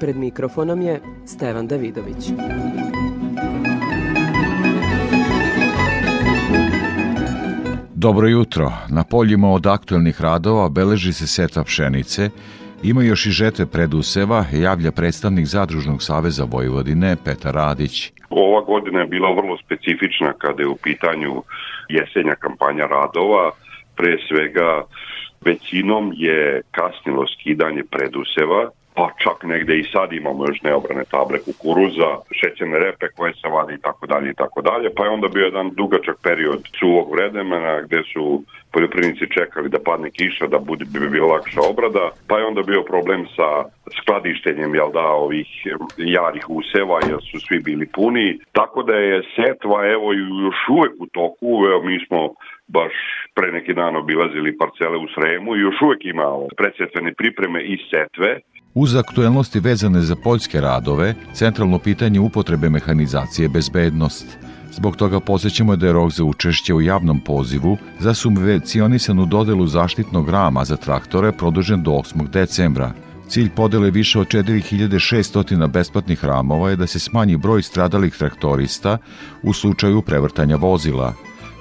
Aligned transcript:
Pred 0.00 0.16
mikrofonom 0.16 0.80
je 0.82 1.00
Stevan 1.26 1.66
Davidović. 1.66 2.32
Dobro 7.94 8.28
jutro. 8.28 8.72
Na 8.88 9.04
poljima 9.04 9.52
od 9.52 9.66
aktuelnih 9.66 10.20
radova 10.20 10.68
beleži 10.68 11.12
se 11.12 11.26
setva 11.26 11.64
pšenice, 11.64 12.30
ima 12.82 13.02
još 13.02 13.26
i 13.26 13.30
žetve 13.30 13.66
preduseva, 13.66 14.44
javlja 14.52 14.92
predstavnik 14.92 15.46
Zadružnog 15.46 16.02
saveza 16.02 16.44
Vojvodine 16.44 17.16
Petar 17.24 17.54
Radić. 17.54 18.12
Ova 18.30 18.60
godina 18.64 19.00
je 19.00 19.06
bila 19.06 19.34
vrlo 19.34 19.56
specifična 19.64 20.32
kada 20.32 20.62
je 20.62 20.68
u 20.68 20.76
pitanju 20.76 21.42
jesenja 21.88 22.34
kampanja 22.34 22.86
radova. 22.86 23.50
Pre 23.96 24.16
svega 24.28 24.82
većinom 25.40 26.12
je 26.16 26.62
kasnilo 26.70 27.24
skidanje 27.26 27.82
preduseva, 27.90 28.70
pa 29.00 29.08
čak 29.24 29.38
negde 29.44 29.74
i 29.78 29.90
sad 29.92 30.12
imamo 30.12 30.44
još 30.48 30.62
neobrane 30.62 31.04
table 31.10 31.38
kukuruza, 31.46 32.10
šećerne 32.40 32.78
repe 32.78 33.06
koje 33.16 33.32
se 33.32 33.48
vade 33.48 33.74
i 33.74 33.80
tako 33.86 34.06
dalje 34.06 34.30
i 34.30 34.34
tako 34.34 34.60
dalje, 34.62 34.88
pa 34.96 35.04
je 35.04 35.10
onda 35.10 35.28
bio 35.28 35.44
jedan 35.44 35.70
dugačak 35.80 36.16
period 36.22 36.62
suvog 36.78 37.06
vremena 37.14 37.80
gde 37.86 38.00
su 38.12 38.42
poljoprivrednici 38.72 39.34
čekali 39.38 39.68
da 39.68 39.78
padne 39.88 40.10
kiša, 40.10 40.46
da 40.46 40.58
bude, 40.58 40.84
bi 40.84 41.08
bio 41.08 41.26
lakša 41.26 41.60
obrada, 41.70 42.04
pa 42.28 42.38
je 42.38 42.44
onda 42.44 42.62
bio 42.62 42.82
problem 42.82 43.26
sa 43.36 43.48
skladištenjem 43.98 44.74
jel 44.74 44.90
da, 44.92 45.06
ovih 45.26 45.48
jarih 45.96 46.44
useva 46.48 46.98
jer 47.08 47.20
su 47.30 47.40
svi 47.46 47.58
bili 47.58 47.86
puni, 47.94 48.38
tako 48.52 48.82
da 48.82 48.94
je 48.94 49.22
setva 49.36 49.78
evo 49.96 50.12
još 50.46 50.60
uvek 50.76 50.92
u 50.98 51.06
toku, 51.06 51.48
evo 51.70 51.82
mi 51.82 52.06
smo 52.06 52.20
baš 52.68 52.94
pre 53.34 53.52
neki 53.52 53.74
dan 53.74 53.96
obilazili 53.96 54.58
parcele 54.58 54.96
u 54.96 55.08
Sremu 55.14 55.56
i 55.56 55.60
još 55.60 55.82
uvek 55.82 56.04
ima 56.04 56.28
predsetvene 56.56 57.12
pripreme 57.14 57.60
i 57.62 57.76
setve. 57.90 58.40
Uz 58.74 58.94
aktuelnosti 58.94 59.60
vezane 59.60 60.00
za 60.00 60.16
poljske 60.16 60.60
radove, 60.60 61.14
centralno 61.34 61.78
pitanje 61.78 62.20
upotrebe 62.20 62.70
mehanizacije 62.70 63.44
je 63.44 63.48
bezbednost. 63.48 64.26
Zbog 64.72 64.96
toga 64.96 65.20
posjećamo 65.20 65.76
da 65.76 65.86
je 65.86 65.92
rok 65.92 66.12
za 66.12 66.24
učešće 66.24 66.74
u 66.74 66.80
javnom 66.80 67.20
pozivu 67.20 67.76
za 68.00 68.14
subvencionisanu 68.14 69.26
dodelu 69.26 69.66
zaštitnog 69.66 70.28
rama 70.28 70.64
za 70.64 70.76
traktore 70.76 71.32
produžen 71.32 71.82
do 71.82 71.90
8. 71.90 72.30
decembra. 72.30 72.92
Cilj 73.28 73.50
podele 73.56 73.90
više 73.90 74.18
od 74.18 74.26
4600 74.26 75.68
besplatnih 75.68 76.24
ramova 76.24 76.70
je 76.70 76.76
da 76.76 76.86
se 76.86 76.98
smanji 76.98 77.36
broj 77.36 77.62
stradalih 77.62 78.16
traktorista 78.16 78.98
u 79.42 79.52
slučaju 79.52 80.02
prevrtanja 80.02 80.56
vozila. 80.56 81.14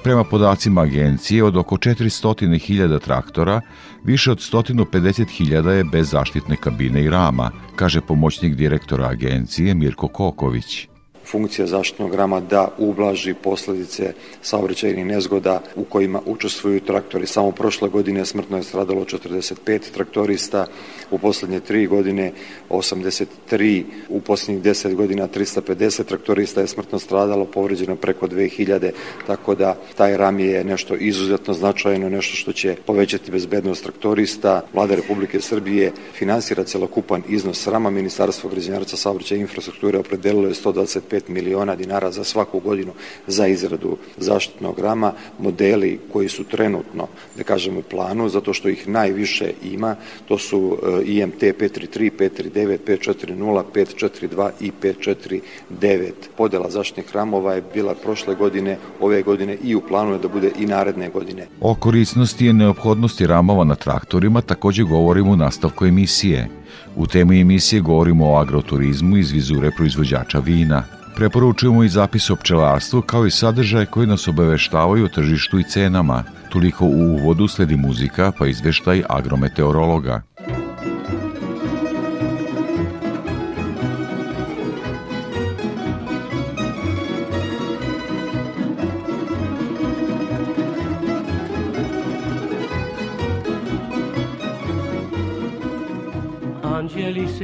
Prema 0.04 0.24
podacima 0.24 0.82
agencije, 0.82 1.44
od 1.44 1.58
oko 1.58 1.76
400.000 1.76 3.00
traktora, 3.00 3.62
više 4.04 4.32
od 4.32 4.38
150.000 4.38 5.70
je 5.70 5.84
bez 5.84 6.10
zaštitne 6.10 6.56
kabine 6.56 7.04
i 7.04 7.10
rama, 7.10 7.52
kaže 7.76 8.02
pomoćnik 8.02 8.56
direktora 8.56 9.08
agencije 9.08 9.74
Mirko 9.74 10.08
Koković 10.08 10.89
funkcija 11.32 11.68
zaštitnog 11.68 12.16
rama 12.16 12.40
da 12.40 12.68
ublaži 12.78 13.34
posledice 13.34 14.14
saobraćajnih 14.42 15.06
nezgoda 15.06 15.62
u 15.76 15.84
kojima 15.84 16.22
učestvuju 16.26 16.80
traktori. 16.80 17.28
Samo 17.28 17.52
prošle 17.52 17.90
godine 17.90 18.26
smrtno 18.26 18.58
je 18.58 18.64
stradalo 18.64 19.06
45 19.06 19.80
traktorista, 19.94 20.66
u 21.12 21.18
poslednje 21.18 21.60
tri 21.60 21.88
godine 21.88 22.32
83, 22.70 23.84
u 24.10 24.22
poslednjih 24.22 24.64
10 24.64 24.96
godina 24.96 25.28
350 25.28 26.04
traktorista 26.04 26.62
je 26.62 26.68
smrtno 26.68 27.00
stradalo, 27.00 27.46
povređeno 27.46 27.96
preko 27.96 28.28
2000, 28.28 28.92
tako 29.28 29.56
da 29.56 29.78
taj 29.98 30.18
ram 30.18 30.40
je 30.40 30.64
nešto 30.64 30.96
izuzetno 30.96 31.54
značajno, 31.54 32.10
nešto 32.10 32.36
što 32.36 32.54
će 32.54 32.76
povećati 32.86 33.32
bezbednost 33.32 33.84
traktorista. 33.84 34.62
Vlada 34.74 34.96
Republike 34.96 35.42
Srbije 35.42 35.92
finansira 36.14 36.64
celokupan 36.64 37.24
iznos 37.30 37.68
rama, 37.68 37.90
Ministarstvo 37.90 38.50
građanjarca 38.50 38.98
saobraćaja 38.98 39.38
i 39.38 39.42
infrastrukture 39.42 40.00
opredelilo 40.00 40.48
je 40.48 40.54
125 40.54 41.19
5 41.20 41.30
miliona 41.30 41.76
dinara 41.76 42.12
za 42.12 42.24
svaku 42.24 42.60
godinu 42.60 42.92
za 43.28 43.48
izradu 43.48 43.98
zaštitnog 44.18 44.80
rama, 44.80 45.14
modeli 45.40 46.00
koji 46.14 46.30
su 46.30 46.44
trenutno, 46.44 47.08
da 47.38 47.44
kažem, 47.44 47.78
u 47.78 47.82
planu, 47.82 48.30
zato 48.30 48.54
što 48.54 48.70
ih 48.70 48.88
najviše 48.88 49.52
ima, 49.64 49.96
to 50.28 50.38
su 50.38 50.78
IMT 51.06 51.42
533, 51.42 52.12
539, 52.20 52.78
540, 52.88 53.64
542 53.74 54.50
i 54.60 54.72
549. 54.82 56.12
Podela 56.38 56.70
zaštitnih 56.70 57.16
ramova 57.16 57.54
je 57.54 57.64
bila 57.74 57.96
prošle 57.96 58.36
godine, 58.36 58.78
ove 59.00 59.22
godine 59.22 59.58
i 59.64 59.76
u 59.76 59.82
planu 59.82 60.14
je 60.14 60.20
da 60.20 60.28
bude 60.28 60.52
i 60.60 60.66
naredne 60.66 61.10
godine. 61.10 61.48
O 61.62 61.76
korisnosti 61.76 62.48
i 62.48 62.54
neophodnosti 62.54 63.28
ramova 63.28 63.64
na 63.64 63.76
traktorima 63.76 64.42
takođe 64.42 64.84
govorimo 64.84 65.32
u 65.32 65.36
nastavku 65.36 65.86
emisije. 65.86 66.48
U 66.96 67.08
temu 67.08 67.34
emisije 67.34 67.82
govorimo 67.82 68.32
o 68.32 68.38
agroturizmu 68.38 69.18
iz 69.18 69.32
vizure 69.32 69.72
proizvođača 69.72 70.40
vina. 70.40 70.99
Preporučujemo 71.20 71.84
i 71.84 71.90
zapis 71.90 72.30
o 72.30 72.36
pčelarstvu 72.36 73.02
kao 73.02 73.26
i 73.26 73.32
sadržaje 73.32 73.86
koji 73.86 74.08
nas 74.08 74.28
obaveštavaju 74.28 75.06
o 75.06 75.08
tržištu 75.08 75.60
i 75.60 75.64
cenama. 75.64 76.24
Toliko 76.50 76.86
u 76.86 76.90
uvodu 76.90 77.48
sledi 77.48 77.78
muzika 77.78 78.32
pa 78.38 78.48
izveštaj 78.48 79.04
agrometeorologa. 79.10 80.22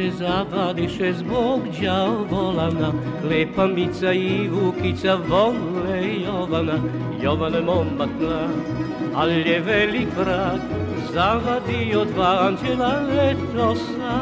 Se 0.06 0.12
zavadiše 0.12 1.14
zbog 1.14 1.62
djavolana, 1.80 2.92
Lepa 3.30 3.68
Mica 3.68 4.14
i 4.14 4.50
Vukica 4.50 5.18
vole 5.28 6.02
Jovana, 6.26 6.80
Jovana 7.24 7.62
momak 7.62 8.10
mlad, 8.20 8.50
al 9.16 9.30
je 9.32 9.60
velik 9.60 10.08
vrag, 10.18 10.60
zavadio 11.14 12.06
dva 12.06 12.48
anđela 12.48 13.02
letosa. 13.10 14.22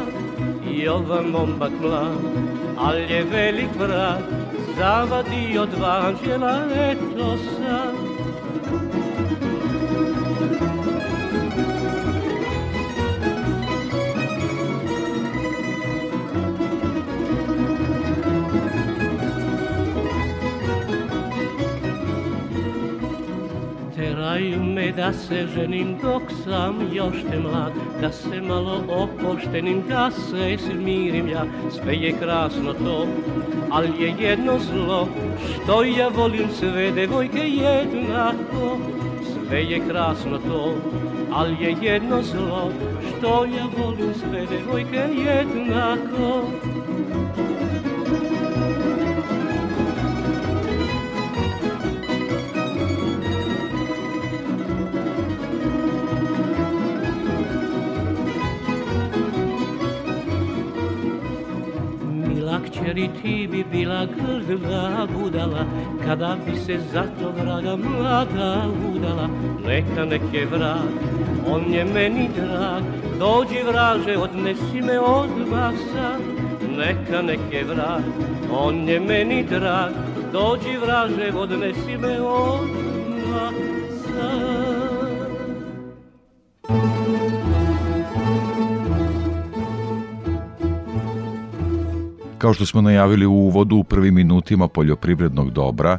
Jovan 0.70 1.26
momak 1.30 1.72
mlad, 1.82 2.18
al 2.78 2.96
je 2.96 3.24
velik 3.32 3.70
vrag, 3.78 4.22
zavadio 4.78 5.66
dva 5.66 6.02
anđela 6.06 6.58
letosa. 6.64 7.83
Teraju 24.34 24.62
me 24.62 24.92
da 24.92 25.12
se 25.12 25.46
ženim 25.54 25.98
dok 26.02 26.22
sam 26.44 26.90
još 26.92 27.14
te 27.30 27.38
mlad 27.38 27.72
Da 28.00 28.12
se 28.12 28.40
malo 28.40 28.84
opoštenim, 28.88 29.82
da 29.88 30.10
se 30.10 30.56
smirim 30.58 31.28
ja. 31.28 31.44
Sve 31.70 31.94
je 31.94 32.12
krasno 32.18 32.72
to, 32.72 33.06
ali 33.70 34.02
je 34.02 34.14
jedno 34.18 34.58
zlo 34.58 35.08
Što 35.46 35.82
ja 35.84 36.08
volim 36.08 36.48
sve 36.58 36.90
devojke 36.90 37.48
jednako. 37.48 38.78
Sve 39.32 39.62
je 39.62 39.80
krasno 39.88 40.38
to, 40.38 40.74
ali 41.32 41.56
je 41.60 41.76
jedno 41.82 42.22
zlo 42.22 42.70
Što 43.08 43.44
ja 43.44 43.66
volim 43.78 44.14
sve 44.14 44.46
devojke 44.46 45.04
jednako 45.26 46.44
kćeri 62.94 63.08
ti 63.22 63.48
bi 63.50 63.64
bila 63.72 64.06
grdla 64.06 65.06
budala 65.18 65.66
Kada 66.04 66.36
bi 66.46 66.56
se 66.56 66.78
za 66.92 67.02
to 67.02 67.32
vraga 67.42 67.76
mlada 67.76 68.66
udala. 68.94 69.28
Neka 69.66 70.04
nek 70.04 70.22
je 70.32 70.46
vrag, 70.46 70.88
on 71.46 71.74
je 71.74 71.84
meni 71.84 72.28
drag 72.36 72.82
Dođi 73.18 73.62
vraže, 73.66 74.16
odnesi 74.18 74.80
me 74.80 75.00
od 75.00 75.30
vasa. 75.50 76.18
Neka 76.76 77.22
neke 77.22 77.64
vrag, 77.64 78.02
on 78.50 78.88
je 78.88 79.00
meni 79.00 79.44
drag, 79.44 79.92
dođi 80.32 80.76
vraže, 80.76 81.32
odnesi 81.36 81.98
me 81.98 82.20
odmah 82.20 83.73
Kao 92.44 92.56
što 92.56 92.66
smo 92.70 92.80
najavili 92.88 93.26
u 93.26 93.36
uvodu 93.48 93.74
u 93.76 93.88
prvim 93.92 94.14
minutima 94.22 94.66
poljoprivrednog 94.76 95.48
dobra, 95.60 95.92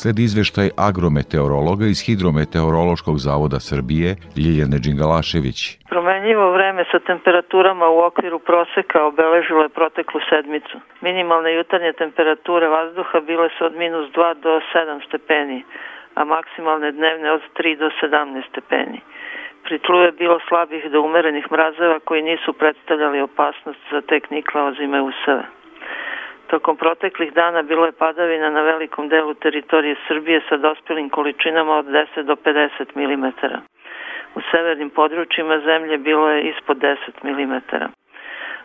sledi 0.00 0.22
izveštaj 0.24 0.68
agrometeorologa 0.88 1.86
iz 1.88 1.98
Hidrometeorološkog 2.06 3.16
zavoda 3.26 3.58
Srbije, 3.70 4.08
Ljiljane 4.42 4.78
Đingalašević. 4.84 5.58
Promenljivo 5.94 6.46
vreme 6.56 6.82
sa 6.92 6.98
temperaturama 7.10 7.86
u 7.96 7.98
okviru 8.08 8.38
proseka 8.48 8.98
obeležilo 9.10 9.62
je 9.62 9.76
proteklu 9.78 10.20
sedmicu. 10.30 10.76
Minimalne 11.06 11.50
jutarnje 11.58 11.92
temperature 12.02 12.66
vazduha 12.76 13.18
bile 13.30 13.48
su 13.54 13.60
od 13.68 13.74
minus 13.82 14.06
2 14.16 14.34
do 14.44 14.52
7 14.72 15.06
stepeni, 15.08 15.58
a 16.18 16.20
maksimalne 16.24 16.88
dnevne 16.98 17.28
od 17.36 17.42
3 17.58 17.78
do 17.82 17.88
17 18.02 18.48
stepeni. 18.50 19.00
Pri 19.64 19.76
tlu 19.84 19.98
je 20.06 20.12
bilo 20.12 20.38
slabih 20.48 20.82
do 20.92 20.98
umerenih 21.08 21.46
mrazeva 21.52 21.98
koji 22.06 22.22
nisu 22.22 22.52
predstavljali 22.52 23.20
opasnost 23.20 23.82
za 23.92 24.00
tek 24.00 24.30
nikla 24.30 24.60
ozime 24.64 25.00
useve. 25.12 25.59
Tokom 26.50 26.76
proteklih 26.76 27.32
dana 27.32 27.62
bilo 27.62 27.86
je 27.86 27.92
padavina 27.92 28.50
na 28.50 28.60
velikom 28.60 29.08
delu 29.08 29.34
teritorije 29.34 29.96
Srbije 30.08 30.40
sa 30.48 30.56
dospelim 30.56 31.10
količinama 31.10 31.76
od 31.76 31.86
10 31.86 32.22
do 32.22 32.34
50 32.34 32.70
mm. 32.94 33.26
U 34.34 34.40
severnim 34.50 34.90
područjima 34.90 35.60
zemlje 35.60 35.98
bilo 35.98 36.30
je 36.30 36.42
ispod 36.42 36.76
10 36.76 36.96
mm. 37.22 37.54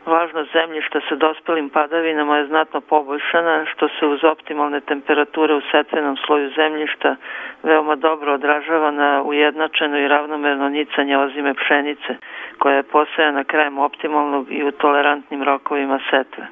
Vlažnost 0.06 0.52
zemljišta 0.52 1.00
sa 1.10 1.16
dospelim 1.16 1.70
padavinama 1.70 2.38
je 2.38 2.46
znatno 2.46 2.82
poboljšana, 2.82 3.66
što 3.66 3.88
se 3.88 4.06
uz 4.06 4.24
optimalne 4.24 4.82
temperature 4.82 5.54
u 5.54 5.62
setvenom 5.72 6.18
sloju 6.18 6.50
zemljišta 6.50 7.16
veoma 7.64 7.96
dobro 7.96 8.34
odražava 8.34 8.92
na 8.92 9.22
ujednačeno 9.24 9.98
i 9.98 10.08
ravnomerno 10.08 10.70
nicanje 10.70 11.18
ozime 11.18 11.54
pšenice, 11.54 12.16
koja 12.58 12.76
je 12.76 12.84
posejana 12.84 13.44
krajem 13.44 13.78
optimalnog 13.78 14.52
i 14.52 14.64
u 14.64 14.72
tolerantnim 14.72 15.44
rokovima 15.44 16.00
setve. 16.10 16.48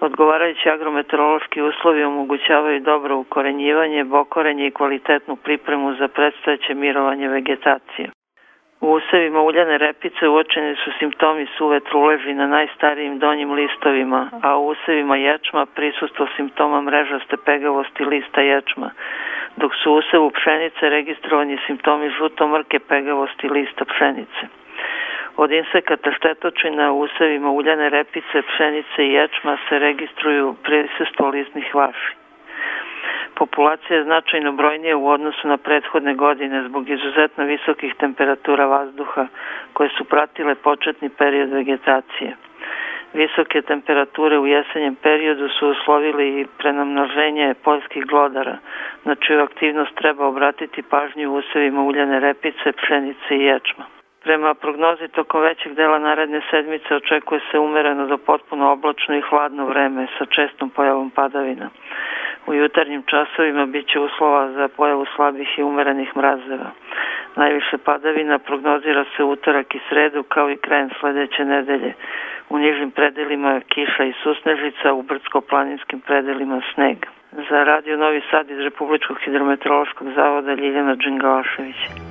Odgovarajući 0.00 0.70
agrometeorološki 0.70 1.62
uslovi 1.62 2.04
omogućavaju 2.04 2.80
dobro 2.80 3.16
ukorenjivanje, 3.16 4.04
bokorenje 4.04 4.66
i 4.66 4.70
kvalitetnu 4.70 5.36
pripremu 5.36 5.94
za 5.94 6.08
predstojeće 6.08 6.74
mirovanje 6.74 7.28
vegetacije. 7.28 8.10
U 8.80 8.92
usevima 8.92 9.40
uljane 9.40 9.78
repice 9.78 10.28
uočeni 10.28 10.76
su 10.76 10.90
simptomi 10.98 11.46
suve 11.58 11.80
truleži 11.80 12.34
na 12.34 12.46
najstarijim 12.46 13.18
donjim 13.18 13.52
listovima, 13.52 14.30
a 14.42 14.56
u 14.58 14.66
usevima 14.66 15.16
ječma 15.16 15.66
prisustvo 15.66 16.26
simptoma 16.36 16.80
mrežaste 16.80 17.36
pegavosti 17.44 18.04
lista 18.04 18.40
ječma, 18.40 18.90
dok 19.56 19.72
su 19.82 19.92
u 19.92 19.96
usevu 19.96 20.30
pšenice 20.30 20.88
registrovani 20.88 21.58
simptomi 21.66 22.10
žuto-mrke 22.10 22.78
pegavosti 22.78 23.48
lista 23.48 23.84
pšenice. 23.84 24.59
Od 25.42 25.50
insekata 25.52 26.12
štetočina 26.12 26.92
u 26.92 27.00
usevima 27.00 27.50
uljane 27.50 27.88
repice, 27.88 28.42
pšenice 28.42 29.06
i 29.06 29.12
ječma 29.12 29.58
se 29.68 29.78
registruju 29.78 30.54
prisustvo 30.62 31.28
listnih 31.28 31.74
vaši. 31.74 32.12
Populacija 33.34 33.96
je 33.96 34.04
značajno 34.04 34.52
brojnija 34.52 34.96
u 34.96 35.08
odnosu 35.08 35.48
na 35.48 35.56
prethodne 35.56 36.14
godine 36.14 36.62
zbog 36.68 36.90
izuzetno 36.90 37.44
visokih 37.44 37.94
temperatura 37.94 38.66
vazduha 38.66 39.26
koje 39.72 39.90
su 39.98 40.04
pratile 40.04 40.54
početni 40.54 41.08
period 41.08 41.50
vegetacije. 41.50 42.36
Visoke 43.12 43.62
temperature 43.62 44.38
u 44.38 44.46
jesenjem 44.46 44.94
periodu 44.94 45.48
su 45.48 45.68
uslovili 45.68 46.40
i 46.40 46.46
prenamnoženje 46.58 47.54
poljskih 47.64 48.06
glodara, 48.06 48.58
na 49.04 49.14
čiju 49.14 49.42
aktivnost 49.42 49.94
treba 49.94 50.26
obratiti 50.26 50.82
pažnju 50.82 51.30
u 51.30 51.36
usevima 51.36 51.82
uljane 51.82 52.20
repice, 52.20 52.72
pšenice 52.72 53.36
i 53.36 53.44
ječma. 53.44 53.99
Prema 54.22 54.54
prognozi 54.54 55.08
tokom 55.08 55.40
većeg 55.40 55.74
dela 55.74 55.98
naredne 55.98 56.40
sedmice 56.50 56.94
očekuje 56.94 57.40
se 57.50 57.58
umereno 57.58 58.06
do 58.06 58.18
potpuno 58.18 58.72
oblačno 58.72 59.16
i 59.16 59.20
hladno 59.20 59.66
vreme 59.66 60.06
sa 60.18 60.24
čestom 60.24 60.70
pojavom 60.70 61.10
padavina. 61.10 61.70
U 62.46 62.54
jutarnjim 62.54 63.02
časovima 63.06 63.66
biće 63.66 64.00
uslova 64.00 64.52
za 64.52 64.68
pojavu 64.68 65.06
slabih 65.16 65.58
i 65.58 65.62
umerenih 65.62 66.16
mrazeva. 66.16 66.70
Najviše 67.36 67.78
padavina 67.78 68.38
prognozira 68.38 69.04
se 69.16 69.24
utorak 69.24 69.74
i 69.74 69.80
sredu 69.88 70.22
kao 70.22 70.50
i 70.50 70.56
krajem 70.56 70.90
sledeće 71.00 71.44
nedelje. 71.44 71.94
U 72.48 72.58
nižim 72.58 72.90
predelima 72.90 73.60
kiša 73.68 74.04
i 74.04 74.12
susnežica, 74.22 74.92
u 74.92 75.02
brdsko-planinskim 75.02 76.00
predelima 76.06 76.60
sneg. 76.74 76.96
Za 77.50 77.64
radio 77.64 77.96
Novi 77.96 78.22
Sad 78.30 78.50
iz 78.50 78.58
Republičkog 78.58 79.18
hidrometeorološkog 79.24 80.08
zavoda 80.16 80.54
Ljiljana 80.54 80.94
Đingalašević. 80.94 82.09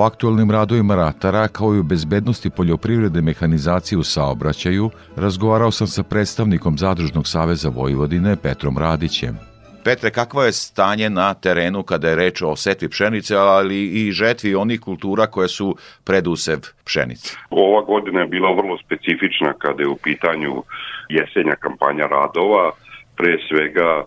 O 0.00 0.04
aktualnim 0.04 0.50
radovima 0.50 0.94
ratara 0.94 1.48
kao 1.48 1.74
i 1.74 1.78
o 1.78 1.82
bezbednosti 1.82 2.50
poljoprivrede 2.50 3.20
mehanizacije 3.22 3.98
u 3.98 4.02
saobraćaju 4.02 4.90
razgovarao 5.16 5.70
sam 5.70 5.86
sa 5.86 6.02
predstavnikom 6.02 6.78
Zadružnog 6.78 7.28
saveza 7.28 7.68
Vojvodine 7.68 8.36
Petrom 8.42 8.78
Radićem. 8.78 9.38
Petre, 9.84 10.10
kakvo 10.10 10.42
je 10.42 10.52
stanje 10.52 11.10
na 11.10 11.34
terenu 11.34 11.82
kada 11.82 12.08
je 12.08 12.16
reč 12.16 12.42
o 12.42 12.56
setvi 12.56 12.88
pšenice, 12.88 13.36
ali 13.36 13.84
i 13.84 14.12
žetvi 14.12 14.54
onih 14.54 14.80
kultura 14.80 15.26
koje 15.26 15.48
su 15.48 15.76
predusev 16.04 16.58
pšenice? 16.84 17.36
Ova 17.50 17.82
godina 17.82 18.20
je 18.20 18.26
bila 18.26 18.52
vrlo 18.52 18.78
specifična 18.84 19.52
kada 19.58 19.82
je 19.82 19.88
u 19.88 19.96
pitanju 19.96 20.62
jesenja 21.08 21.54
kampanja 21.54 22.06
radova. 22.06 22.70
Pre 23.16 23.36
svega 23.48 24.04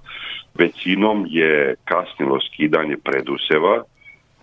većinom 0.54 1.26
je 1.30 1.76
kasnilo 1.86 2.40
skidanje 2.48 2.98
preduseva, 3.04 3.84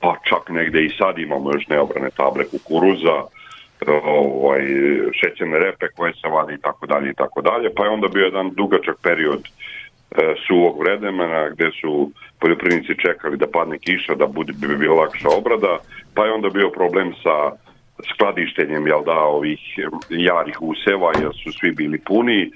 pa 0.01 0.17
čak 0.25 0.49
negde 0.49 0.85
i 0.85 0.97
sad 0.99 1.19
imamo 1.19 1.53
još 1.53 1.69
neobrane 1.69 2.11
table 2.11 2.45
kukuruza, 2.45 3.17
ovaj, 4.05 4.63
šećerne 5.13 5.59
repe 5.59 5.87
koje 5.97 6.13
se 6.13 6.29
vade 6.29 6.55
i 6.55 6.61
tako 6.61 6.87
dalje 6.87 7.11
i 7.11 7.15
tako 7.15 7.43
dalje, 7.43 7.75
pa 7.77 7.85
je 7.85 7.91
onda 7.91 8.09
bio 8.09 8.25
jedan 8.25 8.51
dugačak 8.51 8.97
period 9.03 9.43
e, 9.45 10.35
suvog 10.47 10.81
vremena 10.81 11.49
gde 11.49 11.71
su 11.81 12.11
poljoprivrednici 12.41 13.03
čekali 13.03 13.37
da 13.37 13.47
padne 13.47 13.79
kiša, 13.79 14.15
da 14.15 14.27
bude, 14.27 14.53
bi 14.53 14.77
bilo 14.77 14.95
lakša 14.95 15.29
obrada, 15.39 15.79
pa 16.15 16.25
je 16.25 16.33
onda 16.33 16.49
bio 16.49 16.71
problem 16.71 17.13
sa 17.23 17.37
skladištenjem 18.13 18.87
jel 18.87 19.05
da, 19.05 19.19
ovih 19.19 19.61
jarih 20.09 20.63
useva 20.63 21.13
jer 21.21 21.33
su 21.45 21.53
svi 21.53 21.73
bili 21.73 21.99
puni, 21.99 22.51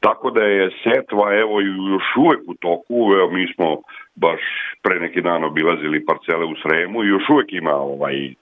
tako 0.00 0.30
da 0.30 0.42
je 0.42 0.70
setva 0.82 1.34
evo 1.34 1.60
još 1.60 2.08
uvek 2.16 2.40
u 2.46 2.54
toku, 2.54 3.12
evo 3.18 3.30
mi 3.30 3.54
smo 3.54 3.76
baš 4.14 4.40
pre 4.82 5.00
neki 5.00 5.20
dan 5.22 5.44
obilazili 5.44 6.04
parcele 6.04 6.44
u 6.44 6.54
Sremu 6.62 7.04
i 7.04 7.08
još 7.08 7.28
uvek 7.28 7.52
ima 7.52 7.74
ovaj 7.74 8.34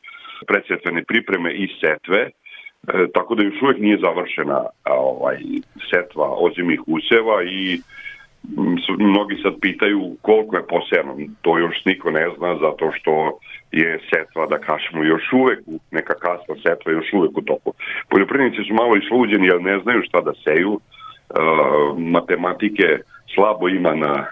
predsetvene 0.46 1.04
pripreme 1.04 1.52
i 1.52 1.68
setve, 1.80 2.20
e, 2.20 2.30
tako 3.14 3.34
da 3.34 3.44
još 3.44 3.62
uvek 3.62 3.78
nije 3.78 3.98
završena 3.98 4.64
ovaj 4.84 5.38
setva 5.90 6.28
ozimih 6.28 6.80
useva 6.86 7.42
i 7.42 7.80
mnogi 8.98 9.36
sad 9.42 9.54
pitaju 9.60 10.16
koliko 10.22 10.56
je 10.56 10.66
posejano, 10.66 11.16
to 11.42 11.58
još 11.58 11.84
niko 11.84 12.10
ne 12.10 12.26
zna 12.38 12.56
zato 12.60 12.92
što 12.92 13.38
je 13.72 14.00
setva, 14.10 14.46
da 14.46 14.58
kažemo, 14.58 15.04
još 15.04 15.32
uvek, 15.32 15.58
neka 15.90 16.14
kasna 16.14 16.54
setva 16.62 16.92
još 16.92 17.12
uvek 17.12 17.38
u 17.38 17.42
toku. 17.42 17.72
Poljoprivrednici 18.08 18.68
su 18.68 18.74
malo 18.74 18.96
isluđeni 18.96 19.46
jer 19.46 19.62
ne 19.62 19.78
znaju 19.78 20.02
šta 20.02 20.20
da 20.20 20.32
seju, 20.44 20.72
uh, 20.72 20.80
matematike 21.98 22.98
slabo 23.34 23.68
ima 23.68 23.94
na 23.94 24.26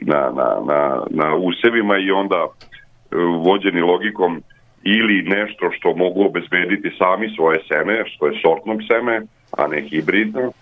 na, 0.00 0.30
na, 0.36 0.60
na, 0.66 1.02
na 1.10 1.34
usevima 1.34 1.98
i 1.98 2.10
onda 2.10 2.46
e, 2.46 3.16
vođeni 3.16 3.80
logikom 3.80 4.42
ili 4.82 5.22
nešto 5.22 5.70
što 5.70 5.96
mogu 5.96 6.24
obezbediti 6.24 6.96
sami 6.98 7.34
svoje 7.36 7.60
seme, 7.68 8.04
što 8.06 8.26
je 8.26 8.40
sortno 8.42 8.76
seme, 8.88 9.20
a 9.58 9.66
ne 9.66 9.80
hibridno, 9.80 10.52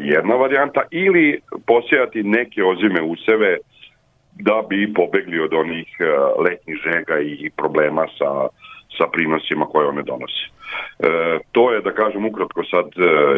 jedna 0.00 0.34
varijanta, 0.34 0.82
ili 0.90 1.40
posijati 1.66 2.22
neke 2.22 2.64
ozime 2.64 3.02
useve 3.02 3.56
da 4.32 4.62
bi 4.68 4.94
pobegli 4.94 5.40
od 5.40 5.54
onih 5.54 5.96
e, 6.00 6.04
letnjih 6.42 6.76
žega 6.84 7.20
i 7.20 7.50
problema 7.56 8.06
sa, 8.18 8.48
sa 8.98 9.04
prinosima 9.12 9.66
koje 9.66 9.88
one 9.88 10.02
donose. 10.02 10.44
E, 10.98 11.38
to 11.52 11.72
je, 11.72 11.80
da 11.80 11.92
kažem 11.92 12.26
ukratko 12.26 12.64
sad, 12.64 12.86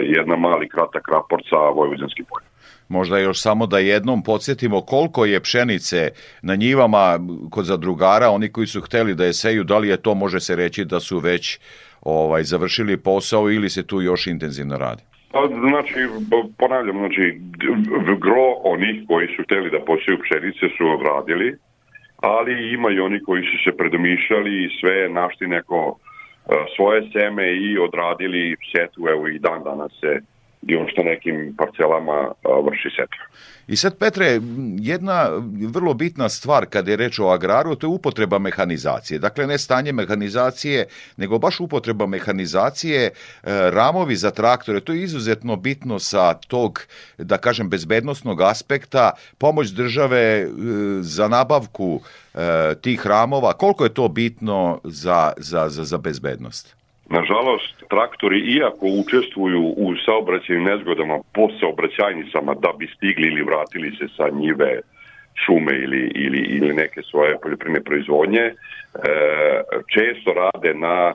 jedna 0.03 0.37
mali 0.37 0.69
kratak 0.69 1.09
raport 1.13 1.45
sa 1.51 1.57
Vojvođanskim 1.57 2.25
poljem. 2.25 2.49
Možda 2.89 3.19
još 3.19 3.41
samo 3.41 3.67
da 3.67 3.79
jednom 3.79 4.23
podsjetimo 4.23 4.81
koliko 4.81 5.25
je 5.25 5.41
pšenice 5.41 6.11
na 6.43 6.55
njivama 6.55 7.19
kod 7.51 7.65
zadrugara, 7.65 8.31
oni 8.31 8.49
koji 8.49 8.67
su 8.67 8.81
hteli 8.81 9.15
da 9.15 9.25
je 9.25 9.33
seju, 9.33 9.65
da 9.65 9.79
li 9.79 9.89
je 9.89 9.97
to 9.97 10.15
može 10.15 10.41
se 10.41 10.57
reći 10.57 10.85
da 10.85 11.01
su 11.01 11.19
već 11.19 11.59
ovaj 12.01 12.43
završili 12.43 12.97
posao 12.97 13.51
ili 13.51 13.71
se 13.71 13.87
tu 13.87 14.03
još 14.03 14.27
intenzivno 14.27 14.79
radi? 14.79 15.03
Pa, 15.33 15.49
znači, 15.69 15.95
ponavljam, 16.59 16.97
znači, 16.99 17.41
gro 18.19 18.49
onih 18.65 18.97
koji 19.09 19.27
su 19.37 19.43
hteli 19.43 19.71
da 19.71 19.85
posiju 19.87 20.19
pšenice 20.23 20.67
su 20.77 20.85
odradili, 20.97 21.57
ali 22.17 22.73
ima 22.75 22.91
i 22.91 23.01
oni 23.01 23.23
koji 23.23 23.43
su 23.43 23.57
se 23.65 23.77
predomišljali 23.77 24.65
i 24.65 24.71
sve 24.81 25.09
našli 25.09 25.47
neko 25.49 25.99
svoje 26.77 27.03
seme 27.13 27.53
i 27.53 27.79
odradili 27.79 28.57
setu, 28.73 29.09
evo 29.09 29.29
i 29.29 29.39
dan 29.39 29.63
danas 29.65 29.93
se 30.01 30.21
još 30.63 30.97
na 30.97 31.03
nekim 31.03 31.55
parcelama 31.59 32.33
vrši 32.65 32.89
setva. 32.97 33.25
I 33.69 33.77
sad, 33.77 33.99
Petre, 33.99 34.41
jedna 34.79 35.29
vrlo 35.69 35.95
bitna 35.95 36.29
stvar 36.29 36.67
kada 36.67 36.91
je 36.91 36.97
reč 36.97 37.19
o 37.19 37.29
agraru, 37.29 37.75
to 37.75 37.87
je 37.87 37.91
upotreba 37.91 38.39
mehanizacije. 38.39 39.19
Dakle, 39.19 39.47
ne 39.47 39.59
stanje 39.59 39.93
mehanizacije, 39.93 40.87
nego 41.17 41.39
baš 41.39 41.61
upotreba 41.61 42.07
mehanizacije, 42.07 43.05
e, 43.05 43.11
ramovi 43.71 44.17
za 44.17 44.31
traktore, 44.31 44.81
to 44.81 44.93
je 44.93 45.03
izuzetno 45.03 45.57
bitno 45.57 45.99
sa 45.99 46.35
tog, 46.35 46.81
da 47.19 47.39
kažem, 47.39 47.71
bezbednostnog 47.71 48.43
aspekta, 48.43 49.11
pomoć 49.39 49.69
države 49.69 50.21
e, 50.21 50.49
za 51.01 51.29
nabavku 51.29 52.01
e, 52.35 52.75
tih 52.81 53.07
ramova. 53.07 53.53
Koliko 53.53 53.85
je 53.85 53.95
to 53.95 54.09
bitno 54.09 54.81
za, 54.85 55.33
za, 55.37 55.69
za, 55.69 55.85
za 55.85 55.99
bezbednost? 55.99 56.78
Nažalost, 57.09 57.85
traktori, 57.89 58.39
iako 58.41 58.87
učestvuju 58.87 59.63
u 59.77 59.95
saobraćajnim 60.05 60.65
nezgodama 60.65 61.19
po 61.35 61.49
saobraćajnicama 61.61 62.55
da 62.55 62.73
bi 62.79 62.87
stigli 62.97 63.29
ili 63.29 63.43
vratili 63.43 63.97
se 63.97 64.09
sa 64.17 64.29
njive, 64.33 64.81
šume 65.47 65.73
ili, 65.85 66.13
ili, 66.15 66.39
ili 66.39 66.75
neke 66.75 67.03
svoje 67.03 67.37
poljoprivne 67.43 67.81
proizvodnje, 67.81 68.41
e, 68.41 68.53
često 69.95 70.33
rade 70.33 70.75
na 70.75 71.13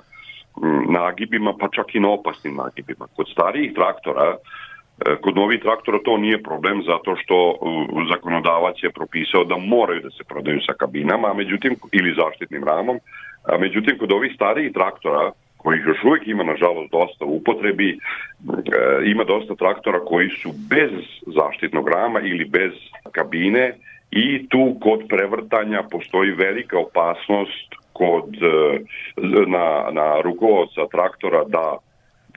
nagibima, 0.90 1.54
pa 1.60 1.68
čak 1.76 1.96
i 1.96 2.00
na 2.00 2.10
opasnim 2.10 2.56
nagibima. 2.56 3.08
Kod 3.16 3.28
starijih 3.32 3.74
traktora, 3.74 4.28
e, 4.34 5.16
kod 5.22 5.36
novih 5.36 5.62
traktora 5.62 6.00
to 6.06 6.18
nije 6.18 6.44
problem 6.44 6.84
zato 6.86 7.16
što 7.16 7.58
zakonodavac 8.12 8.76
je 8.84 8.92
propisao 8.92 9.44
da 9.44 9.58
moraju 9.58 10.02
da 10.02 10.10
se 10.10 10.24
prodaju 10.24 10.60
sa 10.62 10.74
kabinama, 10.74 11.28
a 11.28 11.34
međutim, 11.34 11.76
ili 11.92 12.16
zaštitnim 12.22 12.64
ramom, 12.64 12.98
a 13.44 13.58
međutim, 13.58 13.98
kod 13.98 14.12
ovih 14.12 14.32
starijih 14.36 14.74
traktora, 14.74 15.32
kojih 15.64 15.84
još 15.88 16.04
uvijek 16.04 16.28
ima 16.28 16.44
nažalost 16.44 16.92
dosta 16.92 17.26
upotrebi, 17.26 17.90
e, 17.90 17.98
ima 19.06 19.24
dosta 19.24 19.56
traktora 19.56 20.00
koji 20.00 20.30
su 20.30 20.50
bez 20.70 20.92
zaštitnog 21.40 21.90
rama 21.90 22.20
ili 22.20 22.46
bez 22.46 22.72
kabine 23.12 23.76
i 24.12 24.48
tu 24.50 24.78
kod 24.82 25.00
prevrtanja 25.10 25.84
postoji 25.92 26.32
velika 26.32 26.80
opasnost 26.80 27.70
kod 27.94 28.30
e, 28.36 28.80
na, 29.48 29.68
na 29.92 30.22
rukovodca 30.22 30.88
traktora 30.92 31.44
da 31.44 31.78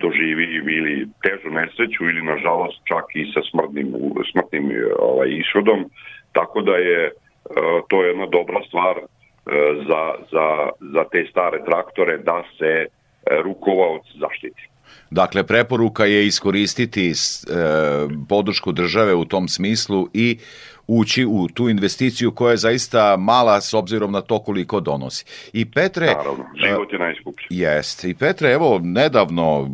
doživi 0.01 0.45
ili 0.79 1.09
težu 1.23 1.51
nesreću 1.51 2.05
ili 2.05 2.23
nažalost 2.23 2.81
čak 2.85 3.05
i 3.15 3.33
sa 3.33 3.41
smrtnim, 3.51 3.95
smrtnim 4.33 4.71
ovaj, 4.99 5.29
ishodom. 5.29 5.85
Tako 6.33 6.61
da 6.61 6.77
je 6.77 7.05
e, 7.07 7.11
to 7.89 8.03
je 8.03 8.09
jedna 8.09 8.27
dobra 8.27 8.61
stvar 8.69 8.97
za, 9.89 10.15
za, 10.33 10.69
za 10.81 11.05
te 11.13 11.27
stare 11.31 11.65
traktore 11.65 12.19
da 12.19 12.43
se 12.59 12.87
rukovaoc 13.45 14.03
zaštiti. 14.21 14.69
Dakle, 15.11 15.47
preporuka 15.47 16.05
je 16.05 16.27
iskoristiti 16.27 17.11
e, 17.11 17.15
podršku 18.29 18.73
države 18.73 19.15
u 19.15 19.25
tom 19.25 19.49
smislu 19.49 20.09
i 20.15 20.39
ući 20.87 21.25
u 21.25 21.49
tu 21.49 21.69
investiciju 21.69 22.33
koja 22.33 22.51
je 22.51 22.57
zaista 22.57 23.17
mala 23.17 23.61
s 23.61 23.75
obzirom 23.75 24.13
na 24.13 24.21
to 24.21 24.39
koliko 24.39 24.81
donosi. 24.81 25.25
I 25.53 25.71
Petre... 25.71 26.07
Naravno, 26.07 26.45
život 26.67 26.93
je 26.93 26.99
najskuplji. 26.99 27.47
Jest. 27.51 28.05
I 28.05 28.15
Petre, 28.15 28.53
evo, 28.53 28.81
nedavno 28.83 29.71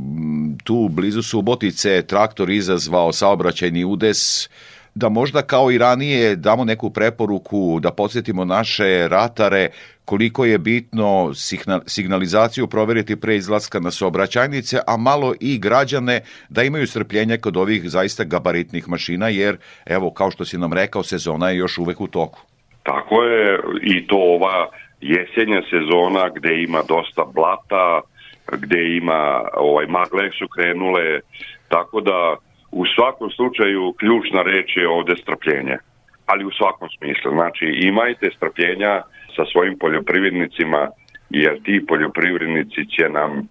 tu 0.64 0.88
blizu 0.88 1.22
Subotice 1.22 2.02
traktor 2.02 2.50
izazvao 2.50 3.12
saobraćajni 3.12 3.84
udes 3.84 4.48
da 4.94 5.08
možda 5.08 5.42
kao 5.42 5.70
i 5.70 5.78
ranije 5.78 6.36
damo 6.36 6.64
neku 6.64 6.90
preporuku 6.90 7.80
da 7.80 7.90
podsjetimo 7.90 8.44
naše 8.44 9.08
ratare 9.08 9.68
koliko 10.04 10.44
je 10.44 10.58
bitno 10.58 11.32
signalizaciju 11.86 12.66
proveriti 12.66 13.20
pre 13.20 13.36
izlaska 13.36 13.80
na 13.80 13.90
saobraćajnice, 13.90 14.78
a 14.86 14.96
malo 14.96 15.34
i 15.40 15.58
građane 15.58 16.20
da 16.48 16.62
imaju 16.62 16.86
strpljenja 16.86 17.36
kod 17.36 17.56
ovih 17.56 17.90
zaista 17.90 18.24
gabaritnih 18.24 18.88
mašina, 18.88 19.28
jer 19.28 19.56
evo, 19.86 20.10
kao 20.10 20.30
što 20.30 20.44
si 20.44 20.58
nam 20.58 20.72
rekao, 20.72 21.02
sezona 21.02 21.50
je 21.50 21.56
još 21.56 21.78
uvek 21.78 22.00
u 22.00 22.06
toku. 22.06 22.40
Tako 22.82 23.22
je 23.22 23.60
i 23.82 24.06
to 24.06 24.16
ova 24.16 24.68
jesenja 25.00 25.62
sezona 25.70 26.28
gde 26.34 26.62
ima 26.62 26.82
dosta 26.88 27.24
blata, 27.34 28.00
gde 28.52 28.96
ima 28.96 29.42
ovaj 29.56 29.86
magle 29.86 30.30
su 30.38 30.48
krenule, 30.48 31.20
tako 31.68 32.00
da 32.00 32.36
u 32.72 32.84
svakom 32.94 33.30
slučaju 33.30 33.92
ključna 33.98 34.42
reč 34.42 34.76
je 34.76 34.88
ovde 34.88 35.14
strpljenje. 35.22 35.76
Ali 36.26 36.44
u 36.44 36.50
svakom 36.50 36.88
smislu. 36.98 37.30
Znači 37.32 37.64
imajte 37.64 38.30
strpljenja 38.36 39.02
sa 39.36 39.44
svojim 39.52 39.78
poljoprivrednicima 39.78 40.88
jer 41.30 41.62
ti 41.62 41.86
poljoprivrednici 41.88 42.86
će 42.96 43.08
nam 43.08 43.48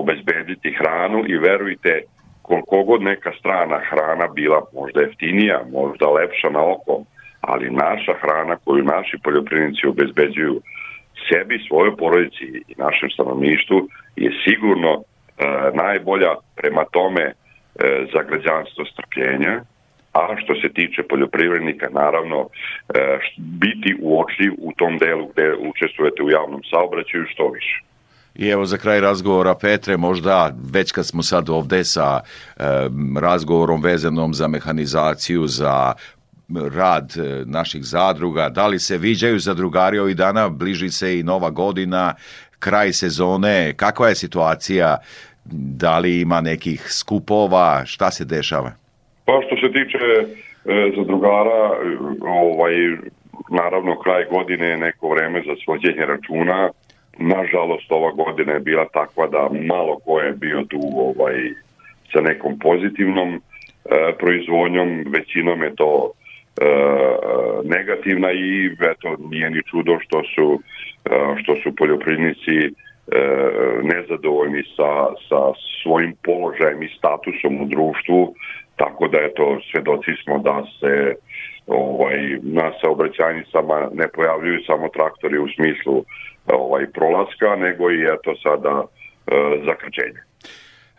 obezbediti 0.00 0.76
hranu 0.78 1.24
i 1.26 1.38
verujte 1.38 2.02
koliko 2.42 2.82
god 2.82 3.02
neka 3.02 3.32
strana 3.38 3.80
hrana 3.90 4.26
bila 4.28 4.60
možda 4.74 5.00
jeftinija, 5.00 5.60
možda 5.72 6.08
lepša 6.08 6.50
na 6.50 6.62
oko, 6.74 7.04
ali 7.40 7.70
naša 7.70 8.14
hrana 8.20 8.56
koju 8.64 8.84
naši 8.84 9.16
poljoprivrednici 9.24 9.86
obezbeđuju 9.86 10.60
sebi, 11.28 11.64
svojoj 11.68 11.96
porodici 11.96 12.44
i 12.68 12.74
našem 12.76 13.10
stanovništvu 13.10 13.88
je 14.16 14.30
sigurno 14.44 14.92
e, 14.96 15.02
najbolja 15.74 16.34
prema 16.56 16.84
tome 16.92 17.32
za 18.12 18.22
građanstvo 18.22 18.84
strpljenja, 18.84 19.60
a 20.12 20.36
što 20.42 20.54
se 20.54 20.68
tiče 20.74 21.02
poljoprivrednika, 21.02 21.86
naravno, 21.90 22.48
e, 22.94 23.18
biti 23.36 23.96
uočljiv 24.00 24.52
u 24.58 24.72
tom 24.72 24.98
delu 24.98 25.26
gde 25.32 25.54
učestvujete 25.54 26.22
u 26.22 26.30
javnom 26.30 26.60
saobraćaju 26.70 27.24
što 27.32 27.50
više. 27.50 27.82
I 28.34 28.48
evo 28.48 28.66
za 28.66 28.76
kraj 28.76 29.00
razgovora 29.00 29.54
Petre, 29.54 29.96
možda 29.96 30.52
već 30.72 30.92
kad 30.92 31.06
smo 31.06 31.22
sad 31.22 31.50
ovde 31.50 31.84
sa 31.84 32.20
e, 32.20 32.62
razgovorom 33.20 33.82
vezanom 33.82 34.34
za 34.34 34.48
mehanizaciju, 34.48 35.46
za 35.46 35.94
rad 36.74 37.14
e, 37.16 37.44
naših 37.46 37.84
zadruga, 37.84 38.48
da 38.48 38.66
li 38.66 38.78
se 38.78 38.98
viđaju 38.98 39.38
zadrugari 39.38 39.98
ovih 39.98 40.16
dana, 40.16 40.48
bliži 40.48 40.90
se 40.90 41.18
i 41.18 41.22
nova 41.22 41.50
godina, 41.50 42.14
kraj 42.58 42.92
sezone, 42.92 43.74
kakva 43.76 44.08
je 44.08 44.14
situacija 44.14 44.96
Da 45.44 45.98
li 45.98 46.20
ima 46.20 46.40
nekih 46.40 46.80
skupova? 46.92 47.82
Šta 47.86 48.10
se 48.10 48.24
dešava? 48.24 48.72
Pa 49.24 49.32
što 49.46 49.56
se 49.56 49.72
tiče 49.72 49.98
e, 50.18 50.92
zadrugara, 50.96 51.70
ovaj, 52.20 52.74
naravno 53.50 53.98
kraj 53.98 54.24
godine 54.30 54.66
je 54.66 54.76
neko 54.76 55.08
vreme 55.08 55.42
za 55.46 55.54
svođenje 55.64 56.06
računa. 56.06 56.70
Nažalost, 57.18 57.92
ova 57.92 58.12
godina 58.12 58.52
je 58.52 58.60
bila 58.60 58.84
takva 58.92 59.26
da 59.26 59.48
malo 59.66 59.98
ko 60.04 60.20
je 60.20 60.32
bio 60.32 60.62
tu 60.68 60.80
ovaj, 60.96 61.34
sa 62.12 62.20
nekom 62.20 62.58
pozitivnom 62.58 63.34
e, 63.34 63.40
proizvodnjom, 64.18 65.04
većinom 65.08 65.62
je 65.62 65.74
to 65.76 66.10
e, 66.10 66.64
negativna 67.64 68.32
i 68.32 68.70
eto 68.80 69.16
nije 69.30 69.50
ni 69.50 69.62
čudo 69.70 69.98
što 70.00 70.22
su 70.34 70.60
e, 71.04 71.42
što 71.42 71.56
su 71.56 71.76
poljoprivrednici 71.76 72.56
e, 72.64 72.70
nezadovoljni 73.82 74.62
sa, 74.76 74.90
sa 75.28 75.40
svojim 75.82 76.14
položajem 76.24 76.82
i 76.82 76.94
statusom 76.98 77.62
u 77.62 77.64
društvu, 77.64 78.34
tako 78.76 79.08
da 79.08 79.18
eto, 79.18 79.58
svedoci 79.70 80.10
smo 80.24 80.38
da 80.38 80.64
se 80.80 81.14
ovaj, 81.66 82.38
na 82.42 82.72
saobraćajnicama 82.80 83.88
ne 83.92 84.08
pojavljuju 84.08 84.60
samo 84.66 84.88
traktori 84.88 85.38
u 85.38 85.48
smislu 85.48 86.04
ovaj 86.46 86.86
prolaska, 86.86 87.56
nego 87.56 87.90
i 87.90 88.02
eto 88.02 88.34
sada 88.42 88.84
e, 88.84 89.32
zakrčenje. 89.66 90.20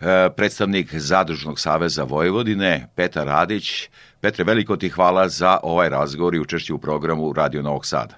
E, 0.01 0.29
predstavnik 0.37 0.87
Zadružnog 0.91 1.59
saveza 1.59 2.03
Vojvodine, 2.03 2.87
Petar 2.95 3.27
Radić. 3.27 3.89
Petre, 4.21 4.43
veliko 4.43 4.77
ti 4.77 4.89
hvala 4.89 5.27
za 5.27 5.59
ovaj 5.63 5.89
razgovor 5.89 6.35
i 6.35 6.39
učešće 6.39 6.73
u 6.73 6.77
programu 6.77 7.33
Radio 7.33 7.61
Novog 7.61 7.85
Sada. 7.85 8.15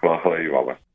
Hvala 0.00 0.38
i 0.38 0.48
vama. 0.48 0.87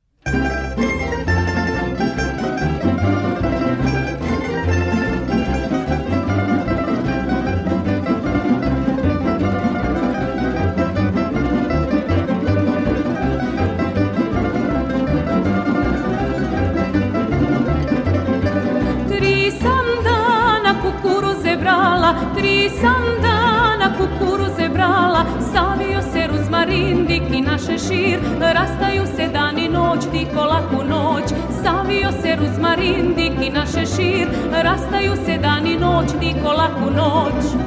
Sam 22.81 23.03
dana 23.21 23.97
kukuruze 23.97 24.69
brala, 24.69 25.25
savio 25.53 26.01
se 26.01 26.27
ruzmarindik 26.27 27.23
i 27.33 27.41
naše 27.41 27.77
šir, 27.77 28.19
rastaju 28.39 29.05
se 29.15 29.27
dan 29.27 29.59
i 29.59 29.69
noć, 29.69 29.99
tiko 30.11 30.45
laku 30.45 30.83
noć, 30.89 31.23
savio 31.63 32.11
se 32.21 32.35
ruzmarindik 32.35 33.33
i 33.41 33.49
naše 33.49 33.85
šir, 33.95 34.27
rastaju 34.51 35.15
se 35.25 35.37
dan 35.37 35.67
i 35.67 35.75
noć, 35.77 36.07
tiko 36.19 36.51
laku 36.51 36.91
noć. 36.95 37.63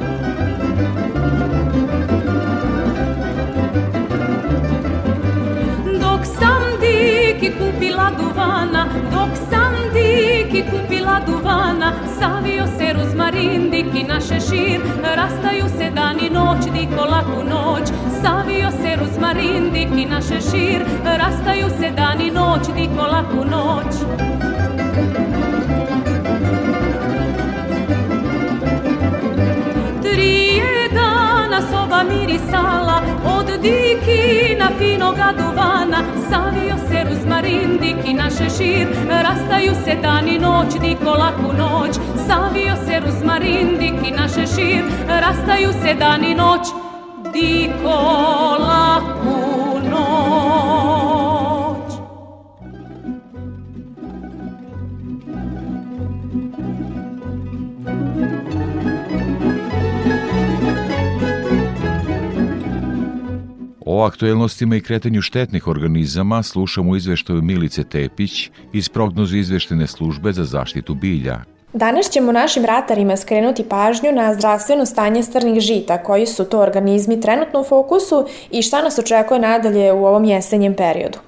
kupila 7.57 8.11
duvana 8.17 8.87
Dok 9.11 9.29
sam 9.49 9.73
diki 9.93 10.63
kupila 10.71 11.19
duvana 11.27 11.93
Savio 12.19 12.65
se 12.77 12.93
rozmarin, 12.93 13.06
diko 16.77 17.05
laku 17.05 17.43
noć 17.43 17.87
Savio 18.21 18.71
se 18.71 18.95
rozmarin, 18.95 19.71
diki 19.73 20.05
na 20.05 20.21
šešir 20.21 20.85
Rastaju 21.05 21.69
se 21.79 21.91
dan 21.91 22.21
i 22.21 22.31
noć, 22.31 22.61
diko 22.75 23.01
laku 23.01 23.45
noć. 23.51 23.93
Trije 30.01 30.89
dana 30.93 31.61
soba 31.71 32.03
mirisala 32.03 33.01
Od 33.37 33.45
dikina 33.61 34.69
finoga 34.77 35.33
duvana 35.37 36.03
Savio 36.29 36.75
se 36.89 37.03
ruzmarin, 37.09 37.77
dikina 37.81 38.29
šešir 38.29 38.87
Rastaju 39.09 39.73
se 39.85 39.95
dan 40.01 40.27
i 40.27 40.39
noć, 40.39 40.79
diko 40.81 41.11
laku 41.11 41.53
noć 41.57 42.16
Savio 42.27 42.75
se 42.85 42.99
ruzmarin, 42.99 43.77
dikina 43.79 44.27
šešir 44.27 44.83
Rastaju 45.07 45.69
se 45.83 45.93
dan 45.93 46.23
i 46.23 46.35
noć, 46.35 46.67
diko 47.33 47.97
laku 48.59 49.79
noć 49.89 50.17
O 63.85 64.03
aktuelnostima 64.03 64.75
i 64.75 64.81
kretanju 64.81 65.21
štetnih 65.21 65.67
organizama 65.67 66.43
slušamo 66.43 66.95
izveštaju 66.95 67.41
Milice 67.41 67.83
Tepić 67.83 68.49
iz 68.73 68.89
prognozu 68.89 69.37
izveštene 69.37 69.87
službe 69.87 70.33
za 70.33 70.43
zaštitu 70.43 70.95
bilja. 70.95 71.56
Danas 71.77 72.09
ćemo 72.09 72.31
našim 72.31 72.65
ratarima 72.65 73.17
skrenuti 73.17 73.63
pažnju 73.63 74.11
na 74.11 74.33
zdravstveno 74.33 74.85
stanje 74.85 75.23
strnih 75.23 75.59
žita, 75.59 76.03
koji 76.03 76.25
su 76.25 76.45
to 76.45 76.59
organizmi 76.59 77.21
trenutno 77.21 77.59
u 77.59 77.63
fokusu 77.63 78.25
i 78.51 78.61
šta 78.61 78.81
nas 78.81 78.99
očekuje 78.99 79.39
nadalje 79.39 79.93
u 79.93 80.05
ovom 80.05 80.25
jesenjem 80.25 80.75
periodu. 80.75 81.19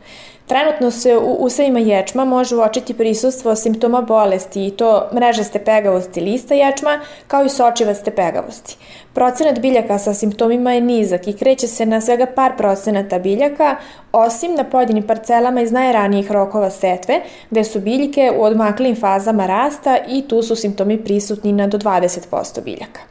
Trenutno 0.49 0.91
se 0.91 1.17
u 1.17 1.33
usevima 1.39 1.79
ječma 1.79 2.25
može 2.25 2.55
uočiti 2.55 2.93
prisustvo 2.93 3.55
simptoma 3.55 4.01
bolesti 4.01 4.67
i 4.67 4.71
to 4.71 5.09
mrežaste 5.13 5.59
pegavosti 5.59 6.21
lista 6.21 6.53
ječma 6.53 6.99
kao 7.27 7.45
i 7.45 7.49
sočivaste 7.49 8.11
pegavosti. 8.11 8.77
Procenat 9.13 9.59
biljaka 9.59 9.99
sa 9.99 10.13
simptomima 10.13 10.73
je 10.73 10.81
nizak 10.81 11.27
i 11.27 11.33
kreće 11.33 11.67
se 11.67 11.85
na 11.85 12.01
svega 12.01 12.25
par 12.25 12.51
procenata 12.57 13.19
biljaka, 13.19 13.75
osim 14.11 14.55
na 14.55 14.63
pojedinim 14.63 15.07
parcelama 15.07 15.61
iz 15.61 15.71
najranijih 15.71 16.31
rokova 16.31 16.69
setve, 16.69 17.21
gde 17.49 17.63
su 17.63 17.79
biljke 17.79 18.31
u 18.37 18.43
odmaklim 18.43 18.95
fazama 18.95 19.45
rasta 19.45 19.97
i 20.07 20.27
tu 20.27 20.43
su 20.43 20.55
simptomi 20.55 21.03
prisutni 21.03 21.51
na 21.51 21.67
do 21.67 21.77
20% 21.77 22.63
biljaka. 22.63 23.01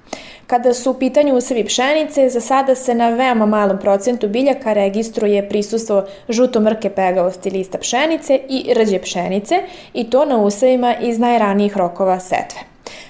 Kada 0.49 0.75
su 0.75 0.91
u 0.91 0.95
pitanju 0.95 1.35
usevi 1.35 1.65
pšenice, 1.65 2.29
za 2.29 2.41
sada 2.41 2.75
se 2.75 2.95
na 2.95 3.09
veoma 3.09 3.47
malom 3.47 3.79
procentu 3.79 4.29
biljaka 4.29 4.73
registruje 4.73 5.49
prisustvo 5.49 6.05
žuto-mrke 6.29 6.91
pegavosti 6.91 7.51
lista 7.51 7.79
pšenice 7.79 8.41
i 8.49 8.75
rđe 8.75 8.99
pšenice 8.99 9.55
i 9.95 10.11
to 10.11 10.25
na 10.25 10.37
usevima 10.37 10.95
iz 11.01 11.19
najranijih 11.19 11.77
rokova 11.77 12.21
setve. 12.21 12.61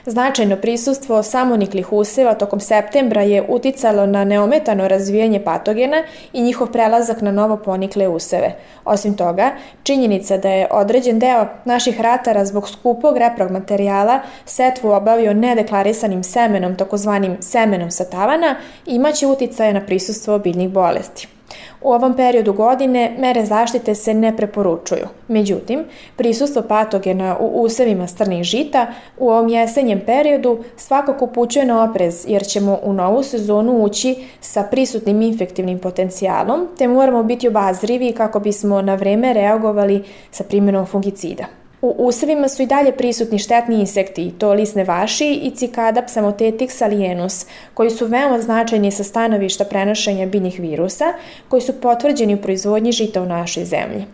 Značajno 0.07 0.57
prisustvo 0.57 1.23
samoniklih 1.23 1.93
useva 1.93 2.35
tokom 2.35 2.61
septembra 2.61 3.23
je 3.23 3.45
uticalo 3.49 4.07
na 4.07 4.25
neometano 4.25 4.89
razvijanje 4.89 5.45
patogena 5.45 6.03
i 6.33 6.43
njihov 6.43 6.73
prelazak 6.73 7.21
na 7.21 7.33
novo 7.33 7.57
ponikle 7.57 8.09
useve. 8.09 8.55
Osim 8.85 9.17
toga, 9.17 9.51
činjenica 9.83 10.37
da 10.37 10.49
je 10.49 10.69
određen 10.71 11.19
deo 11.19 11.47
naših 11.65 12.01
ratara 12.01 12.45
zbog 12.45 12.69
skupog 12.69 13.17
reprog 13.17 13.51
materijala 13.51 14.21
setvu 14.45 14.91
obavio 14.91 15.35
nedeklariranim 15.35 16.23
semenom, 16.23 16.77
takozvanim 16.77 17.37
semenom 17.41 17.91
sa 17.91 18.05
tavana, 18.05 18.57
imaće 18.87 19.27
uticaje 19.27 19.73
na 19.73 19.87
prisustvo 19.87 20.39
biljnih 20.39 20.69
bolesti. 20.69 21.38
U 21.83 21.93
ovom 21.93 22.17
periodu 22.17 22.53
godine 22.53 23.17
mere 23.19 23.45
zaštite 23.45 23.95
se 23.95 24.15
ne 24.15 24.37
preporučuju. 24.37 25.07
Međutim, 25.29 25.85
prisustvo 26.17 26.63
patogena 26.63 27.37
u 27.41 27.63
usevima 27.63 28.07
strnih 28.07 28.43
žita 28.43 28.87
u 29.19 29.31
ovom 29.31 29.49
jesenjem 29.49 30.01
periodu 30.07 30.59
svakako 30.77 31.25
upućuje 31.25 31.65
na 31.65 31.85
oprez 31.85 32.25
jer 32.29 32.47
ćemo 32.47 32.79
u 32.83 32.93
novu 32.93 33.23
sezonu 33.23 33.85
ući 33.85 34.17
sa 34.41 34.63
prisutnim 34.63 35.23
infektivnim 35.23 35.79
potencijalom, 35.79 36.69
te 36.79 36.89
moramo 36.89 37.23
biti 37.23 37.49
obazrivi 37.49 38.13
kako 38.13 38.41
bismo 38.41 38.83
na 38.83 38.95
vreme 38.95 39.33
reagovali 39.33 40.05
sa 40.31 40.45
primjenom 40.45 40.87
fungicida. 40.87 41.58
U 41.83 41.95
usevima 41.99 42.49
su 42.49 42.63
i 42.63 42.67
dalje 42.67 42.93
prisutni 42.93 43.39
štetni 43.39 43.81
insekti, 43.81 44.33
to 44.39 44.53
lisne 44.53 44.85
vaši 44.85 45.41
i 45.43 45.51
cikada 45.51 46.03
psamotetix 46.03 46.85
alienus, 46.85 47.47
koji 47.75 47.91
su 47.91 48.07
veoma 48.07 48.41
značajni 48.41 48.91
sa 48.91 49.05
stanovišta 49.05 49.65
prenošenja 49.65 50.27
biljnih 50.27 50.61
virusa, 50.61 51.05
koji 51.49 51.63
su 51.63 51.81
potvrđeni 51.81 52.35
u 52.35 52.43
proizvodnji 52.43 52.93
žita 52.93 53.23
u 53.23 53.27
našoj 53.27 53.65
zemlji. 53.65 54.05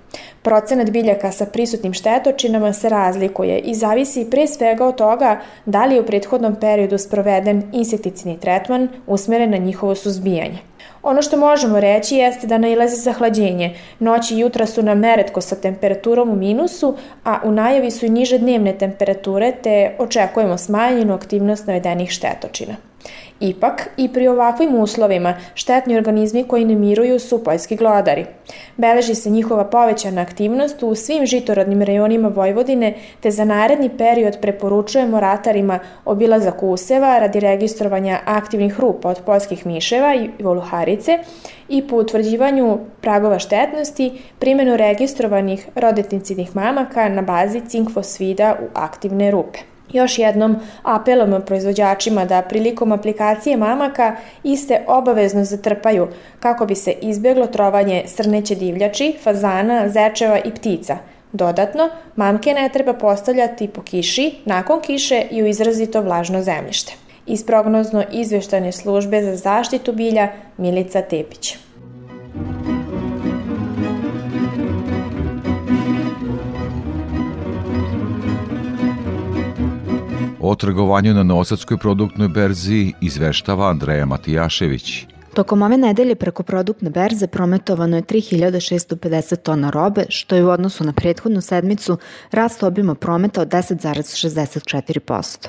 Procenat 0.43 0.91
biljaka 0.91 1.33
sa 1.33 1.47
prisutnim 1.47 1.93
štetočinama 1.93 2.73
se 2.73 2.89
razlikuje 2.89 3.59
i 3.59 3.75
zavisi 3.75 4.27
pre 4.31 4.47
svega 4.47 4.87
od 4.87 4.95
toga 4.95 5.41
da 5.67 5.85
li 5.85 5.95
je 5.95 6.01
u 6.01 6.07
prethodnom 6.07 6.57
periodu 6.61 6.99
sproveden 6.99 7.63
insekticidni 7.73 8.41
tretman 8.41 8.89
usmeren 9.07 9.51
na 9.51 9.57
njihovo 9.57 9.95
suzbijanje. 9.95 10.74
Ono 11.05 11.23
što 11.23 11.37
možemo 11.37 11.81
reći 11.81 12.17
jeste 12.17 12.47
da 12.47 12.59
nailazi 12.59 12.97
zahlađenje. 12.97 13.77
Noći 13.99 14.35
i 14.35 14.39
jutra 14.39 14.67
su 14.67 14.83
nam 14.83 15.01
neretko 15.01 15.41
sa 15.41 15.57
temperaturom 15.57 16.31
u 16.31 16.37
minusu, 16.37 16.97
a 17.25 17.41
u 17.45 17.51
najavi 17.51 17.91
su 17.91 18.07
i 18.07 18.11
niže 18.11 18.39
dnevne 18.39 18.79
temperature, 18.79 19.53
te 19.63 19.97
očekujemo 19.99 20.59
smanjenu 20.59 21.15
aktivnost 21.15 21.67
navedenih 21.67 22.11
štetočina. 22.11 22.77
Ipak, 23.41 23.89
i 23.97 24.09
pri 24.13 24.29
ovakvim 24.29 24.75
uslovima, 24.75 25.35
štetni 25.55 25.97
organizmi 25.97 26.45
koji 26.45 26.65
ne 26.65 26.75
miruju 26.75 27.19
su 27.19 27.45
poljski 27.45 27.77
glodari. 27.77 28.27
Beleži 28.77 29.15
se 29.15 29.31
njihova 29.31 29.65
povećana 29.65 30.23
aktivnost 30.23 30.83
u 30.83 30.95
svim 30.95 31.27
žitorodnim 31.27 31.83
rejonima 31.83 32.29
Vojvodine, 32.29 32.95
te 33.21 33.31
za 33.31 33.45
naredni 33.45 33.91
period 33.99 34.39
preporučujemo 34.41 35.21
ratarima 35.21 35.79
obilazak 36.05 36.63
useva 36.63 37.19
radi 37.19 37.41
registrovanja 37.41 38.21
aktivnih 38.25 38.81
rupa 38.81 39.09
od 39.09 39.21
poljskih 39.27 39.67
miševa 39.67 40.15
i 40.15 40.31
voluharice 40.43 41.19
i 41.69 41.89
po 41.89 41.97
utvrđivanju 41.97 42.79
pragova 43.01 43.39
štetnosti 43.39 44.13
primjenu 44.39 44.77
registrovanih 44.77 45.69
rodetnicidnih 45.75 46.57
mamaka 46.57 47.09
na 47.09 47.23
bazi 47.23 47.61
cinkfosfida 47.61 48.57
u 48.63 48.67
aktivne 48.75 49.31
rupe. 49.31 49.74
Još 49.93 50.19
jednom 50.19 50.57
apelujemo 50.83 51.41
proizvođačima 51.41 52.25
da 52.25 52.43
prilikom 52.43 52.93
aplikacije 52.93 53.57
mamaka 53.57 54.17
iste 54.43 54.85
obavezno 54.87 55.45
zatrpaju 55.45 56.09
kako 56.41 56.67
bi 56.67 56.75
se 56.75 56.93
izbjeglo 57.03 57.47
trovanje 57.47 58.05
srneće 58.07 58.55
divljači, 58.55 59.17
fazana, 59.23 59.89
zečeva 59.89 60.39
i 60.39 60.51
ptica. 60.51 60.97
Dodatno, 61.33 61.89
mamke 62.17 62.53
ne 62.53 62.69
treba 62.69 62.93
postavljati 62.93 63.69
po 63.69 63.83
kiši, 63.83 64.35
nakon 64.45 64.81
kiše 64.81 65.23
i 65.31 65.43
u 65.43 65.47
izrazito 65.47 66.03
vlažno 66.03 66.43
zemljište. 66.43 66.93
Iz 67.27 67.47
prognozno 67.47 68.05
izveštane 68.13 68.73
službe 68.73 69.23
za 69.23 69.37
zaštitu 69.37 69.93
bilja 69.93 70.29
Milica 70.57 71.03
Tepić. 71.03 71.64
O 80.47 80.55
trgovanju 80.55 81.15
na 81.15 81.23
Novosadskoj 81.23 81.79
produktnoj 81.79 82.29
berzi 82.29 82.93
izveštava 83.01 83.71
Andreja 83.71 84.07
Matijašević. 84.07 85.07
Tokom 85.35 85.63
ove 85.63 85.79
nedelje 85.79 86.15
preko 86.15 86.43
produktne 86.43 86.91
berze 86.91 87.27
prometovano 87.27 87.97
je 87.97 88.03
3650 88.03 89.37
tona 89.37 89.71
robe, 89.71 90.05
što 90.09 90.37
je 90.37 90.45
u 90.45 90.49
odnosu 90.49 90.85
na 90.85 90.93
prethodnu 90.93 91.41
sedmicu 91.41 91.99
rast 92.31 92.63
obima 92.63 92.95
prometa 92.95 93.43
od 93.43 93.49
10,64%. 93.49 95.49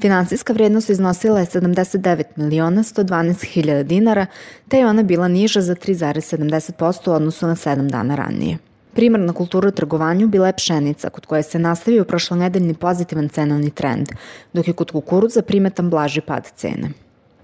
Finansijska 0.00 0.52
vrednost 0.52 0.90
iznosila 0.90 1.40
je 1.40 1.46
79 1.46 2.24
miliona 2.36 2.82
112 2.82 3.44
hiljada 3.44 3.82
dinara, 3.82 4.26
te 4.68 4.78
je 4.78 4.86
ona 4.86 5.02
bila 5.02 5.28
niža 5.28 5.60
za 5.60 5.74
3,70% 5.74 7.10
u 7.10 7.12
odnosu 7.12 7.46
na 7.46 7.56
7 7.56 7.90
dana 7.90 8.14
ranije. 8.14 8.58
Primarna 8.94 9.32
kultura 9.32 9.68
u 9.68 9.72
trgovanju 9.72 10.28
bila 10.28 10.46
je 10.46 10.56
pšenica, 10.56 11.10
kod 11.10 11.26
koje 11.26 11.42
se 11.42 11.58
nastavio 11.58 12.04
prošlonedeljni 12.04 12.74
pozitivan 12.74 13.28
cenovni 13.28 13.70
trend, 13.70 14.08
dok 14.52 14.68
je 14.68 14.74
kod 14.74 14.90
kukuruza 14.90 15.42
primetan 15.42 15.90
blaži 15.90 16.20
pad 16.20 16.50
cene. 16.56 16.90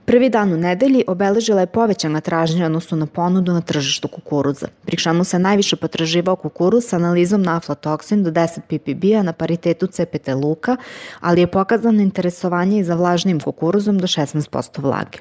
Prvi 0.04 0.28
dan 0.28 0.52
u 0.52 0.57
nedelji 0.57 1.04
obeležila 1.07 1.61
je 1.61 1.66
povećana 1.66 2.20
tražnja 2.20 2.66
odnosno 2.66 2.96
na 2.96 3.07
ponudu 3.07 3.52
na 3.52 3.61
tržištu 3.61 4.09
kukuruza, 4.09 4.68
pri 4.85 4.96
čemu 4.96 5.24
se 5.24 5.38
najviše 5.38 5.76
potraživao 5.76 6.37
kukuruz 6.37 6.85
sa 6.85 6.96
analizom 6.96 7.42
na 7.42 7.57
aflatoksin 7.57 8.22
do 8.22 8.30
10 8.30 8.61
ppb-a 8.68 9.22
na 9.22 9.33
paritetu 9.33 9.87
CPT 9.87 10.28
luka, 10.28 10.76
ali 11.20 11.40
je 11.40 11.46
pokazano 11.46 12.02
interesovanje 12.02 12.78
i 12.78 12.85
za 12.85 12.94
vlažnim 12.94 13.40
kukuruzom 13.40 13.98
do 13.98 14.07
16% 14.07 14.83
vlage. 14.83 15.18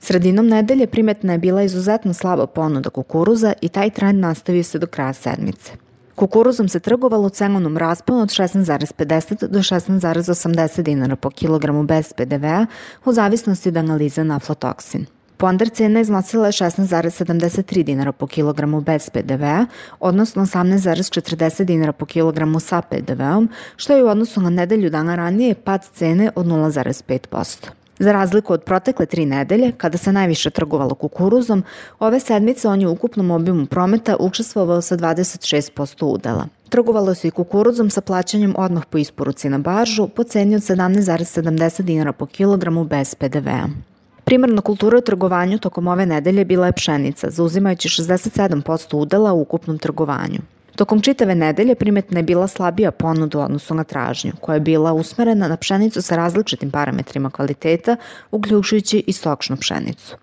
Sredinom 0.00 0.46
nedelje 0.48 0.86
primetna 0.86 1.32
je 1.32 1.38
bila 1.38 1.62
izuzetno 1.62 2.14
slaba 2.14 2.46
ponuda 2.46 2.90
kukuruza 2.90 3.52
i 3.60 3.68
taj 3.68 3.90
trend 3.90 4.20
nastavio 4.20 4.64
se 4.64 4.78
do 4.78 4.86
kraja 4.86 5.12
sedmice. 5.12 5.72
Kukuruzom 6.14 6.68
se 6.68 6.80
trgovalo 6.80 7.26
u 7.26 7.30
cenovnom 7.30 7.76
rasponu 7.76 8.22
od 8.22 8.28
16,50 8.28 9.46
do 9.46 9.58
16,80 9.58 10.82
dinara 10.82 11.16
po 11.16 11.30
kilogramu 11.30 11.82
bez 11.82 12.12
PDV-a 12.12 12.66
u 13.04 13.12
zavisnosti 13.12 13.68
od 13.68 13.76
analize 13.76 14.24
na 14.24 14.36
aflatoksin. 14.36 15.06
Ponder 15.36 15.68
cena 15.68 16.00
iznosila 16.00 16.46
je 16.46 16.52
16,73 16.52 17.82
dinara 17.82 18.12
po 18.12 18.26
kilogramu 18.26 18.80
bez 18.80 19.10
PDV-a, 19.10 19.66
odnosno 20.00 20.42
18,40 20.42 21.64
dinara 21.64 21.92
po 21.92 22.06
kilogramu 22.06 22.60
sa 22.60 22.82
PDV-om, 22.82 23.48
što 23.76 23.96
je 23.96 24.04
u 24.04 24.08
odnosu 24.08 24.40
na 24.40 24.50
nedelju 24.50 24.90
dana 24.90 25.14
ranije 25.14 25.54
pad 25.54 25.86
cene 25.94 26.30
od 26.34 26.46
0,5%. 26.46 27.68
Za 27.98 28.12
razliku 28.12 28.52
od 28.52 28.62
protekle 28.62 29.06
tri 29.06 29.26
nedelje, 29.26 29.72
kada 29.72 29.98
se 29.98 30.12
najviše 30.12 30.50
trgovalo 30.50 30.94
kukuruzom, 30.94 31.64
ove 31.98 32.20
sedmice 32.20 32.68
on 32.68 32.80
je 32.80 32.88
u 32.88 32.92
ukupnom 32.92 33.30
obimu 33.30 33.66
prometa 33.66 34.16
učestvovao 34.20 34.82
sa 34.82 34.96
26% 34.96 36.04
udela. 36.04 36.46
Trgovalo 36.68 37.14
se 37.14 37.28
i 37.28 37.30
kukuruzom 37.30 37.90
sa 37.90 38.00
plaćanjem 38.00 38.54
odmah 38.58 38.86
po 38.86 38.98
isporuci 38.98 39.48
na 39.48 39.58
baržu 39.58 40.08
po 40.08 40.24
ceni 40.24 40.56
od 40.56 40.62
17,70 40.62 41.82
dinara 41.82 42.12
po 42.12 42.26
kilogramu 42.26 42.84
bez 42.84 43.14
PDV-a. 43.14 43.68
Primarna 44.24 44.62
kultura 44.62 44.98
u 44.98 45.00
trgovanju 45.00 45.58
tokom 45.58 45.86
ove 45.86 46.06
nedelje 46.06 46.44
bila 46.44 46.66
je 46.66 46.72
pšenica, 46.72 47.30
zauzimajući 47.30 47.88
67% 47.88 48.96
udela 48.96 49.32
u 49.32 49.40
ukupnom 49.40 49.78
trgovanju. 49.78 50.38
Tokom 50.78 51.00
čitave 51.00 51.34
nedelje 51.34 51.74
primetna 51.74 52.18
je 52.18 52.22
bila 52.22 52.46
slabija 52.48 52.90
ponuda 52.90 53.38
u 53.38 53.40
odnosu 53.40 53.74
na 53.74 53.84
tražnju, 53.84 54.32
koja 54.40 54.54
je 54.54 54.60
bila 54.60 54.92
usmerena 54.92 55.48
na 55.48 55.56
pšenicu 55.56 56.02
sa 56.02 56.16
različitim 56.16 56.70
parametrima 56.70 57.30
kvaliteta, 57.30 57.96
uključujući 58.30 59.04
i 59.06 59.12
stokšnu 59.12 59.56
pšenicu. 59.56 60.16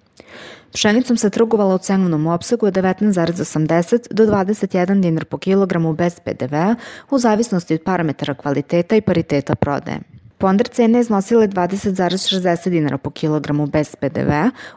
Pšenicom 0.73 1.17
se 1.17 1.29
trgovala 1.29 1.75
u 1.75 1.77
cenovnom 1.77 2.27
opsegu 2.27 2.65
od 2.65 2.73
19,80 2.73 4.13
do 4.13 4.25
21 4.25 5.01
dinar 5.01 5.25
po 5.25 5.37
kilogramu 5.37 5.93
bez 5.93 6.19
PDV-a 6.19 6.75
u 7.09 7.19
zavisnosti 7.19 7.73
od 7.73 7.83
parametara 7.85 8.33
kvaliteta 8.33 8.95
i 8.95 9.01
pariteta 9.01 9.55
prodaje. 9.55 9.99
Ponder 10.37 10.67
cene 10.67 10.99
iznosile 10.99 11.47
20,60 11.47 12.69
dinara 12.69 12.97
po 12.97 13.09
kilogramu 13.09 13.67
bez 13.67 13.95
PDV, 13.95 14.31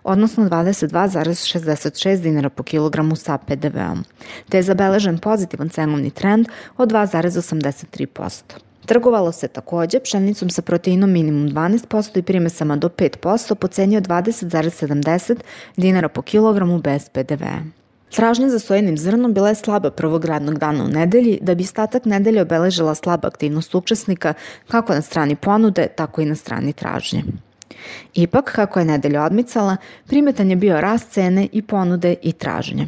odnosno 0.04 0.44
22,66 0.44 2.22
dinara 2.22 2.50
po 2.50 2.62
kilogramu 2.62 3.16
sa 3.16 3.38
PDV-om, 3.38 4.04
te 4.48 4.58
je 4.58 4.62
zabeležen 4.62 5.18
pozitivan 5.18 5.68
cenovni 5.68 6.10
trend 6.10 6.48
od 6.76 6.92
2,83%. 6.92 8.42
Trgovalo 8.86 9.32
se 9.32 9.48
takođe 9.48 10.00
pšenicom 10.00 10.50
sa 10.50 10.62
proteinom 10.62 11.10
minimum 11.10 11.48
12% 11.48 12.18
i 12.18 12.22
primesama 12.22 12.76
do 12.76 12.88
5% 12.88 13.54
po 13.54 13.68
ceni 13.68 13.96
od 13.96 14.08
20,70 14.08 15.36
dinara 15.76 16.08
po 16.08 16.22
kilogramu 16.22 16.78
bez 16.78 17.08
PDV-a. 17.08 17.77
Tražnja 18.10 18.48
za 18.48 18.58
sojenim 18.58 18.98
zrnom 18.98 19.34
bila 19.34 19.48
je 19.48 19.54
slaba 19.54 19.90
prvog 19.90 20.24
radnog 20.24 20.58
dana 20.58 20.84
u 20.84 20.88
nedelji, 20.88 21.38
da 21.42 21.54
bi 21.54 21.64
statak 21.64 22.04
nedelje 22.04 22.42
obeležila 22.42 22.94
slaba 22.94 23.28
aktivnost 23.28 23.74
učesnika 23.74 24.34
kako 24.68 24.94
na 24.94 25.02
strani 25.02 25.36
ponude, 25.36 25.86
tako 25.86 26.20
i 26.20 26.26
na 26.26 26.34
strani 26.34 26.72
tražnje. 26.72 27.24
Ipak, 28.14 28.52
kako 28.54 28.78
je 28.78 28.84
nedelja 28.84 29.24
odmicala, 29.24 29.76
primetan 30.06 30.50
je 30.50 30.56
bio 30.56 30.80
rast 30.80 31.10
cene 31.10 31.48
i 31.52 31.62
ponude 31.62 32.14
i 32.22 32.32
tražnje. 32.32 32.86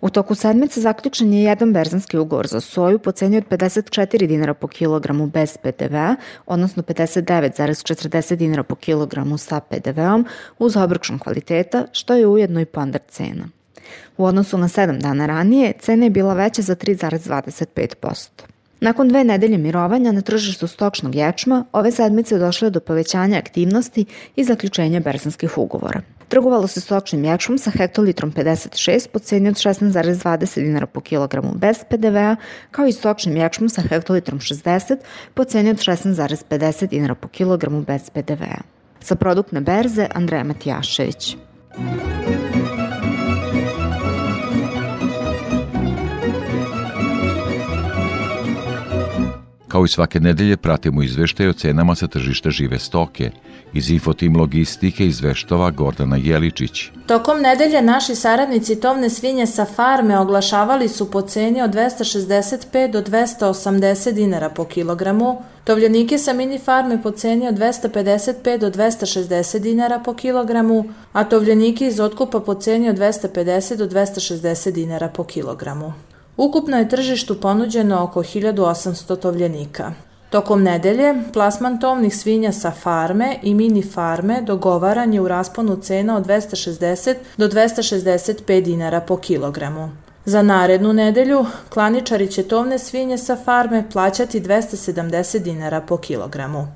U 0.00 0.10
toku 0.10 0.34
sedmice 0.34 0.80
zaključen 0.80 1.32
je 1.32 1.42
jedan 1.42 1.72
berzanski 1.72 2.18
ugovor 2.18 2.46
za 2.46 2.60
soju 2.60 2.98
po 2.98 3.12
ceni 3.12 3.36
od 3.36 3.44
54 3.50 4.26
dinara 4.26 4.54
po 4.54 4.68
kilogramu 4.68 5.26
bez 5.26 5.56
PDV-a, 5.56 6.16
odnosno 6.46 6.82
59,40 6.82 8.34
dinara 8.34 8.62
po 8.62 8.74
kilogramu 8.74 9.38
sa 9.38 9.60
PDV-om 9.60 10.26
uz 10.58 10.76
obračun 10.76 11.18
kvaliteta, 11.18 11.86
što 11.92 12.14
je 12.14 12.26
ujedno 12.26 12.60
i 12.60 12.64
ponder 12.64 13.00
cena. 13.08 13.59
U 14.16 14.24
odnosu 14.24 14.58
na 14.58 14.68
7 14.68 15.00
dana 15.00 15.26
ranije, 15.26 15.72
cena 15.80 16.04
je 16.04 16.10
bila 16.10 16.34
veća 16.34 16.62
za 16.62 16.76
3,25%. 16.76 18.28
Nakon 18.80 19.08
dve 19.08 19.24
nedelje 19.24 19.58
mirovanja 19.58 20.12
na 20.12 20.20
tržištu 20.20 20.66
stočnog 20.66 21.14
ječma, 21.14 21.64
ove 21.72 21.90
sedmice 21.90 22.38
došle 22.38 22.70
do 22.70 22.80
povećanja 22.80 23.38
aktivnosti 23.38 24.04
i 24.36 24.44
zaključenja 24.44 25.00
berzanskih 25.00 25.58
ugovora. 25.58 26.00
Trgovalo 26.28 26.66
se 26.66 26.80
stočnim 26.80 27.24
ječmom 27.24 27.58
sa 27.58 27.70
hektolitrom 27.70 28.32
56 28.32 29.08
po 29.12 29.18
ceni 29.18 29.48
od 29.48 29.54
16,20 29.54 30.60
dinara 30.60 30.86
po 30.86 31.00
kilogramu 31.00 31.52
bez 31.54 31.76
PDV-a, 31.90 32.36
kao 32.70 32.86
i 32.86 32.92
stočnim 32.92 33.36
ječmom 33.36 33.68
sa 33.68 33.82
hektolitrom 33.82 34.40
60 34.40 34.96
po 35.34 35.44
ceni 35.44 35.70
od 35.70 35.76
16,50 35.76 36.86
dinara 36.86 37.14
po 37.14 37.28
kilogramu 37.28 37.82
bez 37.82 38.10
PDV-a. 38.10 38.62
Sa 39.00 39.14
produktne 39.14 39.60
berze 39.60 40.06
Andreja 40.14 40.44
Matijašević. 40.44 41.36
Kao 49.70 49.84
i 49.84 49.88
svake 49.88 50.20
nedelje 50.20 50.56
pratimo 50.56 51.02
izveštaj 51.02 51.48
o 51.48 51.52
cenama 51.52 51.94
sa 51.94 52.06
tržišta 52.06 52.50
žive 52.50 52.78
stoke. 52.78 53.30
Iz 53.72 53.90
Infotim 53.90 54.36
Logistike 54.36 55.06
izveštava 55.06 55.70
Gordana 55.70 56.16
Jeličić. 56.16 56.90
Tokom 57.06 57.40
nedelje 57.40 57.82
naši 57.82 58.14
saradnici 58.14 58.80
tovne 58.80 59.10
svinje 59.10 59.46
sa 59.46 59.64
farme 59.64 60.18
oglašavali 60.18 60.88
su 60.88 61.10
po 61.10 61.22
ceni 61.22 61.62
od 61.62 61.70
265 61.70 62.90
do 62.90 63.02
280 63.02 64.12
dinara 64.12 64.48
po 64.48 64.64
kilogramu, 64.64 65.42
tovljenike 65.64 66.18
sa 66.18 66.32
mini 66.32 66.58
farme 66.58 67.02
po 67.02 67.10
ceni 67.10 67.48
od 67.48 67.54
255 67.54 68.58
do 68.58 68.70
260 68.70 69.58
dinara 69.58 69.98
po 69.98 70.14
kilogramu, 70.14 70.84
a 71.12 71.24
tovljenike 71.24 71.86
iz 71.86 72.00
otkupa 72.00 72.40
po 72.40 72.54
ceni 72.54 72.88
od 72.88 72.96
250 72.96 73.76
do 73.76 73.86
260 73.86 74.70
dinara 74.70 75.08
po 75.08 75.24
kilogramu. 75.24 75.92
Ukupno 76.40 76.78
je 76.78 76.88
tržištu 76.88 77.40
ponuđeno 77.40 78.02
oko 78.02 78.22
1800 78.22 79.16
tovljenika. 79.16 79.92
Tokom 80.30 80.62
nedelje, 80.62 81.14
plasman 81.32 81.80
tovnih 81.80 82.16
svinja 82.16 82.52
sa 82.52 82.70
farme 82.70 83.38
i 83.42 83.54
mini 83.54 83.82
farme 83.82 84.42
dogovaran 84.42 85.14
je 85.14 85.20
u 85.20 85.28
rasponu 85.28 85.76
cena 85.76 86.16
od 86.16 86.26
260 86.26 87.14
do 87.36 87.48
265 87.48 88.60
dinara 88.60 89.00
po 89.00 89.16
kilogramu. 89.16 89.90
Za 90.24 90.42
narednu 90.42 90.92
nedelju, 90.92 91.46
klaničari 91.68 92.28
će 92.28 92.42
tovne 92.42 92.78
svinje 92.78 93.18
sa 93.18 93.36
farme 93.44 93.84
plaćati 93.92 94.40
270 94.40 95.38
dinara 95.38 95.80
po 95.80 95.96
kilogramu. 95.96 96.68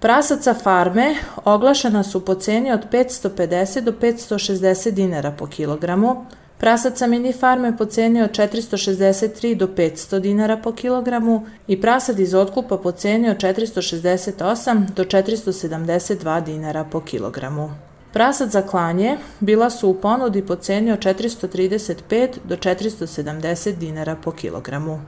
Prasaca 0.00 0.54
farme 0.54 1.14
oglašena 1.44 2.02
su 2.02 2.24
po 2.24 2.34
ceni 2.34 2.72
od 2.72 2.80
550 2.92 3.80
do 3.80 3.92
560 3.92 4.90
dinara 4.90 5.30
po 5.30 5.46
kilogramu, 5.46 6.26
Prasac 6.62 6.98
sa 6.98 7.06
mini 7.06 7.32
farme 7.32 7.76
po 7.76 7.84
ceni 7.84 8.22
od 8.22 8.30
463 8.30 9.54
do 9.54 9.66
500 9.66 10.20
dinara 10.20 10.56
po 10.56 10.72
kilogramu 10.72 11.46
i 11.66 11.80
prasad 11.80 12.20
iz 12.20 12.34
otkupa 12.34 12.76
po 12.78 12.92
ceni 12.92 13.30
od 13.30 13.36
468 13.36 14.90
do 14.96 15.04
472 15.04 16.44
dinara 16.44 16.84
po 16.84 17.00
kilogramu. 17.00 17.70
Prasad 18.12 18.50
za 18.50 18.62
klanje 18.62 19.16
bila 19.40 19.70
su 19.70 19.88
u 19.88 19.94
ponudi 19.94 20.46
po 20.46 20.56
ceni 20.56 20.92
od 20.92 20.98
435 20.98 22.28
do 22.44 22.56
470 22.56 23.76
dinara 23.76 24.16
po 24.24 24.32
kilogramu. 24.32 25.00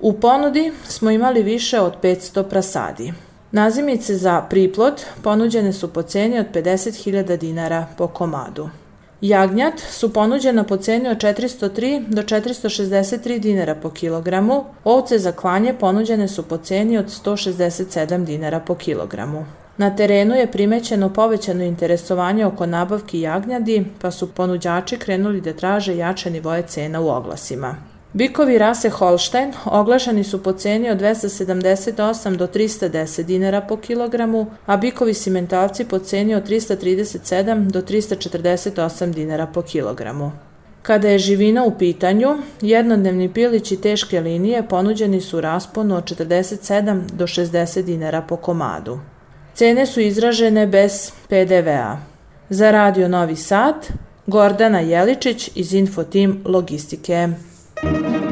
U 0.00 0.12
ponudi 0.12 0.72
smo 0.84 1.10
imali 1.10 1.42
više 1.42 1.80
od 1.80 1.94
500 2.02 2.42
prasadi. 2.42 3.12
Nazimice 3.52 4.14
za 4.14 4.42
priplot 4.50 5.00
ponuđene 5.22 5.72
su 5.72 5.92
po 5.92 6.02
ceni 6.02 6.38
od 6.38 6.46
50.000 6.54 7.36
dinara 7.36 7.86
po 7.98 8.08
komadu. 8.08 8.68
Jagnjat 9.20 9.80
su 9.90 10.12
ponuđena 10.12 10.64
po 10.64 10.76
ceni 10.76 11.08
od 11.08 11.16
403 11.16 12.08
do 12.08 12.22
463 12.22 13.38
dinara 13.38 13.74
po 13.74 13.90
kilogramu, 13.90 14.64
ovce 14.84 15.18
za 15.18 15.32
klanje 15.32 15.74
ponuđene 15.74 16.28
su 16.28 16.42
po 16.42 16.56
ceni 16.56 16.98
od 16.98 17.06
167 17.06 18.24
dinara 18.24 18.60
po 18.60 18.74
kilogramu. 18.74 19.46
Na 19.76 19.96
terenu 19.96 20.34
je 20.34 20.52
primećeno 20.52 21.12
povećano 21.12 21.64
interesovanje 21.64 22.46
oko 22.46 22.66
nabavki 22.66 23.20
jagnjadi, 23.20 23.86
pa 24.00 24.10
su 24.10 24.34
ponuđači 24.34 24.98
krenuli 24.98 25.40
da 25.40 25.52
traže 25.52 25.96
jače 25.96 26.30
nivoje 26.30 26.62
cena 26.62 27.00
u 27.00 27.08
oglasima. 27.08 27.95
Bikovi 28.16 28.58
rase 28.58 28.90
Holstein 28.90 29.52
oglašeni 29.64 30.24
su 30.24 30.42
po 30.42 30.52
ceni 30.52 30.90
od 30.90 31.00
278 31.00 32.36
do 32.36 32.46
310 32.46 33.22
dinara 33.22 33.60
po 33.60 33.76
kilogramu, 33.76 34.46
a 34.66 34.76
bikovi 34.76 35.14
simentavci 35.14 35.84
po 35.84 35.98
ceni 35.98 36.34
od 36.34 36.48
337 36.48 37.70
do 37.70 37.82
348 37.82 39.12
dinara 39.12 39.46
po 39.46 39.62
kilogramu. 39.62 40.32
Kada 40.82 41.08
je 41.08 41.18
živina 41.18 41.64
u 41.64 41.78
pitanju, 41.78 42.28
jednodnevni 42.60 43.32
pilići 43.32 43.76
teške 43.76 44.20
linije 44.20 44.68
ponuđeni 44.68 45.20
su 45.20 45.38
u 45.38 45.40
rasponu 45.40 45.96
od 45.96 46.04
47 46.04 47.00
do 47.12 47.26
60 47.26 47.82
dinara 47.82 48.22
po 48.22 48.36
komadu. 48.36 48.98
Cene 49.54 49.86
su 49.86 50.00
izražene 50.00 50.66
bez 50.66 51.12
PDV-a. 51.28 51.96
Za 52.50 52.70
Radio 52.70 53.08
Novi 53.08 53.36
Sad, 53.36 53.86
Gordana 54.26 54.80
Jeličić 54.80 55.50
iz 55.54 55.74
Infotim 55.74 56.42
Logistike. 56.44 57.28
Aj, 57.82 57.92
neve, 57.92 58.25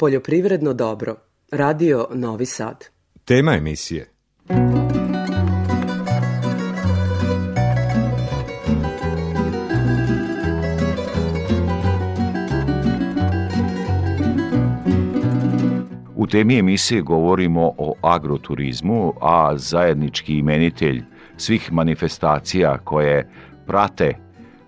Poljoprivredno 0.00 0.72
dobro. 0.72 1.14
Radio 1.52 2.06
Novi 2.14 2.46
Sad. 2.46 2.84
Tema 3.24 3.54
emisije. 3.54 4.06
U 16.16 16.26
temi 16.26 16.58
emisije 16.58 17.02
govorimo 17.02 17.72
o 17.78 17.94
agroturizmu, 18.02 19.12
a 19.20 19.52
zajednički 19.56 20.38
imenitelj 20.38 21.02
svih 21.36 21.72
manifestacija 21.72 22.78
koje 22.78 23.30
prate 23.66 24.14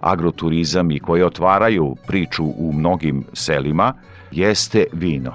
agroturizam 0.00 0.90
i 0.90 1.00
koje 1.00 1.26
otvaraju 1.26 1.96
priču 2.06 2.44
u 2.44 2.72
mnogim 2.72 3.24
selima 3.32 3.94
jeste 4.32 4.84
vino. 4.92 5.32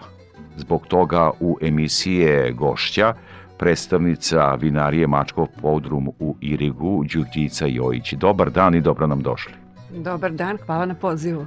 Zbog 0.58 0.88
toga 0.88 1.32
u 1.40 1.58
emisije 1.62 2.52
gošća 2.52 3.14
predstavnica 3.58 4.56
vinarije 4.56 5.08
Mačkov 5.08 5.48
podrum 5.62 6.08
u 6.20 6.36
Irigu, 6.42 7.04
Đutica 7.14 7.66
Jojić. 7.66 8.14
Dobar 8.14 8.52
dan 8.52 8.76
i 8.76 8.82
dobro 8.82 9.08
nam 9.08 9.22
došli. 9.22 9.54
Dobar 9.90 10.32
dan, 10.32 10.58
hvala 10.66 10.86
na 10.86 10.94
pozivu. 10.94 11.46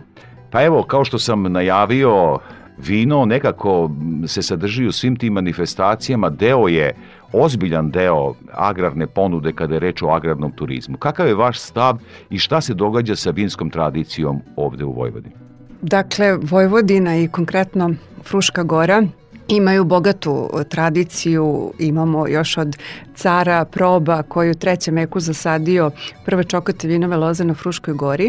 Pa 0.50 0.62
evo, 0.62 0.82
kao 0.82 1.04
što 1.04 1.18
sam 1.18 1.42
najavio, 1.42 2.38
vino 2.78 3.24
nekako 3.24 3.90
se 4.26 4.42
sadrži 4.42 4.86
u 4.86 4.92
svim 4.92 5.16
tim 5.16 5.32
manifestacijama, 5.32 6.30
deo 6.30 6.68
je 6.68 6.94
ozbiljan 7.32 7.90
deo 7.90 8.34
agrarne 8.52 9.06
ponude 9.06 9.52
kada 9.52 9.74
je 9.74 9.80
reč 9.80 10.02
o 10.02 10.08
agrarnom 10.08 10.52
turizmu. 10.52 10.96
Kakav 10.96 11.26
je 11.26 11.34
vaš 11.34 11.58
stav 11.58 11.98
i 12.30 12.38
šta 12.38 12.60
se 12.60 12.74
događa 12.74 13.16
sa 13.16 13.30
vinskom 13.30 13.70
tradicijom 13.70 14.40
ovde 14.56 14.84
u 14.84 14.92
Vojvodini? 14.92 15.49
Dakle, 15.82 16.36
Vojvodina 16.42 17.16
i 17.16 17.28
konkretno 17.28 17.94
Fruška 18.24 18.62
Gora 18.62 19.06
imaju 19.48 19.84
bogatu 19.84 20.50
tradiciju, 20.68 21.72
imamo 21.78 22.28
još 22.28 22.56
od 22.56 22.76
cara 23.14 23.64
proba 23.64 24.22
koji 24.22 24.50
u 24.50 24.54
trećem 24.54 24.94
veku 24.94 25.20
zasadio 25.20 25.90
prve 26.24 26.44
čokate 26.44 26.88
vinove 26.88 27.16
loze 27.16 27.44
na 27.44 27.54
Fruškoj 27.54 27.94
gori, 27.94 28.26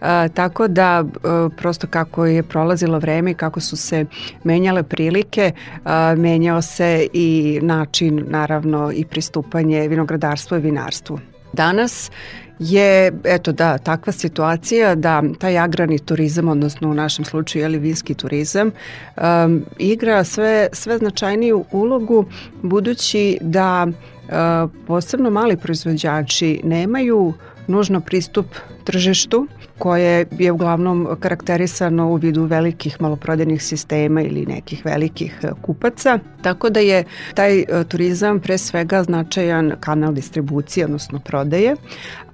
e, 0.00 0.28
tako 0.28 0.68
da 0.68 1.04
e, 1.04 1.28
prosto 1.56 1.86
kako 1.86 2.26
je 2.26 2.42
prolazilo 2.42 2.98
vreme 2.98 3.30
i 3.30 3.34
kako 3.34 3.60
su 3.60 3.76
se 3.76 4.06
menjale 4.44 4.82
prilike, 4.82 5.52
e, 5.52 6.16
menjao 6.16 6.62
se 6.62 7.08
i 7.12 7.58
način 7.62 8.24
naravno 8.28 8.92
i 8.92 9.04
pristupanje 9.04 9.88
vinogradarstvu 9.88 10.56
i 10.56 10.60
vinarstvu. 10.60 11.18
Danas 11.52 12.10
je, 12.58 13.12
eto 13.24 13.52
da, 13.52 13.78
takva 13.78 14.12
situacija 14.12 14.94
da 14.94 15.22
taj 15.38 15.58
agrarni 15.58 15.98
turizam, 15.98 16.48
odnosno 16.48 16.90
u 16.90 16.94
našem 16.94 17.24
slučaju 17.24 17.62
je 17.62 17.68
li 17.68 17.78
vinski 17.78 18.14
turizam, 18.14 18.70
um, 19.16 19.64
igra 19.78 20.24
sve, 20.24 20.68
sve 20.72 20.98
značajniju 20.98 21.64
ulogu 21.72 22.24
budući 22.62 23.38
da 23.40 23.86
uh, 23.86 24.70
posebno 24.86 25.30
mali 25.30 25.56
proizvođači 25.56 26.60
nemaju 26.64 27.32
nužno 27.66 28.00
pristup 28.00 28.46
tržištu 28.84 29.46
koje 29.78 30.26
je 30.38 30.52
uglavnom 30.52 31.08
karakterisano 31.20 32.08
u 32.08 32.16
vidu 32.16 32.44
velikih 32.44 32.96
maloprodajnih 33.00 33.62
sistema 33.62 34.22
ili 34.22 34.46
nekih 34.46 34.84
velikih 34.84 35.40
e, 35.42 35.48
kupaca. 35.62 36.18
Tako 36.42 36.70
da 36.70 36.80
je 36.80 37.04
taj 37.34 37.58
e, 37.58 37.64
turizam 37.88 38.40
pre 38.40 38.58
svega 38.58 39.02
značajan 39.02 39.72
kanal 39.80 40.12
distribucije, 40.12 40.84
odnosno 40.84 41.18
prodaje, 41.18 41.76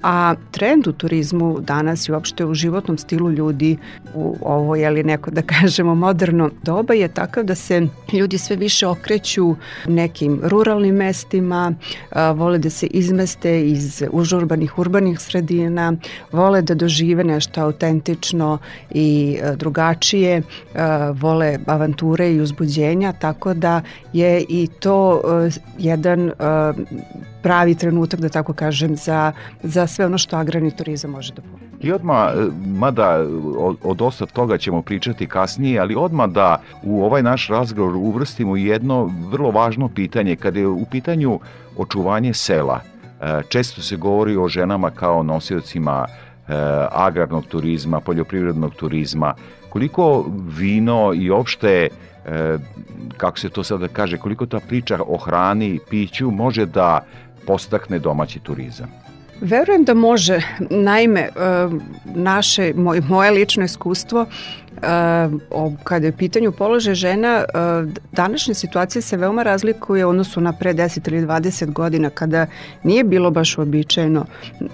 a 0.03 0.35
trend 0.51 0.87
u 0.87 0.93
turizmu 0.93 1.61
danas 1.61 2.09
i 2.09 2.13
uopšte 2.13 2.45
u 2.45 2.55
životnom 2.55 2.99
stilu 2.99 3.31
ljudi 3.31 3.77
u 4.15 4.37
ovo, 4.41 4.77
je 4.77 4.91
li 4.91 5.05
neko 5.05 5.31
da 5.31 5.43
kažemo 5.43 5.95
moderno 5.95 6.51
doba 6.63 6.95
je 6.95 7.09
takav 7.09 7.45
da 7.45 7.55
se 7.55 7.87
ljudi 8.13 8.39
sve 8.39 8.57
više 8.57 8.87
okreću 8.87 9.55
nekim 9.87 10.41
ruralnim 10.43 10.95
mestima, 10.95 11.75
a, 12.11 12.31
vole 12.33 12.59
da 12.59 12.71
se 12.71 12.87
izmeste 12.87 13.63
iz 13.63 14.03
užurbanih 14.11 14.79
urbanih 14.79 15.21
sredina, 15.21 15.93
vole 16.41 16.63
da 16.63 16.75
dožive 16.75 17.25
nešto 17.25 17.61
autentično 17.61 18.59
i 18.91 19.39
a, 19.43 19.55
drugačije, 19.55 20.43
a, 20.43 21.13
vole 21.15 21.59
avanture 21.67 22.33
i 22.33 22.41
uzbuđenja, 22.41 23.13
tako 23.13 23.55
da 23.55 23.81
je 24.13 24.45
i 24.49 24.69
to 24.81 25.21
a, 25.25 25.49
jedan 25.79 26.31
pravi 27.43 27.75
trenutak, 27.75 28.21
da 28.21 28.29
tako 28.29 28.53
kažem, 28.53 28.97
za, 28.97 29.33
za 29.63 29.87
sve 29.87 30.07
ono 30.07 30.19
što 30.19 30.37
agrarni 30.37 30.71
turizam 30.71 31.11
može 31.11 31.33
da 31.33 31.43
ponudi. 31.43 31.71
I 31.81 31.93
odmah, 31.93 32.33
e, 32.35 32.49
mada 32.67 33.27
o, 33.59 33.75
o 33.83 33.95
dosta 33.95 34.27
toga 34.27 34.59
ćemo 34.59 34.83
pričati 34.83 35.27
kasnije, 35.27 35.81
ali 35.81 35.95
odmah 35.95 36.31
da 36.31 36.61
u 36.83 37.05
ovaj 37.05 37.23
naš 37.23 37.49
razgovor 37.49 37.97
uvrstimo 37.97 38.57
jedno 38.57 39.11
vrlo 39.31 39.51
važno 39.51 39.89
pitanje. 39.89 40.37
Kada 40.37 40.59
je 40.59 40.67
u 40.67 40.85
pitanju 40.91 41.41
očuvanje 41.77 42.35
sela, 42.35 42.81
e, 43.21 43.43
često 43.49 43.83
se 43.83 43.97
govori 43.97 44.37
o 44.37 44.49
ženama 44.49 44.91
kao 44.91 45.23
nosiocima 45.23 46.07
e, 46.09 46.30
agrarnog 46.91 47.47
turizma, 47.47 48.01
poljoprivrednog 48.01 48.75
turizma. 48.75 49.35
Koliko 49.69 50.27
vino 50.59 51.13
i 51.15 51.31
opšte 51.31 51.89
kako 53.17 53.39
se 53.39 53.49
to 53.49 53.65
sada 53.65 53.89
kaže, 53.89 54.17
koliko 54.17 54.47
ta 54.47 54.61
priča 54.69 54.99
o 55.07 55.17
hrani 55.17 55.67
i 55.67 55.81
piću 55.91 56.31
može 56.31 56.67
da 56.67 57.05
postakne 57.47 57.99
domaći 57.99 58.39
turizam? 58.39 58.91
Verujem 59.41 59.85
da 59.85 59.95
može. 59.95 60.41
Naime, 60.71 61.29
naše, 62.15 62.73
moj, 62.77 63.01
moje 63.01 63.31
lično 63.31 63.65
iskustvo 63.65 64.27
kada 65.85 66.07
je 66.07 66.17
pitanju 66.17 66.53
položaj 66.53 66.95
žena, 66.95 67.45
današnja 68.13 68.55
situacija 68.55 69.03
se 69.03 69.17
veoma 69.17 69.43
razlikuje 69.43 70.07
u 70.07 70.09
odnosu 70.09 70.41
na 70.41 70.53
pre 70.53 70.75
10 70.75 71.09
ili 71.09 71.27
20 71.27 71.73
godina 71.73 72.11
kada 72.11 72.47
nije 72.83 73.05
bilo 73.05 73.31
baš 73.31 73.59
uobičajeno 73.59 74.27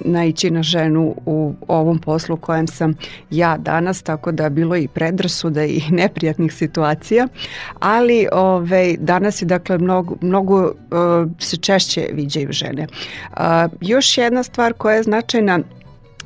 naići 0.05 0.51
na 0.51 0.63
ženu 0.63 1.15
u 1.27 1.55
ovom 1.69 1.99
poslu 1.99 2.37
kojem 2.37 2.67
sam 2.67 2.95
ja 3.31 3.57
danas, 3.57 4.03
tako 4.03 4.33
da 4.33 4.49
bilo 4.49 4.77
i 4.77 4.89
predrasuda 4.89 5.65
i 5.65 5.83
neprijatnih 6.01 6.55
situacija, 6.55 7.29
ali 7.81 8.27
ove, 8.33 8.97
danas 8.99 9.43
je 9.43 9.47
dakle 9.47 9.79
mnogo, 9.79 10.17
mnogo 10.21 10.65
uh, 10.65 10.73
se 11.39 11.57
češće 11.57 12.09
viđaju 12.13 12.49
žene. 12.53 12.87
Uh, 12.87 13.39
još 13.81 14.19
jedna 14.19 14.43
stvar 14.43 14.73
koja 14.73 14.97
je 14.97 15.03
značajna 15.03 15.61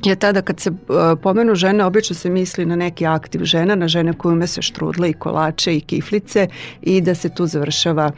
je 0.09 0.15
tada 0.15 0.41
kad 0.41 0.59
se 0.59 0.69
uh, 0.69 0.77
pomenu 1.21 1.55
žene, 1.55 1.85
obično 1.85 2.15
se 2.15 2.29
misli 2.29 2.65
na 2.65 2.75
neki 2.75 3.05
aktiv 3.05 3.43
žena, 3.43 3.75
na 3.75 3.87
žene 3.87 4.13
koje 4.13 4.33
ume 4.33 4.47
se 4.47 4.61
štrudle 4.61 5.09
i 5.09 5.13
kolače 5.13 5.75
i 5.77 5.81
kiflice 5.81 6.47
i 6.81 7.01
da 7.01 7.15
se 7.15 7.29
tu 7.29 7.47
završava 7.47 8.11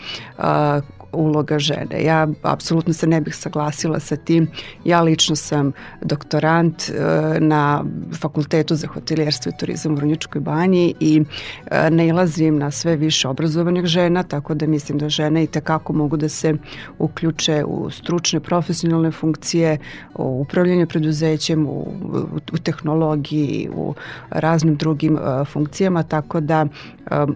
uloga 1.13 1.60
žene. 1.60 2.04
Ja 2.04 2.28
apsolutno 2.41 2.93
se 2.93 3.08
ne 3.08 3.21
bih 3.21 3.36
saglasila 3.36 3.99
sa 3.99 4.15
tim. 4.15 4.47
Ja 4.86 5.02
lično 5.02 5.36
sam 5.36 5.71
doktorant 6.02 6.89
e, 6.89 6.93
na 7.39 7.84
Fakultetu 8.21 8.76
za 8.76 8.88
hotelijerstvo 8.88 9.49
i 9.49 9.58
turizam 9.60 9.91
u 9.91 9.95
Vrnjičkoj 9.95 10.41
banji 10.41 10.93
i 10.99 11.23
e, 11.71 11.89
nailazim 11.89 12.58
na 12.58 12.71
sve 12.71 12.95
više 12.95 13.28
obrazovanih 13.28 13.86
žena, 13.86 14.23
tako 14.23 14.54
da 14.54 14.67
mislim 14.67 14.97
da 14.97 15.10
žene 15.10 15.43
i 15.43 15.47
tekako 15.47 15.93
mogu 15.93 16.17
da 16.17 16.30
se 16.30 16.54
uključe 16.99 17.63
u 17.67 17.89
stručne 17.89 18.39
profesionalne 18.39 19.12
funkcije, 19.12 19.78
u 20.15 20.41
upravljanje 20.41 20.86
preduzećem, 20.86 21.67
u, 21.67 21.88
u, 22.54 22.58
tehnologiji, 22.58 23.69
u 23.76 23.93
raznim 24.30 24.76
drugim 24.76 25.13
uh, 25.13 25.47
funkcijama, 25.47 26.04
tako 26.04 26.39
da 26.39 26.65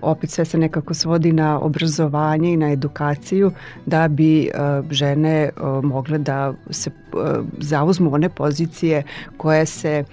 opet 0.02 0.30
sve 0.30 0.46
se 0.46 0.58
nekako 0.58 0.94
svodi 0.94 1.32
na 1.32 1.60
obrazovanje 1.60 2.54
i 2.54 2.58
na 2.58 2.72
edukaciju 2.72 3.52
da 3.86 4.08
bi 4.08 4.49
uh, 4.53 4.91
žene 4.91 5.49
uh, 5.49 5.84
mogle 5.84 6.17
da 6.17 6.53
se 6.69 6.89
uh, 6.89 7.45
zauzmu 7.58 8.13
one 8.13 8.30
pozicije 8.30 9.03
koje 9.38 9.65
se, 9.65 10.03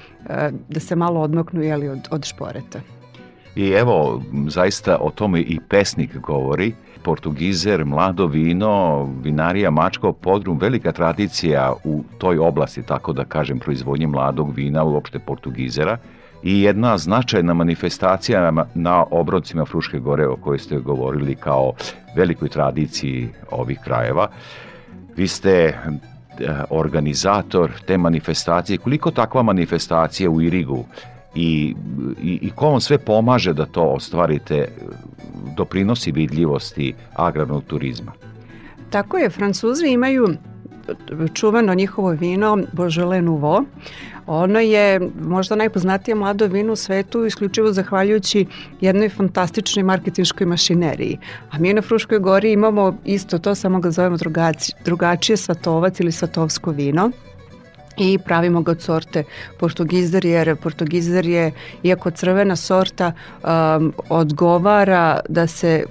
da 0.69 0.81
se 0.81 0.97
malo 0.97 1.21
odmaknu 1.21 1.63
jeli, 1.63 1.89
od, 1.89 2.09
od 2.11 2.25
šporeta. 2.25 2.81
I 3.57 3.69
evo, 3.71 4.23
zaista 4.49 4.99
o 5.01 5.11
tome 5.11 5.41
i 5.41 5.59
pesnik 5.69 6.17
govori, 6.17 6.75
Portugizer, 7.03 7.85
mlado 7.85 8.27
vino, 8.27 9.05
vinarija 9.23 9.71
Mačko 9.71 10.13
podrum, 10.13 10.59
velika 10.59 10.93
tradicija 10.93 11.73
u 11.85 12.03
toj 12.19 12.39
oblasti, 12.39 12.83
tako 12.83 13.13
da 13.13 13.25
kažem, 13.25 13.59
proizvodnje 13.59 14.07
mladog 14.07 14.55
vina, 14.55 14.85
uopšte 14.85 15.19
Portugizera 15.19 15.99
i 16.45 16.63
jedna 16.63 16.99
značajna 16.99 17.55
manifestacija 17.55 18.67
na 18.75 19.05
obrodcima 19.11 19.65
Fruške 19.65 19.99
gore 19.99 20.27
o 20.27 20.37
kojoj 20.37 20.59
ste 20.59 20.79
govorili 20.79 21.35
kao 21.35 21.73
velikoj 22.17 22.49
tradiciji 22.49 23.29
ovih 23.51 23.79
krajeva. 23.85 24.29
Vi 25.17 25.29
ste 25.29 25.51
eh, 25.51 25.75
organizator 26.71 27.71
te 27.87 27.99
manifestacije. 27.99 28.79
Koliko 28.79 29.11
takva 29.11 29.43
manifestacija 29.43 30.31
u 30.31 30.43
Irigu 30.43 30.85
i, 31.35 31.75
i, 32.23 32.39
i 32.43 32.51
ko 32.51 32.71
vam 32.71 32.81
sve 32.81 32.99
pomaže 32.99 33.53
da 33.53 33.67
to 33.67 33.83
ostvarite, 33.83 34.69
doprinosi 35.57 36.13
vidljivosti 36.13 36.95
agrarnog 37.15 37.65
turizma? 37.65 38.13
Tako 38.91 39.19
je, 39.19 39.31
Francuzi 39.31 39.87
imaju 39.87 40.29
čuvano 41.35 41.75
njihovo 41.75 42.11
vino 42.11 42.59
Beaujolais 42.73 43.25
Nouveau. 43.25 43.65
Ono 44.27 44.61
je 44.61 45.01
možda 45.21 45.57
najpoznatije 45.57 46.15
mlado 46.15 46.47
vino 46.47 46.73
u 46.73 46.77
svetu 46.77 47.25
isključivo 47.25 47.73
zahvaljujući 47.73 48.47
jednoj 48.81 49.09
fantastičnoj 49.09 49.83
marketinškoj 49.83 50.47
mašineriji. 50.47 51.19
A 51.51 51.59
mi 51.59 51.75
na 51.75 51.83
Fruškoj 51.83 52.19
gori 52.19 52.53
imamo 52.53 52.97
isto 53.05 53.39
to, 53.39 53.55
samo 53.55 53.81
ga 53.81 53.91
zovemo 53.91 54.17
drugačije, 54.17 54.77
drugačije 54.85 55.37
svatovac 55.37 56.01
ili 56.01 56.13
svatovsko 56.13 56.71
vino 56.71 57.11
i 57.97 58.19
pravimo 58.19 58.63
ga 58.63 58.71
od 58.71 58.83
sorte 58.83 59.25
portugizer 59.59 60.25
jer 60.25 60.57
portugizer 60.57 61.27
je 61.27 61.53
iako 61.83 62.11
crvena 62.11 62.57
sorta 62.57 63.13
um, 63.43 63.93
odgovara 64.09 65.21
da 65.29 65.47
se 65.47 65.85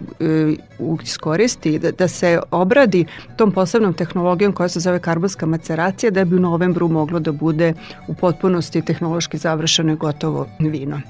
uh, 0.79 0.99
iskoristi 1.03 1.79
da, 1.79 1.91
da 1.91 2.07
se 2.07 2.39
obradi 2.51 3.05
tom 3.35 3.51
posebnom 3.51 3.93
tehnologijom 3.93 4.53
koja 4.53 4.69
se 4.69 4.79
zove 4.79 4.99
karbonska 4.99 5.45
maceracija 5.45 6.11
da 6.11 6.25
bi 6.25 6.35
u 6.35 6.39
novembru 6.39 6.87
moglo 6.87 7.19
da 7.19 7.31
bude 7.31 7.73
u 8.07 8.13
potpunosti 8.13 8.81
tehnološki 8.81 9.37
završeno 9.37 9.93
i 9.93 9.95
gotovo 9.95 10.47
vino. 10.59 11.01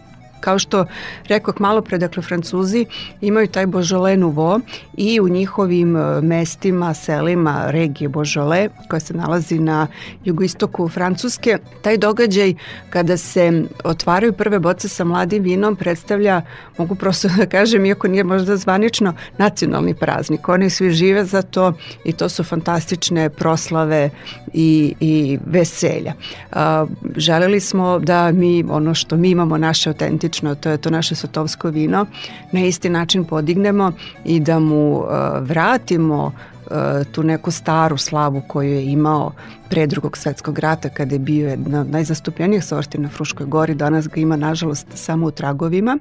Kao 0.44 0.60
što 0.60 0.86
rekao 1.28 1.54
malo 1.60 1.82
pre, 1.82 1.98
dakle, 1.98 2.24
Francuzi 2.24 2.86
imaju 3.22 3.48
taj 3.48 3.66
Beaujolais 3.66 4.20
Nouveau 4.20 4.60
i 4.98 5.20
u 5.20 5.30
njihovim 5.30 5.96
e, 5.96 6.22
mestima, 6.22 6.94
selima 6.94 7.64
regije 7.68 8.10
Beaujolais, 8.10 8.72
koja 8.90 9.00
se 9.00 9.14
nalazi 9.14 9.60
na 9.60 9.88
jugoistoku 10.26 10.90
Francuske, 10.90 11.58
taj 11.82 11.98
događaj 11.98 12.54
kada 12.90 13.18
se 13.18 13.64
otvaraju 13.84 14.34
prve 14.34 14.60
boce 14.60 14.90
sa 14.90 15.04
mladim 15.04 15.44
vinom 15.44 15.76
predstavlja, 15.76 16.42
mogu 16.78 16.96
prosto 16.96 17.28
da 17.38 17.46
kažem, 17.46 17.86
iako 17.86 18.08
nije 18.08 18.24
možda 18.24 18.58
zvanično, 18.58 19.14
nacionalni 19.38 19.94
praznik. 19.96 20.50
Oni 20.50 20.70
svi 20.70 20.92
žive 20.92 21.26
za 21.26 21.42
to 21.42 21.74
i 22.04 22.12
to 22.12 22.30
su 22.30 22.44
fantastične 22.44 23.30
proslave 23.30 24.10
i, 24.54 24.96
i 25.00 25.40
veselja. 25.46 26.14
A, 26.52 26.86
želeli 27.16 27.60
smo 27.60 28.00
da 28.00 28.32
mi, 28.32 28.64
ono 28.70 28.94
što 28.94 29.18
mi 29.18 29.30
imamo, 29.30 29.58
naše 29.58 29.90
autentične 29.90 30.33
slično, 30.34 30.56
to 30.56 30.70
je 30.70 30.78
to 30.78 30.90
naše 30.90 31.16
sotovsko 31.16 31.70
vino, 31.70 32.06
na 32.52 32.66
isti 32.66 32.90
način 32.90 33.26
podignemo 33.26 33.92
i 34.26 34.40
da 34.40 34.60
mu 34.60 34.98
uh, 34.98 35.08
vratimo 35.42 36.26
uh, 36.26 36.72
tu 37.12 37.24
neku 37.24 37.52
staru 37.52 37.98
slavu 37.98 38.42
koju 38.48 38.74
je 38.74 38.92
imao 38.92 39.32
pre 39.70 39.88
drugog 39.88 40.18
svetskog 40.18 40.60
rata 40.60 40.90
kada 40.90 41.16
je 41.16 41.20
bio 41.20 41.50
jedna 41.50 41.82
od 41.82 41.90
najzastupljenijih 41.90 42.64
sorti 42.64 42.98
na 42.98 43.10
Fruškoj 43.10 43.46
gori, 43.46 43.76
danas 43.76 44.08
ga 44.08 44.22
ima 44.22 44.36
nažalost 44.36 44.88
samo 44.96 45.28
u 45.28 45.32
tragovima. 45.32 45.98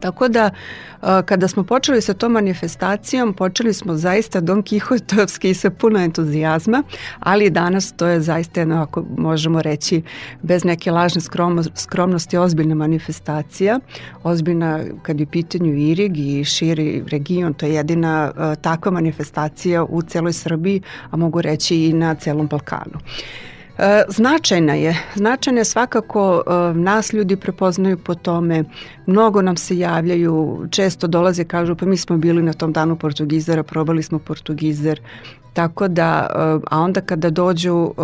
Tako 0.00 0.28
da 0.28 0.50
kada 1.24 1.48
smo 1.48 1.64
počeli 1.64 2.00
sa 2.00 2.14
tom 2.14 2.32
manifestacijom, 2.32 3.34
počeli 3.34 3.74
smo 3.74 3.96
zaista 3.96 4.40
Don 4.40 4.62
Kihotovski 4.62 5.54
sa 5.54 5.70
puno 5.70 5.98
entuzijazma, 5.98 6.82
ali 7.20 7.50
danas 7.50 7.92
to 7.92 8.06
je 8.06 8.20
zaista 8.20 8.60
jedno, 8.60 8.82
ako 8.82 9.04
možemo 9.16 9.62
reći, 9.62 10.02
bez 10.42 10.64
neke 10.64 10.90
lažne 10.90 11.20
skromnosti, 11.74 12.36
ozbiljna 12.36 12.74
manifestacija. 12.74 13.80
Ozbiljna 14.22 14.80
kad 15.02 15.20
je 15.20 15.26
pitanju 15.26 15.74
Irig 15.74 16.18
i 16.18 16.44
širi 16.44 17.04
region, 17.10 17.54
to 17.54 17.66
je 17.66 17.74
jedina 17.74 18.32
takva 18.60 18.92
manifestacija 18.92 19.84
u 19.84 20.02
celoj 20.02 20.32
Srbiji, 20.32 20.82
a 21.10 21.16
mogu 21.16 21.40
reći 21.40 21.76
i 21.76 21.92
na 21.92 22.14
celom 22.14 22.46
Balkanu. 22.46 22.98
E, 23.78 24.02
značajna 24.08 24.74
je, 24.74 24.96
značajna 25.14 25.60
je 25.60 25.64
svakako 25.64 26.42
e, 26.46 26.74
nas 26.74 27.12
ljudi 27.12 27.36
prepoznaju 27.36 27.98
po 27.98 28.14
tome, 28.14 28.64
mnogo 29.06 29.42
nam 29.42 29.56
se 29.56 29.78
javljaju, 29.78 30.66
često 30.70 31.06
dolaze 31.06 31.44
kažu 31.44 31.76
pa 31.76 31.86
mi 31.86 31.96
smo 31.96 32.16
bili 32.16 32.42
na 32.42 32.52
tom 32.52 32.72
danu 32.72 32.96
portugizera, 32.96 33.62
probali 33.62 34.02
smo 34.02 34.18
portugizer, 34.18 35.00
tako 35.52 35.88
da, 35.88 36.26
e, 36.30 36.66
a 36.70 36.80
onda 36.80 37.00
kada 37.00 37.30
dođu, 37.30 37.94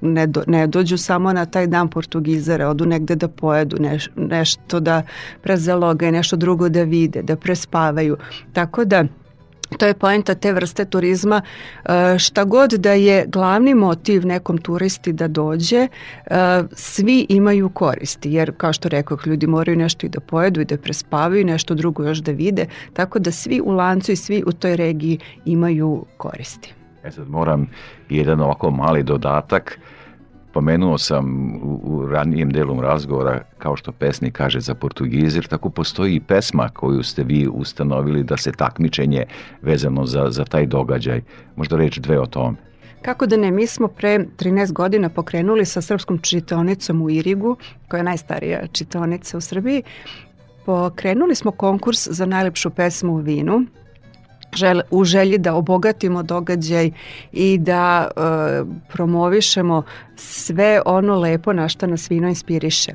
ne, 0.00 0.26
do, 0.26 0.42
ne 0.46 0.66
dođu 0.66 0.98
samo 0.98 1.32
na 1.32 1.46
taj 1.46 1.66
dan 1.66 1.88
portugizera, 1.88 2.68
odu 2.68 2.86
negde 2.86 3.16
da 3.16 3.28
pojedu, 3.28 3.76
neš, 3.80 4.08
nešto 4.16 4.80
da 4.80 5.02
prezalogaju, 5.42 6.12
nešto 6.12 6.36
drugo 6.36 6.68
da 6.68 6.82
vide, 6.82 7.22
da 7.22 7.36
prespavaju, 7.36 8.16
tako 8.52 8.84
da 8.84 9.04
To 9.78 9.86
je 9.86 9.94
poenta 9.94 10.34
te 10.34 10.52
vrste 10.52 10.84
turizma. 10.84 11.42
E, 11.84 12.18
šta 12.18 12.44
god 12.44 12.70
da 12.70 12.92
je 12.92 13.24
glavni 13.28 13.74
motiv 13.74 14.26
nekom 14.26 14.58
turisti 14.58 15.12
da 15.12 15.28
dođe, 15.28 15.76
e, 15.86 15.88
svi 16.72 17.26
imaju 17.28 17.68
koristi, 17.68 18.32
jer 18.32 18.52
kao 18.56 18.72
što 18.72 18.88
rekao, 18.88 19.18
ljudi 19.26 19.46
moraju 19.46 19.76
nešto 19.76 20.06
i 20.06 20.10
da 20.10 20.20
pojedu 20.20 20.60
i 20.60 20.64
da 20.64 20.76
prespavaju 20.76 21.40
i 21.40 21.44
nešto 21.44 21.74
drugo 21.74 22.04
još 22.04 22.18
da 22.18 22.32
vide, 22.32 22.66
tako 22.92 23.18
da 23.18 23.32
svi 23.32 23.60
u 23.64 23.70
lancu 23.70 24.12
i 24.12 24.16
svi 24.16 24.42
u 24.46 24.52
toj 24.52 24.76
regiji 24.76 25.18
imaju 25.44 26.04
koristi. 26.16 26.74
E 27.04 27.10
sad 27.10 27.28
moram 27.28 27.70
jedan 28.08 28.40
ovako 28.40 28.70
mali 28.70 29.02
dodatak. 29.02 29.78
Pomenuo 30.54 30.98
sam 30.98 31.56
u, 31.62 31.80
u 31.84 32.06
ranijem 32.06 32.50
delom 32.50 32.80
razgovora, 32.80 33.40
kao 33.58 33.76
što 33.76 33.92
pesnik 33.92 34.32
kaže 34.32 34.60
za 34.60 34.74
portugizir, 34.74 35.46
tako 35.46 35.70
postoji 35.70 36.14
i 36.14 36.20
pesma 36.20 36.68
koju 36.68 37.02
ste 37.02 37.24
vi 37.24 37.48
ustanovili 37.52 38.22
da 38.22 38.36
se 38.36 38.52
takmičenje 38.52 39.24
vezano 39.62 40.06
za, 40.06 40.26
za 40.30 40.44
taj 40.44 40.66
događaj. 40.66 41.22
Možda 41.56 41.76
reći 41.76 42.00
dve 42.00 42.20
o 42.20 42.26
tome. 42.26 42.56
Kako 43.02 43.26
da 43.26 43.36
ne, 43.36 43.50
mi 43.50 43.66
smo 43.66 43.88
pre 43.88 44.18
13 44.38 44.72
godina 44.72 45.08
pokrenuli 45.08 45.64
sa 45.64 45.80
srpskom 45.80 46.18
čitaonicom 46.18 47.02
u 47.02 47.10
Irigu, 47.10 47.56
koja 47.88 47.98
je 47.98 48.04
najstarija 48.04 48.66
čitaonica 48.66 49.38
u 49.38 49.40
Srbiji. 49.40 49.82
Pokrenuli 50.66 51.34
smo 51.34 51.50
konkurs 51.50 52.08
za 52.10 52.26
najlepšu 52.26 52.70
pesmu 52.70 53.12
u 53.12 53.16
vinu 53.16 53.64
žel, 54.56 54.80
u 54.90 55.04
želji 55.04 55.38
da 55.38 55.54
obogatimo 55.54 56.22
događaj 56.22 56.90
i 57.32 57.58
da 57.58 58.08
e, 58.08 58.20
promovišemo 58.92 59.82
sve 60.16 60.80
ono 60.86 61.18
lepo 61.18 61.52
na 61.52 61.68
što 61.68 61.86
nas 61.86 62.10
vino 62.10 62.28
inspiriše. 62.28 62.92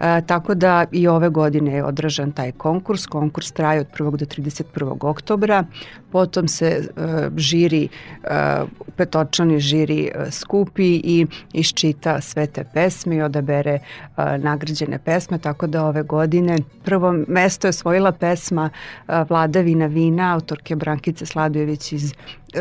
E, 0.00 0.20
tako 0.26 0.54
da 0.54 0.84
i 0.92 1.08
ove 1.08 1.28
godine 1.28 1.74
je 1.74 1.84
odražan 1.84 2.32
taj 2.32 2.52
konkurs. 2.52 3.06
Konkurs 3.06 3.52
traje 3.52 3.80
od 3.80 3.86
1. 3.98 4.16
do 4.16 4.26
31. 4.26 4.96
oktobra. 5.00 5.64
Potom 6.12 6.48
se 6.48 6.66
e, 6.66 6.82
žiri, 7.36 7.88
e, 8.24 8.62
petočani 8.96 9.60
žiri 9.60 10.10
e, 10.14 10.30
skupi 10.30 11.00
i 11.04 11.26
iščita 11.52 12.20
sve 12.20 12.46
te 12.46 12.64
pesme 12.74 13.16
i 13.16 13.22
odabere 13.22 13.70
e, 13.70 13.80
nagrađene 14.38 14.98
pesme. 14.98 15.38
Tako 15.38 15.66
da 15.66 15.84
ove 15.84 16.02
godine 16.02 16.58
prvo 16.84 17.12
mesto 17.28 17.66
je 17.66 17.70
osvojila 17.70 18.12
pesma 18.12 18.70
e, 18.70 19.24
Vladavina 19.28 19.86
vina 19.86 20.34
autorke 20.34 20.76
Brankice 20.76 21.26
Sladojević 21.26 21.92
iz 21.92 22.14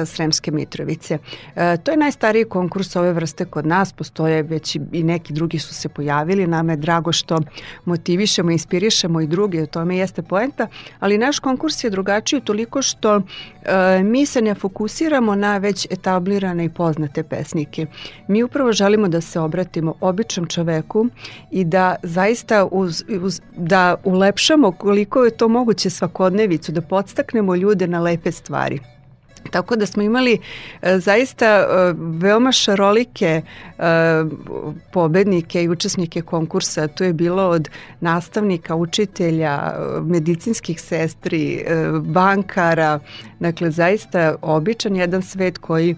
Sremske 0.05 0.51
Mitrovice. 0.51 1.17
E, 1.55 1.77
to 1.77 1.91
je 1.91 1.97
najstariji 1.97 2.45
konkurs 2.45 2.95
ove 2.95 3.13
vrste 3.13 3.45
kod 3.45 3.65
nas, 3.65 3.93
postoje 3.93 4.43
već 4.43 4.75
i 4.75 5.03
neki 5.03 5.33
drugi 5.33 5.59
su 5.59 5.73
se 5.73 5.89
pojavili, 5.89 6.47
nama 6.47 6.73
je 6.73 6.77
drago 6.77 7.11
što 7.11 7.39
motivišemo, 7.85 8.51
inspirišemo 8.51 9.21
i 9.21 9.27
druge, 9.27 9.63
u 9.63 9.67
tome 9.67 9.97
jeste 9.97 10.21
poenta, 10.21 10.67
ali 10.99 11.17
naš 11.17 11.39
konkurs 11.39 11.83
je 11.83 11.89
drugačiji 11.89 12.41
toliko 12.41 12.81
što 12.81 13.15
e, 13.15 14.03
mi 14.03 14.25
se 14.25 14.41
ne 14.41 14.55
fokusiramo 14.55 15.35
na 15.35 15.57
već 15.57 15.87
etablirane 15.91 16.65
i 16.65 16.69
poznate 16.69 17.23
pesnike. 17.23 17.85
Mi 18.27 18.43
upravo 18.43 18.71
želimo 18.71 19.07
da 19.07 19.21
se 19.21 19.39
obratimo 19.39 19.95
običnom 20.01 20.47
čoveku 20.47 21.07
i 21.51 21.63
da 21.63 21.95
zaista 22.03 22.65
uz, 22.71 23.03
uz, 23.21 23.41
da 23.57 23.95
ulepšamo 24.03 24.71
koliko 24.71 25.25
je 25.25 25.37
to 25.37 25.47
moguće 25.47 25.89
svakodnevicu, 25.89 26.71
da 26.71 26.81
podstaknemo 26.81 27.55
ljude 27.55 27.87
na 27.87 27.99
lepe 27.99 28.31
stvari. 28.31 28.79
Tako 29.51 29.75
da 29.75 29.85
smo 29.85 30.03
imali 30.03 30.39
e, 30.81 30.99
zaista 30.99 31.45
e, 31.45 31.65
veoma 31.97 32.51
šarolike 32.51 33.41
e, 33.77 33.83
pobednike 34.91 35.63
i 35.63 35.69
učesnike 35.69 36.21
konkursa. 36.21 36.87
Tu 36.87 37.03
je 37.03 37.13
bilo 37.13 37.49
od 37.49 37.69
nastavnika, 37.99 38.75
učitelja, 38.75 39.73
medicinskih 40.01 40.81
sestri, 40.81 41.53
e, 41.53 41.85
bankara, 42.01 42.99
dakle 43.39 43.71
zaista 43.71 44.35
običan 44.41 44.95
jedan 44.95 45.21
svet 45.21 45.57
koji 45.57 45.95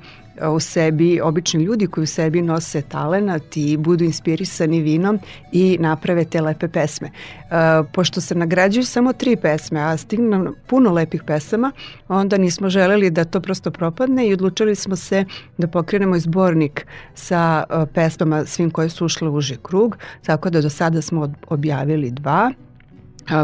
u 0.50 0.60
sebi, 0.60 1.22
obični 1.22 1.64
ljudi 1.64 1.88
koji 1.88 2.04
u 2.04 2.08
sebi 2.08 2.42
nose 2.42 2.82
talenat 2.82 3.58
i 3.58 3.78
budu 3.78 4.04
inspirisani 4.04 4.82
vinom 4.82 5.20
i 5.52 5.78
naprave 5.80 6.26
te 6.26 6.42
lepe 6.42 6.68
pesme. 6.68 7.08
E, 7.08 7.54
pošto 7.94 8.22
se 8.22 8.36
nagrađuju 8.36 8.84
samo 8.84 9.14
tri 9.14 9.36
pesme, 9.36 9.80
a 9.80 9.98
stigne 9.98 10.46
puno 10.68 10.92
lepih 10.92 11.24
pesama, 11.24 11.72
onda 12.08 12.38
nismo 12.38 12.70
želeli 12.70 13.10
da 13.10 13.26
to 13.26 13.42
prosto 13.42 13.72
propadne 13.72 14.28
i 14.28 14.34
odlučili 14.34 14.76
smo 14.76 14.96
se 14.96 15.26
da 15.58 15.68
pokrenemo 15.68 16.16
izbornik 16.16 16.86
sa 17.14 17.64
e, 17.70 17.86
pesmama 17.94 18.46
svim 18.46 18.72
koje 18.72 18.90
su 18.90 19.06
ušle 19.06 19.30
u 19.30 19.36
uži 19.36 19.58
krug, 19.64 19.98
tako 20.26 20.50
da 20.50 20.62
do 20.62 20.70
sada 20.70 21.02
smo 21.02 21.34
objavili 21.48 22.12
dva 22.12 22.52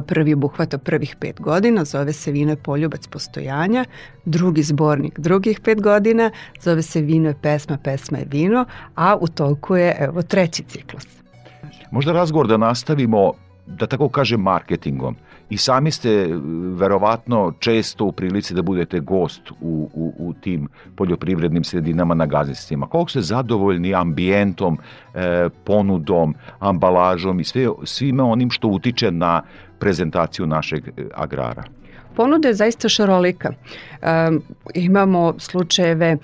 Prvi 0.08 0.34
obuhvata 0.34 0.78
prvih 0.78 1.16
pet 1.20 1.42
godina, 1.42 1.86
zove 1.86 2.14
se 2.14 2.32
Vino 2.32 2.52
je 2.52 2.56
poljubac 2.56 3.08
postojanja, 3.08 3.86
drugi 4.26 4.64
zbornik 4.64 5.20
drugih 5.20 5.60
pet 5.60 5.82
godina, 5.82 6.32
zove 6.62 6.82
se 6.82 7.02
Vino 7.02 7.30
je 7.30 7.36
pesma, 7.42 7.78
pesma 7.84 8.18
je 8.18 8.26
vino, 8.32 8.66
a 8.96 9.16
u 9.22 9.28
toku 9.28 9.76
je 9.76 9.96
evo 10.00 10.22
treći 10.22 10.64
ciklus. 10.64 11.08
Možda 11.92 12.12
razgovor 12.12 12.48
da 12.48 12.58
nastavimo, 12.58 13.34
da 13.66 13.88
tako 13.88 14.10
kažem, 14.10 14.42
marketingom. 14.42 15.16
I 15.50 15.58
sami 15.58 15.92
ste 15.92 16.10
e, 16.10 16.28
verovatno 16.76 17.54
često 17.60 18.06
u 18.06 18.12
prilici 18.12 18.54
da 18.54 18.62
budete 18.62 19.00
gost 19.00 19.52
u, 19.62 19.90
u, 19.94 20.14
u 20.18 20.34
tim 20.34 20.68
poljoprivrednim 20.96 21.64
sredinama 21.64 22.16
na 22.16 22.26
gazdinstvima. 22.26 22.88
Koliko 22.88 23.10
ste 23.10 23.22
zadovoljni 23.22 23.96
ambijentom, 23.96 24.78
e, 25.14 25.50
ponudom, 25.64 26.36
ambalažom 26.60 27.40
i 27.40 27.44
sve, 27.44 27.68
svime 27.84 28.24
onim 28.24 28.52
što 28.52 28.68
utiče 28.68 29.12
na 29.12 29.42
prezentaciju 29.80 30.48
našeg 30.48 30.88
e, 30.88 30.92
agrara? 31.16 31.64
Ponuda 32.18 32.48
je 32.48 32.54
zaista 32.54 32.90
šarolika. 32.90 33.52
E, 33.52 34.30
imamo 34.74 35.34
slučajeve 35.40 36.08
e, 36.08 36.18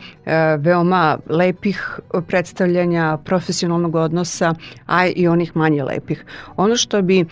veoma 0.57 1.17
lepih 1.29 1.99
predstavljanja, 2.27 3.17
profesionalnog 3.17 3.95
odnosa, 3.95 4.53
a 4.85 5.07
i 5.07 5.27
onih 5.27 5.55
manje 5.55 5.83
lepih. 5.83 6.25
Ono 6.55 6.75
što 6.75 7.01
bi 7.01 7.19
e, 7.19 7.25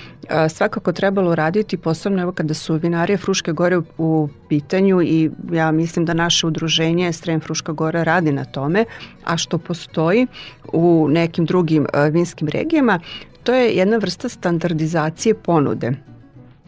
svakako 0.49 0.91
trebalo 0.91 1.35
raditi, 1.35 1.77
posebno 1.77 2.21
evo 2.21 2.31
kada 2.31 2.53
su 2.53 2.75
vinarije 2.75 3.17
Fruške 3.17 3.51
gore 3.51 3.77
u, 3.77 3.83
u 3.97 4.29
pitanju 4.49 5.01
i 5.01 5.31
ja 5.51 5.71
mislim 5.71 6.05
da 6.05 6.13
naše 6.13 6.47
udruženje 6.47 7.13
Strem 7.13 7.39
Fruška 7.39 7.71
Gora 7.71 8.03
radi 8.03 8.31
na 8.31 8.45
tome, 8.45 8.85
a 9.25 9.37
što 9.37 9.57
postoji 9.57 10.27
u 10.73 11.07
nekim 11.09 11.45
drugim 11.45 11.87
e, 11.93 12.09
vinskim 12.09 12.47
regijama, 12.47 12.99
to 13.43 13.53
je 13.53 13.71
jedna 13.71 13.97
vrsta 13.97 14.29
standardizacije 14.29 15.33
ponude. 15.33 16.10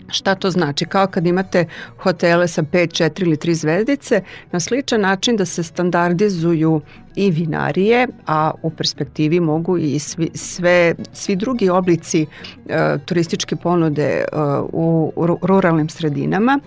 Šta 0.08 0.36
to 0.36 0.52
znači? 0.52 0.86
Kao 0.86 1.08
kad 1.08 1.28
imate 1.28 1.66
hotele 1.98 2.48
sa 2.48 2.64
5, 2.64 3.04
4 3.04 3.22
ili 3.22 3.38
3 3.38 3.54
zvezdice, 3.54 4.22
na 4.52 4.60
sličan 4.60 5.02
način 5.02 5.38
da 5.38 5.46
se 5.46 5.64
standardizuju 5.64 6.82
i 7.16 7.32
vinarije, 7.32 8.08
a 8.28 8.52
u 8.62 8.70
perspektivi 8.70 9.40
mogu 9.40 9.78
i 9.78 10.00
svi, 10.00 10.30
sve, 10.34 10.96
svi 11.14 11.36
drugi 11.36 11.70
oblici 11.70 12.26
e, 12.70 12.98
turističke 13.06 13.56
ponude 13.56 14.04
e, 14.04 14.26
u, 14.74 15.14
ruralnim 15.42 15.90
sredinama. 15.90 16.60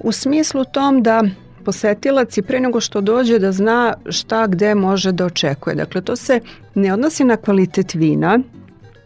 U 0.00 0.12
smislu 0.12 0.64
tom 0.64 1.02
da 1.02 1.22
posetilac 1.64 2.36
i 2.36 2.42
pre 2.42 2.60
nego 2.60 2.80
što 2.80 3.00
dođe 3.00 3.38
da 3.38 3.52
zna 3.52 3.94
šta 4.08 4.46
gde 4.46 4.74
može 4.74 5.12
da 5.12 5.26
očekuje. 5.26 5.76
Dakle, 5.76 6.00
to 6.00 6.16
se 6.16 6.40
ne 6.74 6.92
odnosi 6.92 7.24
na 7.24 7.36
kvalitet 7.36 7.94
vina, 7.94 8.38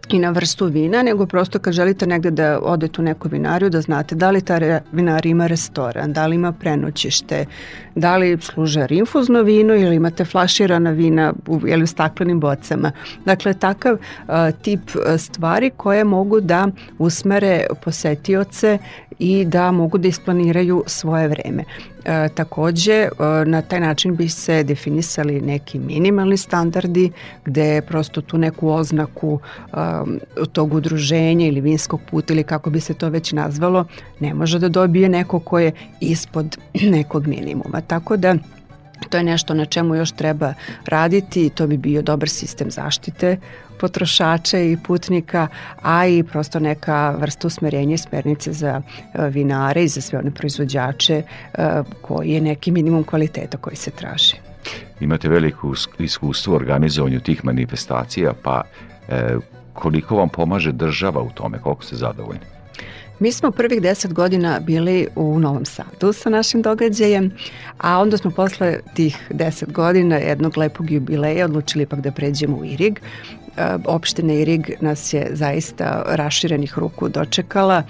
i 0.09 0.19
na 0.19 0.31
vrstu 0.31 0.67
vina, 0.67 1.03
nego 1.03 1.27
prosto 1.27 1.59
kad 1.59 1.73
želite 1.73 2.07
negde 2.07 2.31
da 2.31 2.61
odete 2.63 3.01
u 3.01 3.05
neku 3.05 3.29
vinariju 3.29 3.71
da 3.71 3.81
znate 3.81 4.15
da 4.15 4.31
li 4.31 4.41
ta 4.41 4.81
vinarija 4.93 5.31
ima 5.31 5.47
restoran, 5.47 6.13
da 6.13 6.27
li 6.27 6.35
ima 6.37 6.53
prenoćište, 6.53 7.47
da 7.95 8.17
li 8.17 8.39
služe 8.41 8.87
rinfuzno 8.87 9.43
vino 9.43 9.75
ili 9.75 9.97
imate 9.97 10.25
flaširana 10.25 10.91
vina 10.91 11.33
u, 11.47 11.61
ili 11.67 11.83
u 11.83 11.87
staklenim 11.87 12.41
bocama. 12.41 12.93
Dakle, 13.25 13.55
takav 13.55 13.97
a, 14.27 14.53
tip 14.53 14.81
stvari 15.19 15.71
koje 15.77 16.05
mogu 16.05 16.41
da 16.41 16.69
usmere 16.99 17.67
posetioce 17.85 18.79
i 19.19 19.45
da 19.45 19.73
mogu 19.73 19.99
da 19.99 20.09
isplaniraju 20.09 20.85
svoje 20.87 21.29
vreme. 21.29 21.65
E, 22.05 22.29
takođe, 22.29 22.93
e, 22.93 23.09
na 23.47 23.63
taj 23.63 23.81
način 23.81 24.17
bi 24.17 24.29
se 24.29 24.63
definisali 24.63 25.41
neki 25.41 25.79
minimalni 25.79 26.37
standardi 26.37 27.11
gde 27.45 27.83
prosto 27.83 28.21
tu 28.21 28.39
neku 28.39 28.69
oznaku 28.69 29.39
e, 29.41 29.77
tog 30.53 30.75
udruženja 30.75 31.47
ili 31.47 31.61
vinskog 31.61 32.01
puta 32.11 32.33
ili 32.33 32.45
kako 32.45 32.71
bi 32.71 32.81
se 32.81 32.95
to 32.95 33.09
već 33.09 33.33
nazvalo 33.33 33.85
ne 34.21 34.35
može 34.35 34.59
da 34.59 34.69
dobije 34.69 35.09
neko 35.09 35.41
ko 35.41 35.59
je 35.59 35.73
ispod 36.01 36.59
nekog 36.97 37.27
minimuma. 37.27 37.81
Tako 37.81 38.17
da 38.17 38.37
To 39.09 39.17
je 39.17 39.25
nešto 39.25 39.55
na 39.55 39.65
čemu 39.65 39.95
još 39.95 40.13
treba 40.13 40.55
raditi 40.87 41.47
i 41.47 41.51
to 41.51 41.67
bi 41.67 41.77
bio 41.77 42.03
dobar 42.03 42.29
sistem 42.29 42.71
zaštite 42.71 43.37
potrošača 43.81 44.59
i 44.59 44.77
putnika, 44.87 45.49
a 45.83 46.07
i 46.07 46.23
prosto 46.23 46.59
neka 46.59 47.11
vrsta 47.11 47.47
usmerenja 47.47 47.95
i 47.95 47.99
smernice 47.99 48.53
za 48.53 48.83
e, 49.15 49.29
vinare 49.29 49.85
i 49.85 49.89
za 49.89 50.01
sve 50.01 50.19
one 50.19 50.31
proizvođače 50.31 51.23
e, 51.55 51.83
koji 52.03 52.31
je 52.31 52.41
neki 52.41 52.71
minimum 52.71 53.05
kvaliteta 53.05 53.59
koji 53.59 53.77
se 53.77 53.91
traži. 53.91 54.37
Imate 55.01 55.29
veliko 55.29 55.75
iskustvo 55.99 56.53
u 56.53 56.57
organizovanju 56.57 57.21
tih 57.21 57.45
manifestacija, 57.45 58.33
pa 58.43 58.63
e, 59.09 59.37
koliko 59.73 60.17
vam 60.17 60.29
pomaže 60.29 60.73
država 60.73 61.23
u 61.23 61.31
tome, 61.31 61.59
koliko 61.59 61.85
ste 61.85 61.97
zadovoljni? 61.97 62.57
Mi 63.19 63.33
smo 63.33 63.51
prvih 63.51 63.83
deset 63.83 64.13
godina 64.13 64.61
bili 64.61 65.07
u 65.15 65.39
Novom 65.39 65.65
Sadu 65.65 66.13
sa 66.13 66.31
našim 66.31 66.63
događajem, 66.63 67.31
a 67.79 67.99
onda 67.99 68.17
smo 68.17 68.31
posle 68.31 68.79
tih 68.95 69.27
deset 69.31 69.73
godina 69.73 70.17
jednog 70.17 70.57
lepog 70.57 70.91
jubileja 70.91 71.45
odlučili 71.45 71.83
ipak 71.83 72.01
da 72.01 72.13
pređemo 72.13 72.57
u 72.57 72.65
Irig. 72.65 73.01
Opština 73.85 74.33
Irig 74.33 74.71
nas 74.81 75.13
je 75.13 75.29
zaista 75.33 76.03
raširenih 76.07 76.79
ruku 76.79 77.09
dočekala 77.09 77.83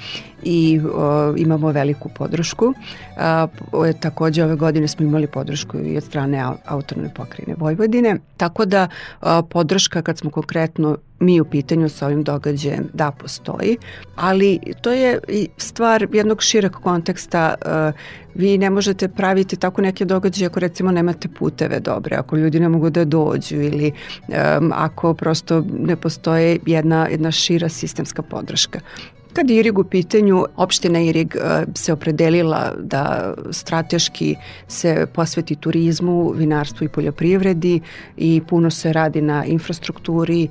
i 0.42 0.80
o, 0.94 1.34
imamo 1.36 1.70
veliku 1.70 2.08
podršku. 2.08 2.74
A, 3.16 3.46
o, 3.72 3.92
takođe 3.92 4.44
ove 4.44 4.56
godine 4.56 4.88
smo 4.88 5.06
imali 5.06 5.26
podršku 5.26 5.78
i 5.78 5.96
od 5.96 6.04
strane 6.04 6.44
autonomne 6.64 7.14
pokrajine 7.14 7.54
Vojvodine, 7.58 8.18
tako 8.36 8.64
da 8.64 8.88
a, 9.20 9.42
podrška 9.42 10.02
kad 10.02 10.18
smo 10.18 10.30
konkretno 10.30 10.96
mi 11.18 11.40
u 11.40 11.44
pitanju 11.44 11.88
sa 11.88 12.06
ovim 12.06 12.22
događajem 12.22 12.88
da 12.92 13.10
postoji, 13.10 13.76
ali 14.16 14.58
to 14.80 14.92
je 14.92 15.18
stvar 15.56 16.06
jednog 16.12 16.42
šireg 16.42 16.72
konteksta. 16.72 17.54
Vi 18.34 18.58
ne 18.58 18.70
možete 18.70 19.08
praviti 19.08 19.56
tako 19.56 19.82
neke 19.82 20.04
događaje 20.04 20.46
ako 20.46 20.60
recimo 20.60 20.90
nemate 20.90 21.28
puteve 21.28 21.80
dobre, 21.80 22.16
ako 22.16 22.36
ljudi 22.36 22.60
ne 22.60 22.68
mogu 22.68 22.90
da 22.90 23.04
dođu 23.04 23.56
ili 23.56 23.92
ako 24.72 25.14
prosto 25.14 25.64
ne 25.80 25.96
postoje 25.96 26.58
jedna, 26.66 27.08
jedna 27.10 27.30
šira 27.30 27.68
sistemska 27.68 28.22
podrška. 28.22 28.80
Kad 29.36 29.50
je 29.50 29.56
Irig 29.56 29.78
u 29.78 29.84
pitanju, 29.84 30.44
opština 30.56 31.00
Irig 31.00 31.36
e, 31.36 31.64
se 31.74 31.92
opredelila 31.92 32.72
da 32.78 33.34
strateški 33.50 34.36
se 34.68 35.06
posveti 35.14 35.56
turizmu, 35.56 36.32
vinarstvu 36.32 36.84
i 36.84 36.88
poljoprivredi 36.88 37.80
i 38.16 38.42
puno 38.48 38.70
se 38.70 38.92
radi 38.92 39.20
na 39.20 39.44
infrastrukturi 39.44 40.42
e, 40.44 40.48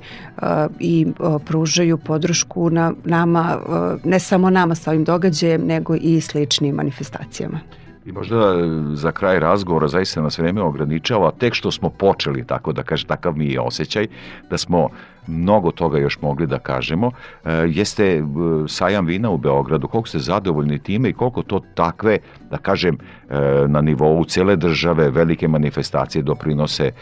i 0.80 1.06
e, 1.08 1.38
pružaju 1.46 1.98
podršku 1.98 2.70
na 2.70 2.92
nama, 3.04 3.58
ne 4.04 4.20
samo 4.20 4.50
nama 4.50 4.74
sa 4.74 4.90
ovim 4.90 5.04
događajem, 5.04 5.66
nego 5.66 5.94
i 5.94 6.20
sličnim 6.20 6.74
manifestacijama. 6.74 7.60
I 8.06 8.12
možda 8.12 8.36
e, 8.36 8.64
za 8.94 9.12
kraj 9.12 9.40
razgovora 9.40 9.88
zaista 9.88 10.22
nas 10.22 10.38
vreme 10.38 10.62
ograničava, 10.62 11.30
tek 11.30 11.54
što 11.54 11.70
smo 11.70 11.90
počeli, 11.90 12.46
tako 12.46 12.72
da 12.72 12.82
kaže, 12.82 13.06
takav 13.06 13.36
mi 13.36 13.46
je 13.46 13.60
osjećaj, 13.60 14.06
da 14.50 14.58
smo 14.58 14.88
mnogo 15.26 15.70
toga 15.70 15.98
još 15.98 16.20
mogli 16.20 16.46
da 16.46 16.58
kažemo. 16.58 17.10
E, 17.44 17.50
jeste 17.68 18.06
e, 18.06 18.22
sajam 18.68 19.06
vina 19.06 19.30
u 19.30 19.38
Beogradu, 19.38 19.88
koliko 19.88 20.08
ste 20.08 20.18
zadovoljni 20.18 20.78
time 20.78 21.08
i 21.08 21.12
koliko 21.12 21.42
to 21.42 21.60
takve, 21.74 22.18
da 22.50 22.58
kažem, 22.58 22.98
e, 23.30 23.38
na 23.68 23.80
nivou 23.80 24.24
cele 24.24 24.56
države 24.56 25.10
velike 25.10 25.48
manifestacije 25.48 26.22
doprinose 26.22 26.86
e, 26.86 26.92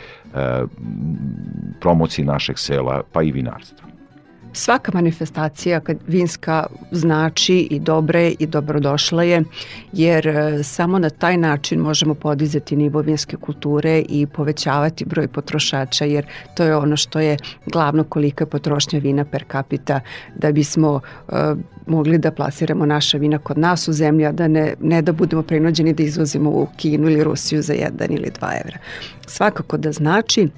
promociji 1.81 2.25
našeg 2.25 2.59
sela, 2.59 3.03
pa 3.13 3.23
i 3.23 3.33
vinarstva? 3.33 3.94
Svaka 4.57 4.93
manifestacija 4.95 5.81
kad 5.81 5.97
vinska 6.07 6.67
znači 6.91 7.69
i 7.71 7.79
dobre 7.79 8.33
i 8.39 8.47
dobrodošla 8.47 9.23
je, 9.23 9.45
jer 9.93 10.29
e, 10.29 10.63
samo 10.63 10.99
na 10.99 11.11
taj 11.11 11.37
način 11.37 11.81
možemo 11.81 12.15
podizati 12.15 12.77
nivo 12.77 13.01
vinske 13.01 13.37
kulture 13.37 14.03
i 14.09 14.27
povećavati 14.27 15.05
broj 15.05 15.29
potrošača, 15.29 16.05
jer 16.05 16.27
to 16.57 16.65
je 16.65 16.77
ono 16.77 16.97
što 16.97 17.21
je 17.21 17.37
glavno 17.67 18.05
kolika 18.05 18.45
je 18.45 18.51
potrošnja 18.51 18.99
vina 18.99 19.25
per 19.25 19.45
capita, 19.53 20.01
da 20.37 20.53
bismo 20.53 21.01
uh, 21.29 21.35
mogli 21.87 22.19
da 22.19 22.31
plasiramo 22.31 22.87
naša 22.87 23.19
vina 23.19 23.39
kod 23.39 23.59
nas 23.59 23.89
u 23.89 23.93
zemlji, 23.93 24.27
a 24.27 24.33
da 24.33 24.49
ne, 24.49 24.75
ne 24.81 25.03
da 25.03 25.13
budemo 25.13 25.43
prinuđeni 25.43 25.93
da 25.93 26.03
izvozimo 26.03 26.51
u 26.51 26.67
Kinu 26.77 27.11
ili 27.11 27.25
Rusiju 27.25 27.63
za 27.63 27.75
1 27.75 28.11
ili 28.11 28.31
2 28.41 28.61
evra. 28.65 28.79
Svakako 29.27 29.77
da 29.77 29.93
znači 29.93 30.49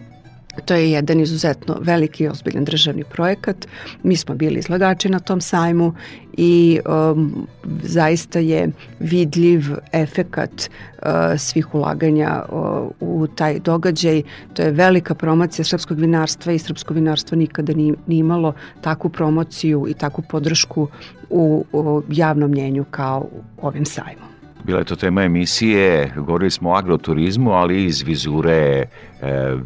To 0.64 0.74
je 0.74 0.90
jedan 0.90 1.20
izuzetno 1.20 1.76
veliki 1.80 2.24
i 2.24 2.28
ozbiljan 2.28 2.64
državni 2.64 3.04
projekat. 3.04 3.66
Mi 4.02 4.16
smo 4.16 4.34
bili 4.34 4.58
izlagači 4.58 5.08
na 5.08 5.18
tom 5.18 5.40
sajmu 5.40 5.94
i 6.36 6.80
um, 6.86 7.46
zaista 7.82 8.38
je 8.38 8.70
vidljiv 9.00 9.62
efekat 9.92 10.50
uh, 10.50 11.08
svih 11.38 11.74
ulaganja 11.74 12.42
uh, 12.48 12.90
u 13.00 13.26
taj 13.26 13.58
događaj. 13.58 14.22
To 14.54 14.62
je 14.62 14.70
velika 14.70 15.14
promocija 15.14 15.64
srpskog 15.64 15.98
vinarstva 16.00 16.52
i 16.52 16.58
srpsko 16.58 16.94
vinarstvo 16.94 17.36
nikada 17.36 17.72
ni, 17.72 17.94
ni 18.06 18.18
imalo 18.18 18.52
takvu 18.80 19.10
promociju 19.10 19.86
i 19.88 19.94
takvu 19.94 20.24
podršku 20.30 20.88
u, 21.30 21.64
u 21.72 22.02
javnom 22.08 22.50
mnjenju 22.50 22.84
kao 22.90 23.28
ovim 23.62 23.84
sajmom. 23.84 24.35
Bila 24.66 24.78
je 24.78 24.84
to 24.84 24.96
tema 24.96 25.22
emisije, 25.22 26.12
govorili 26.16 26.50
smo 26.50 26.70
o 26.70 26.74
agroturizmu, 26.74 27.50
ali 27.50 27.84
iz 27.84 28.02
vizure 28.02 28.52
e, 28.52 28.86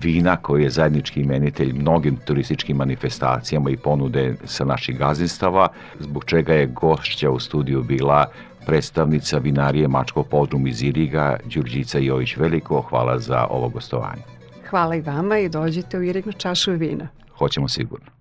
vina 0.02 0.36
koji 0.36 0.62
je 0.62 0.70
zajednički 0.70 1.20
imenitelj 1.20 1.72
mnogim 1.72 2.16
turističkim 2.16 2.76
manifestacijama 2.76 3.70
i 3.70 3.76
ponude 3.76 4.34
sa 4.44 4.64
naših 4.64 4.98
gazdinstava, 4.98 5.68
zbog 5.98 6.24
čega 6.24 6.54
je 6.54 6.66
gošća 6.66 7.30
u 7.30 7.38
studiju 7.38 7.82
bila 7.82 8.26
predstavnica 8.66 9.38
vinarije 9.38 9.88
Mačko 9.88 10.22
podrum 10.22 10.66
iz 10.66 10.82
Iriga, 10.82 11.36
Đurđica 11.44 11.98
Jović 11.98 12.36
Veliko. 12.36 12.80
Hvala 12.80 13.18
za 13.18 13.46
ovo 13.50 13.68
gostovanje. 13.68 14.22
Hvala 14.70 14.96
i 14.96 15.00
vama 15.00 15.38
i 15.38 15.48
dođite 15.48 15.98
u 15.98 16.02
Irig 16.02 16.26
na 16.26 16.32
čašu 16.32 16.72
vina. 16.72 17.08
Hoćemo 17.38 17.68
sigurno. 17.68 18.19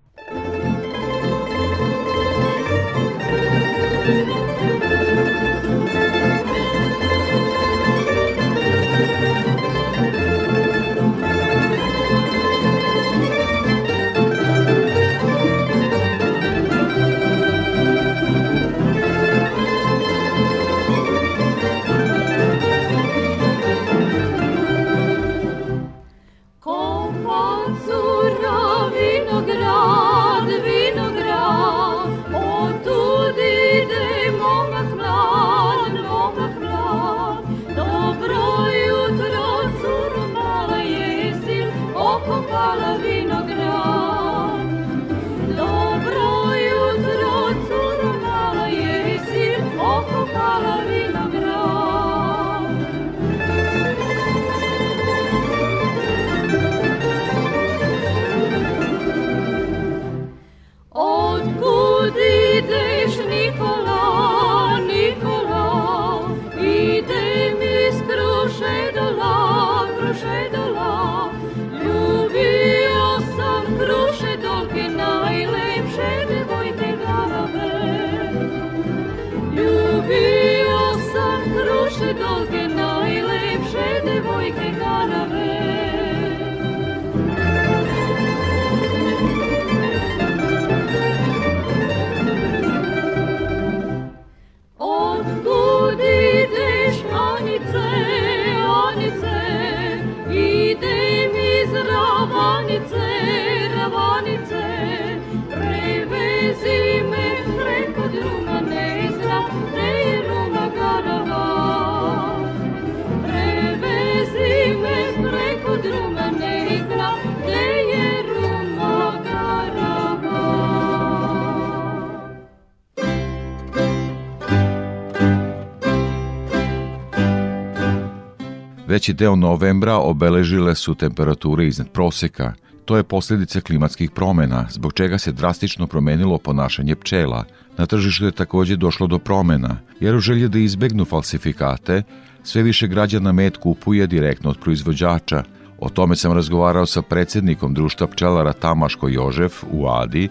Veći 129.00 129.12
deo 129.12 129.36
novembra 129.36 129.96
obeležile 129.96 130.74
su 130.74 130.94
temperature 130.94 131.66
iznad 131.66 131.88
proseka. 131.88 132.52
To 132.84 132.96
je 132.96 133.02
posljedice 133.02 133.60
klimatskih 133.60 134.10
promena, 134.10 134.66
zbog 134.70 134.92
čega 134.92 135.18
se 135.18 135.32
drastično 135.32 135.86
promenilo 135.86 136.38
ponašanje 136.38 136.94
pčela. 136.96 137.44
Na 137.78 137.86
tržištu 137.86 138.24
je 138.24 138.32
takođe 138.32 138.76
došlo 138.76 139.06
do 139.06 139.18
promena, 139.18 139.76
jer 140.00 140.16
u 140.16 140.20
želje 140.20 140.48
da 140.48 140.58
izbegnu 140.58 141.04
falsifikate, 141.04 142.02
sve 142.42 142.62
više 142.62 142.88
građana 142.88 143.32
med 143.32 143.56
kupuje 143.56 144.06
direktno 144.06 144.50
od 144.50 144.58
proizvođača. 144.60 145.42
O 145.78 145.88
tome 145.88 146.16
sam 146.16 146.32
razgovarao 146.32 146.86
sa 146.86 147.02
predsednikom 147.02 147.74
društva 147.74 148.06
pčelara 148.06 148.52
Tamaško 148.52 149.08
Jožef 149.08 149.64
u 149.70 149.88
Adi, 149.88 150.28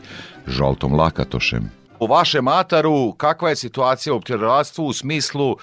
Žoltom 0.47 0.93
Lakatošem. 0.93 1.78
U 1.99 2.07
vašem 2.07 2.47
ataru 2.47 3.13
kakva 3.17 3.49
je 3.49 3.55
situacija 3.55 4.13
u 4.13 4.19
pčelarstvu 4.19 4.85
u 4.85 4.93
smislu 4.93 5.49
e, 5.51 5.55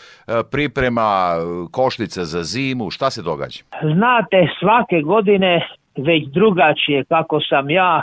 priprema 0.52 1.10
e, 1.34 1.40
košnica 1.70 2.24
za 2.24 2.42
zimu, 2.42 2.90
šta 2.90 3.10
se 3.10 3.22
događa? 3.22 3.60
Znate, 3.94 4.48
svake 4.60 5.00
godine 5.00 5.68
već 5.96 6.24
drugačije 6.28 7.04
kako 7.04 7.40
sam 7.40 7.70
ja 7.70 8.02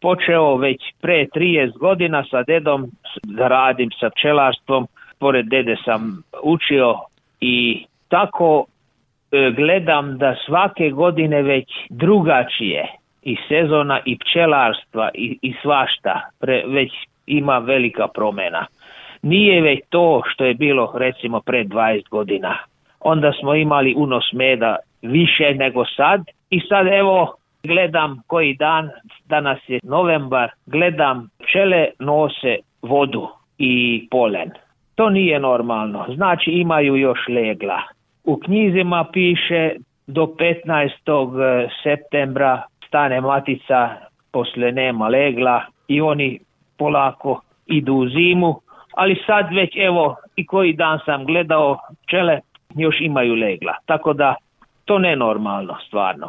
počeo 0.00 0.56
već 0.56 0.80
pre 1.00 1.26
30 1.34 1.78
godina 1.78 2.24
sa 2.30 2.42
dedom 2.42 2.90
da 3.22 3.48
radim 3.48 3.90
sa 4.00 4.10
pčelarstvom, 4.10 4.86
pored 5.18 5.46
dede 5.46 5.76
sam 5.84 6.22
učio 6.42 6.94
i 7.40 7.84
tako 8.08 8.64
e, 9.32 9.50
gledam 9.56 10.18
da 10.18 10.34
svake 10.46 10.90
godine 10.90 11.42
već 11.42 11.68
drugačije 11.90 12.86
i 13.22 13.36
sezona 13.48 14.00
i 14.04 14.18
pčelarstva 14.18 15.10
i, 15.14 15.38
i 15.42 15.54
svašta 15.62 16.30
pre, 16.40 16.64
već 16.66 16.90
ima 17.28 17.58
velika 17.58 18.08
promena. 18.08 18.66
Nije 19.22 19.60
već 19.60 19.80
to 19.88 20.22
što 20.26 20.44
je 20.44 20.54
bilo 20.54 20.92
recimo 20.94 21.40
pred 21.40 21.66
20 21.66 22.08
godina. 22.08 22.56
Onda 23.00 23.32
smo 23.40 23.54
imali 23.54 23.94
unos 23.96 24.32
meda 24.32 24.76
više 25.02 25.54
nego 25.54 25.84
sad 25.84 26.24
i 26.50 26.60
sad 26.60 26.86
evo 26.86 27.34
gledam 27.62 28.22
koji 28.26 28.54
dan, 28.54 28.90
danas 29.28 29.58
je 29.68 29.80
novembar, 29.82 30.50
gledam 30.66 31.28
pčele 31.38 31.88
nose 31.98 32.56
vodu 32.82 33.28
i 33.58 34.06
polen. 34.10 34.50
To 34.94 35.10
nije 35.10 35.40
normalno, 35.40 36.06
znači 36.14 36.50
imaju 36.50 36.96
još 36.96 37.18
legla. 37.28 37.82
U 38.24 38.36
knjizima 38.36 39.04
piše 39.12 39.72
do 40.06 40.26
15. 40.26 41.68
septembra 41.82 42.62
stane 42.86 43.20
matica, 43.20 43.88
posle 44.32 44.72
nema 44.72 45.08
legla 45.08 45.62
i 45.88 46.00
oni 46.00 46.38
polako 46.78 47.40
idu 47.66 47.94
u 47.94 48.08
zimu, 48.08 48.60
ali 48.94 49.22
sad 49.26 49.46
već 49.54 49.76
evo 49.76 50.16
i 50.36 50.46
koji 50.46 50.72
dan 50.72 50.98
sam 51.04 51.24
gledao 51.24 51.78
pčele 52.06 52.40
još 52.74 53.00
imaju 53.00 53.34
legla, 53.34 53.74
tako 53.86 54.12
da 54.12 54.34
to 54.84 54.98
nenormalno 54.98 55.76
stvarno. 55.86 56.28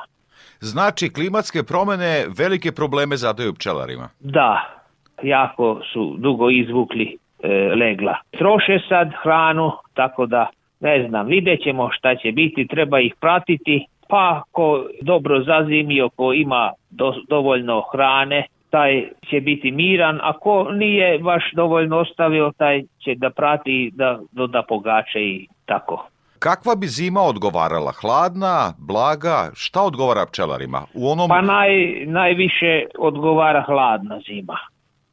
Znači, 0.59 1.13
klimatske 1.13 1.63
promene 1.63 2.25
velike 2.37 2.71
probleme 2.71 3.17
zadaju 3.17 3.53
pčelarima. 3.53 4.09
Da, 4.19 4.79
jako 5.23 5.81
su 5.93 6.15
dugo 6.17 6.49
izvukli 6.49 7.17
e, 7.43 7.47
legla. 7.75 8.15
Troše 8.31 8.79
sad 8.89 9.09
hranu, 9.23 9.71
tako 9.93 10.25
da 10.25 10.47
ne 10.79 11.07
znam, 11.07 11.27
vidjet 11.27 11.63
ćemo 11.63 11.89
šta 11.91 12.15
će 12.15 12.31
biti, 12.31 12.67
treba 12.67 12.99
ih 12.99 13.15
pratiti, 13.19 13.85
pa 14.09 14.41
ko 14.51 14.85
dobro 15.01 15.43
zazimi, 15.43 16.09
ko 16.15 16.33
ima 16.33 16.71
do, 16.89 17.13
dovoljno 17.29 17.83
hrane, 17.91 18.45
taj 18.69 19.09
će 19.29 19.41
biti 19.41 19.71
miran, 19.71 20.19
a 20.23 20.33
ko 20.33 20.71
nije 20.71 21.19
baš 21.19 21.43
dovoljno 21.55 21.97
ostavio, 21.97 22.51
taj 22.57 22.81
će 23.03 23.15
da 23.15 23.29
prati 23.29 23.91
da 23.93 24.19
doda 24.31 24.63
pogače 24.67 25.19
i 25.19 25.47
tako. 25.65 26.07
Kakva 26.39 26.75
bi 26.75 26.87
zima 26.87 27.21
odgovarala? 27.21 27.91
Hladna, 28.01 28.73
blaga? 28.77 29.51
Šta 29.55 29.81
odgovara 29.81 30.25
pčelarima? 30.25 30.81
U 30.93 31.11
onom... 31.11 31.29
Pa 31.29 31.41
naj, 31.41 32.05
najviše 32.05 32.85
odgovara 32.99 33.63
hladna 33.67 34.19
zima. 34.27 34.57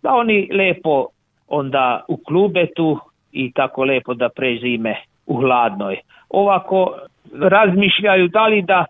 Da 0.02 0.10
oni 0.14 0.48
lepo 0.52 1.06
onda 1.48 2.04
u 2.08 2.16
klubetu 2.16 2.98
i 3.32 3.52
tako 3.52 3.84
lepo 3.84 4.14
da 4.14 4.28
prezime 4.28 4.96
u 5.26 5.36
hladnoj. 5.36 5.96
Ovako 6.30 6.94
razmišljaju 7.40 8.28
da 8.28 8.46
li 8.46 8.62
da 8.62 8.84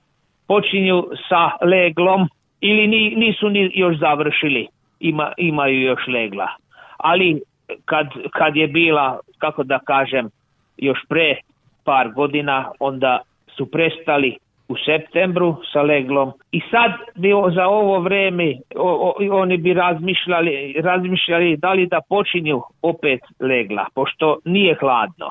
počinju 0.46 1.04
sa 1.28 1.66
leglom 1.66 2.28
ili 2.60 2.86
ni, 2.86 3.14
nisu 3.16 3.48
ni 3.48 3.70
još 3.74 3.98
završili, 3.98 4.66
ima, 5.00 5.32
imaju 5.36 5.80
još 5.80 6.06
legla. 6.06 6.48
Ali 6.96 7.40
kad, 7.84 8.06
kad 8.32 8.56
je 8.56 8.66
bila, 8.66 9.18
kako 9.38 9.62
da 9.64 9.78
kažem, 9.78 10.28
još 10.76 10.98
pre 11.08 11.36
par 11.84 12.12
godina, 12.12 12.70
onda 12.78 13.20
su 13.56 13.70
prestali 13.70 14.36
u 14.68 14.74
septembru 14.84 15.56
sa 15.72 15.82
leglom 15.82 16.32
i 16.52 16.60
sad 16.70 16.92
bi 17.14 17.28
za 17.54 17.66
ovo 17.66 18.00
vreme 18.00 18.54
o, 18.76 19.14
o, 19.20 19.40
oni 19.40 19.56
bi 19.56 19.74
razmišljali, 19.74 20.74
razmišljali 20.84 21.56
da 21.56 21.72
li 21.72 21.86
da 21.86 22.00
počinju 22.08 22.62
opet 22.82 23.20
legla, 23.40 23.86
pošto 23.94 24.38
nije 24.44 24.76
hladno. 24.80 25.30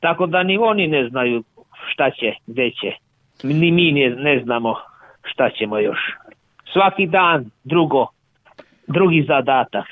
Tako 0.00 0.26
da 0.26 0.42
ni 0.42 0.58
oni 0.58 0.86
ne 0.86 1.08
znaju 1.08 1.42
šta 1.92 2.10
će, 2.10 2.32
gde 2.46 2.70
će. 2.70 2.92
Ni 3.42 3.70
mi 3.70 3.92
ne, 3.92 4.10
ne 4.10 4.40
znamo 4.44 4.74
šta 5.24 5.50
ćemo 5.50 5.78
još. 5.78 5.98
Svaki 6.72 7.06
dan 7.06 7.50
drugo, 7.64 8.06
drugi 8.86 9.24
zadatak 9.28 9.86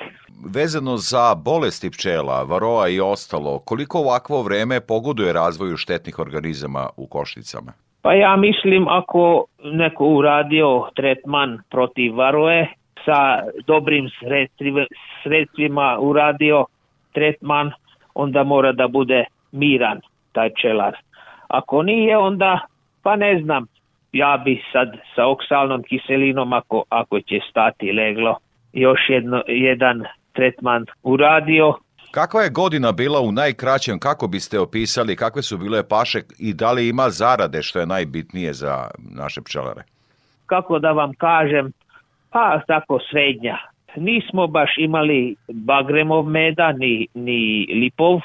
vezano 0.45 0.97
za 0.97 1.35
bolesti 1.35 1.89
pčela, 1.91 2.43
varoa 2.43 2.87
i 2.87 2.99
ostalo, 2.99 3.59
koliko 3.59 3.99
ovakvo 3.99 4.41
vreme 4.41 4.81
pogoduje 4.81 5.33
razvoju 5.33 5.77
štetnih 5.77 6.19
organizama 6.19 6.89
u 6.97 7.07
košnicama? 7.07 7.71
Pa 8.01 8.13
ja 8.13 8.35
mislim 8.35 8.87
ako 8.87 9.45
neko 9.63 10.05
uradio 10.05 10.89
tretman 10.95 11.59
protiv 11.69 12.15
varoe, 12.15 12.67
sa 13.05 13.43
dobrim 13.67 14.09
sredstvima 15.23 15.97
uradio 15.99 16.65
tretman, 17.13 17.71
onda 18.15 18.43
mora 18.43 18.71
da 18.71 18.87
bude 18.87 19.23
miran 19.51 19.99
taj 20.31 20.49
pčelar. 20.53 20.95
Ako 21.47 21.83
nije, 21.83 22.17
onda, 22.17 22.59
pa 23.03 23.15
ne 23.15 23.41
znam, 23.41 23.65
ja 24.17 24.41
bi 24.45 24.61
sad 24.71 24.89
sa 25.15 25.27
oksalnom 25.27 25.83
kiselinom, 25.83 26.53
ako, 26.53 26.83
ako 26.89 27.21
će 27.21 27.39
stati 27.49 27.91
leglo, 27.91 28.37
još 28.73 28.99
jedno, 29.09 29.43
jedan 29.47 30.03
tretman 30.33 30.85
uradio. 31.03 31.73
Kakva 32.11 32.41
je 32.41 32.49
godina 32.49 32.91
bila 32.91 33.21
u 33.21 33.31
najkraćem, 33.31 33.99
kako 33.99 34.27
biste 34.27 34.59
opisali, 34.59 35.15
kakve 35.15 35.41
su 35.41 35.57
bile 35.57 35.87
paše 35.89 36.21
i 36.39 36.53
da 36.53 36.71
li 36.71 36.87
ima 36.87 37.09
zarade 37.09 37.63
što 37.63 37.79
je 37.79 37.85
najbitnije 37.85 38.53
za 38.53 38.87
naše 39.15 39.41
pčelare? 39.41 39.83
Kako 40.45 40.79
da 40.79 40.91
vam 40.91 41.13
kažem, 41.13 41.71
pa 42.31 42.61
tako 42.67 42.99
srednja. 43.11 43.57
Nismo 43.95 44.47
baš 44.47 44.69
imali 44.77 45.35
bagremov 45.47 46.25
meda 46.25 46.71
ni, 46.71 47.07
ni 47.13 47.67
lipov, 47.81 48.19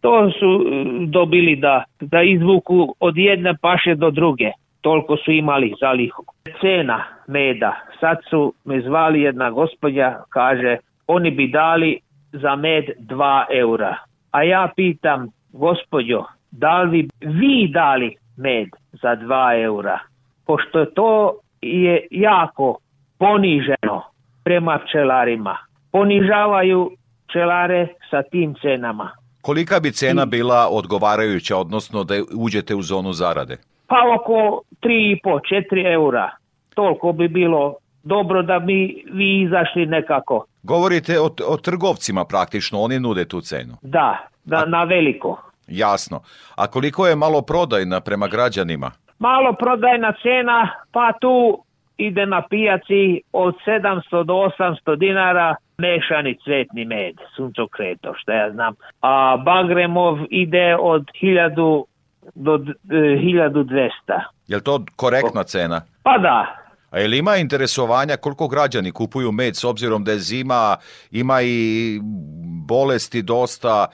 to 0.00 0.30
su 0.38 0.50
e, 0.66 0.84
dobili 1.06 1.56
da, 1.56 1.84
da 2.00 2.22
izvuku 2.22 2.94
od 3.00 3.16
jedne 3.16 3.56
paše 3.60 3.94
do 3.94 4.10
druge. 4.10 4.50
Toliko 4.86 5.16
su 5.16 5.30
imali 5.32 5.74
zalihu. 5.80 6.24
Cena 6.60 7.04
meda. 7.26 7.72
Sad 8.00 8.16
su 8.30 8.52
me 8.64 8.80
zvali 8.80 9.20
jedna 9.20 9.50
gospodja, 9.50 10.22
kaže, 10.28 10.76
oni 11.06 11.30
bi 11.30 11.48
dali 11.48 11.98
za 12.32 12.56
med 12.56 12.84
2 12.98 13.44
eura. 13.50 13.96
A 14.30 14.42
ja 14.42 14.68
pitam, 14.76 15.28
gospođo, 15.52 16.24
da 16.50 16.82
li 16.82 17.08
vi 17.20 17.68
dali 17.72 18.14
med 18.36 18.68
za 18.92 19.16
2 19.16 19.64
eura? 19.64 19.98
Pošto 20.46 20.84
to 20.84 21.32
je 21.62 22.06
jako 22.10 22.76
poniženo 23.18 24.02
prema 24.44 24.78
pčelarima. 24.78 25.56
Ponižavaju 25.92 26.90
pčelare 27.28 27.88
sa 28.10 28.22
tim 28.22 28.54
cenama. 28.62 29.10
Kolika 29.42 29.80
bi 29.80 29.92
cena 29.92 30.26
bila 30.26 30.68
odgovarajuća, 30.70 31.56
odnosno 31.56 32.04
da 32.04 32.14
uđete 32.34 32.74
u 32.74 32.82
zonu 32.82 33.12
zarade? 33.12 33.56
Pa 33.86 33.96
oko 34.20 34.62
3,5, 34.82 35.40
4 35.70 35.92
eura. 35.92 36.30
Toliko 36.74 37.12
bi 37.12 37.28
bilo 37.28 37.74
dobro 38.02 38.42
da 38.42 38.58
bi 38.58 39.04
vi 39.12 39.42
izašli 39.42 39.86
nekako. 39.86 40.44
Govorite 40.62 41.20
o, 41.20 41.30
o 41.48 41.56
trgovcima 41.56 42.24
praktično, 42.24 42.80
oni 42.80 43.00
nude 43.00 43.24
tu 43.24 43.40
cenu. 43.40 43.74
Da, 43.82 44.18
da 44.44 44.56
A, 44.56 44.64
na 44.64 44.84
veliko. 44.84 45.42
Jasno. 45.68 46.20
A 46.56 46.66
koliko 46.66 47.06
je 47.06 47.16
malo 47.16 47.42
prodajna 47.42 48.00
prema 48.00 48.28
građanima? 48.28 48.90
Malo 49.18 49.52
prodajna 49.52 50.12
cena, 50.22 50.68
pa 50.92 51.12
tu 51.20 51.62
ide 51.96 52.26
na 52.26 52.42
pijaci 52.50 53.20
od 53.32 53.54
700 53.66 54.24
do 54.24 54.34
800 54.58 54.96
dinara 54.96 55.54
mešani 55.78 56.38
cvetni 56.44 56.84
med, 56.84 57.14
suncokreto, 57.36 58.14
što 58.16 58.32
ja 58.32 58.50
znam. 58.50 58.74
A 59.00 59.36
Bagremov 59.44 60.18
ide 60.30 60.76
od 60.80 61.04
1000 61.22 61.84
do 62.34 62.58
1200. 62.58 63.90
Je 64.48 64.56
li 64.56 64.62
to 64.62 64.84
korektna 64.96 65.44
cena? 65.44 65.82
Pa 66.02 66.18
da, 66.18 66.66
A 66.90 66.98
je 66.98 67.08
li 67.08 67.18
ima 67.18 67.36
interesovanja 67.36 68.16
koliko 68.16 68.48
građani 68.48 68.92
kupuju 68.92 69.32
med 69.32 69.56
s 69.56 69.64
obzirom 69.64 70.04
da 70.04 70.12
je 70.12 70.18
zima, 70.18 70.76
ima 71.10 71.42
i 71.42 72.00
bolesti 72.68 73.22
dosta, 73.22 73.86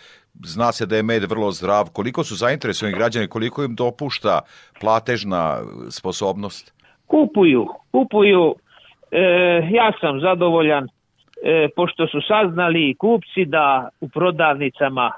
zna 0.45 0.73
se 0.73 0.87
da 0.87 0.97
je 0.97 1.03
med 1.03 1.25
vrlo 1.31 1.51
zdrav, 1.51 1.91
koliko 1.93 2.25
su 2.25 2.35
zainteresovani 2.35 2.97
građani, 2.99 3.29
koliko 3.29 3.65
im 3.65 3.75
dopušta 3.75 4.41
platežna 4.81 5.59
sposobnost? 5.91 6.73
Kupuju, 7.07 7.67
kupuju, 7.93 8.55
e, 9.11 9.21
ja 9.71 9.93
sam 10.01 10.21
zadovoljan, 10.21 10.85
e, 10.85 11.69
pošto 11.77 12.07
su 12.07 12.21
saznali 12.29 12.95
kupci 12.95 13.45
da 13.45 13.89
u 14.01 14.09
prodavnicama 14.09 15.13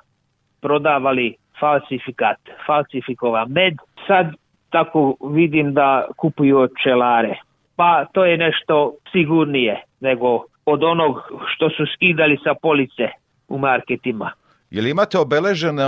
prodavali 0.61 1.37
falsifikat, 1.61 2.39
falsifikovan 2.67 3.51
med, 3.51 3.75
sad 4.07 4.27
tako 4.71 5.17
vidim 5.31 5.75
da 5.75 6.07
kupuju 6.17 6.59
od 6.59 6.71
čelare 6.83 7.37
pa 7.77 8.05
to 8.13 8.25
je 8.25 8.37
nešto 8.37 8.93
sigurnije 9.13 9.83
nego 10.01 10.45
od 10.67 10.85
onog 10.85 11.17
što 11.55 11.71
su 11.71 11.85
skidali 11.95 12.39
sa 12.45 12.55
police 12.63 13.09
u 13.49 13.59
marketima. 13.59 14.31
Je 14.71 14.83
li 14.83 14.91
imate 14.91 15.19
obeleženo, 15.19 15.83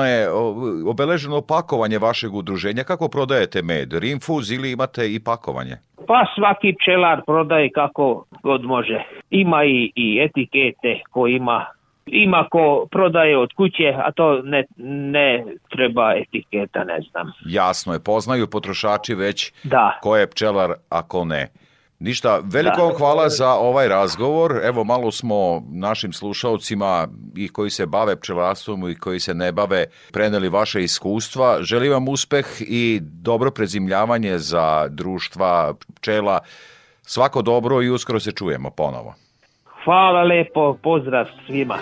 obeleženo 0.86 1.40
pakovanje 1.48 1.98
vašeg 1.98 2.34
udruženja? 2.34 2.84
Kako 2.84 3.08
prodajete 3.08 3.62
med? 3.62 3.92
Rinfuz 3.92 4.50
ili 4.50 4.72
imate 4.72 5.14
i 5.14 5.20
pakovanje? 5.24 5.76
Pa 6.06 6.24
svaki 6.34 6.74
pčelar 6.80 7.22
prodaje 7.26 7.70
kako 7.70 8.24
god 8.42 8.62
može. 8.64 9.04
Ima 9.30 9.64
i, 9.64 9.92
i 9.94 10.18
etikete 10.20 11.00
ko 11.10 11.26
ima 11.26 11.66
ima 12.06 12.48
ko 12.50 12.86
prodaje 12.90 13.38
od 13.38 13.52
kuće, 13.56 13.94
a 14.04 14.12
to 14.12 14.42
ne, 14.42 14.64
ne 15.12 15.44
treba 15.68 16.14
etiketa, 16.14 16.84
ne 16.84 17.00
znam. 17.10 17.32
Jasno 17.46 17.92
je, 17.92 18.00
poznaju 18.00 18.46
potrošači 18.46 19.14
već 19.14 19.52
da. 19.64 19.98
ko 20.02 20.16
je 20.16 20.30
pčelar, 20.30 20.72
a 20.88 21.02
ko 21.02 21.24
ne. 21.24 21.48
Ništa, 21.98 22.40
veliko 22.44 22.82
vam 22.82 22.94
hvala 22.98 23.28
za 23.28 23.50
ovaj 23.52 23.88
razgovor. 23.88 24.60
Evo 24.62 24.84
malo 24.84 25.10
smo 25.10 25.62
našim 25.70 26.12
slušalcima 26.12 27.08
i 27.36 27.48
koji 27.48 27.70
se 27.70 27.86
bave 27.86 28.20
pčelarstvom 28.20 28.90
i 28.90 28.94
koji 28.94 29.20
se 29.20 29.34
ne 29.34 29.52
bave 29.52 29.84
preneli 30.12 30.48
vaše 30.48 30.82
iskustva. 30.82 31.62
Želim 31.62 31.92
vam 31.92 32.08
uspeh 32.08 32.46
i 32.60 33.00
dobro 33.02 33.50
prezimljavanje 33.50 34.38
za 34.38 34.88
društva 34.88 35.74
pčela. 35.94 36.38
Svako 37.02 37.42
dobro 37.42 37.82
i 37.82 37.90
uskoro 37.90 38.20
se 38.20 38.32
čujemo 38.32 38.70
ponovo. 38.70 39.14
Hvala 39.86 40.22
lepo, 40.22 40.78
pozdrav 40.82 41.26
svima. 41.46 41.78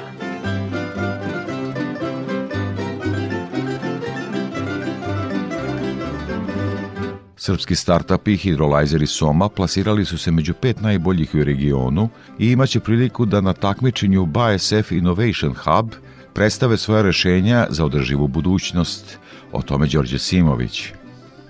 Srpski 7.37 7.75
startupi 7.75 8.37
hidrolajzeri 8.37 9.07
Soma 9.07 9.49
plasirali 9.49 10.05
su 10.05 10.19
se 10.19 10.31
među 10.31 10.55
pet 10.55 10.81
najboljih 10.81 11.35
u 11.35 11.45
regionu 11.45 12.09
i 12.39 12.51
imaće 12.51 12.81
priliku 12.81 13.27
da 13.27 13.41
na 13.41 13.53
takmičenju 13.53 14.27
BASF 14.27 14.91
Innovation 14.93 15.55
Hub 15.55 15.93
predstave 16.35 16.77
svoje 16.77 17.03
rešenja 17.03 17.67
za 17.71 17.85
održivu 17.85 18.29
budućnost. 18.29 19.19
O 19.53 19.63
tome 19.63 19.87
Đorđe 19.87 20.19
Simović. 20.19 20.93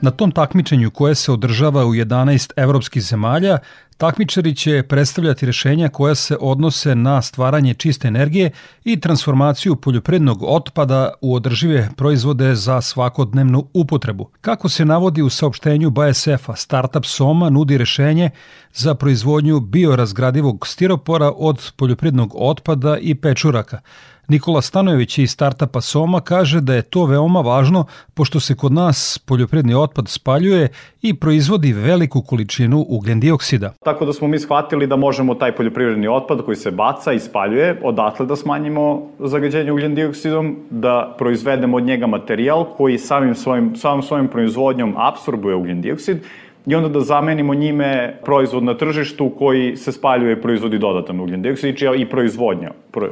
Na 0.04 0.10
tom 0.10 0.30
takmičenju 0.30 0.90
koje 0.90 1.14
se 1.14 1.32
održava 1.32 1.86
u 1.86 1.94
11 1.94 2.50
evropskih 2.56 3.02
zemalja, 3.02 3.58
takmičari 3.96 4.54
će 4.54 4.82
predstavljati 4.82 5.46
rešenja 5.46 5.88
koja 5.88 6.14
se 6.14 6.36
odnose 6.40 6.94
na 6.94 7.22
stvaranje 7.22 7.74
čiste 7.74 8.08
energije 8.08 8.50
i 8.84 9.00
transformaciju 9.00 9.76
poljoprednog 9.76 10.42
otpada 10.42 11.12
u 11.20 11.34
održive 11.34 11.88
proizvode 11.96 12.54
za 12.54 12.80
svakodnevnu 12.80 13.66
upotrebu. 13.74 14.30
Kako 14.40 14.68
se 14.68 14.84
navodi 14.84 15.22
u 15.22 15.30
saopštenju 15.30 15.90
BASF-a, 15.90 16.56
startup 16.56 17.06
Soma 17.06 17.50
nudi 17.50 17.78
rešenje 17.78 18.30
za 18.74 18.94
proizvodnju 18.94 19.60
biorazgradivog 19.60 20.66
stiropora 20.66 21.32
od 21.36 21.72
poljoprednog 21.76 22.32
otpada 22.34 22.98
i 22.98 23.14
pečuraka– 23.14 23.80
Nikola 24.28 24.62
Stanojević 24.62 25.18
iz 25.18 25.30
startapa 25.30 25.80
Soma 25.80 26.20
kaže 26.20 26.60
da 26.60 26.74
je 26.74 26.82
to 26.82 27.04
veoma 27.04 27.40
važno 27.40 27.86
pošto 28.14 28.40
se 28.40 28.54
kod 28.54 28.72
nas 28.72 29.18
poljopredni 29.18 29.74
otpad 29.74 30.08
spaljuje 30.08 30.68
i 31.02 31.14
proizvodi 31.14 31.72
veliku 31.72 32.22
količinu 32.22 32.84
ugljen 32.88 33.20
dioksida. 33.20 33.72
Tako 33.84 34.04
da 34.04 34.12
smo 34.12 34.28
mi 34.28 34.38
shvatili 34.38 34.86
da 34.86 34.96
možemo 34.96 35.34
taj 35.34 35.52
poljoprivredni 35.52 36.08
otpad 36.08 36.44
koji 36.44 36.56
se 36.56 36.70
baca 36.70 37.12
i 37.12 37.18
spaljuje, 37.18 37.80
odatle 37.82 38.26
da 38.26 38.36
smanjimo 38.36 39.10
zagađenje 39.18 39.72
ugljen 39.72 39.94
dioksidom, 39.94 40.56
da 40.70 41.14
proizvedemo 41.18 41.76
od 41.76 41.82
njega 41.84 42.06
materijal 42.06 42.64
koji 42.64 42.98
samim 42.98 43.34
svojim, 43.34 43.76
samim 43.76 44.02
svojim 44.02 44.28
proizvodnjom 44.28 44.94
absorbuje 44.96 45.54
ugljen 45.54 45.80
dioksid 45.80 46.18
i 46.66 46.74
onda 46.74 46.88
da 46.88 47.00
zamenimo 47.00 47.54
njime 47.54 48.16
proizvod 48.24 48.64
na 48.64 48.74
tržištu 48.74 49.30
koji 49.38 49.76
se 49.76 49.92
spaljuje 49.92 50.32
i 50.32 50.40
proizvodi 50.40 50.78
dodatan 50.78 51.20
ugljen 51.20 51.42
dioksid, 51.42 51.76
i 51.96 52.06
proizvodnja 52.06 52.70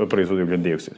proizvodi 0.09 0.43
ugljen 0.43 0.63
dioksid. 0.63 0.95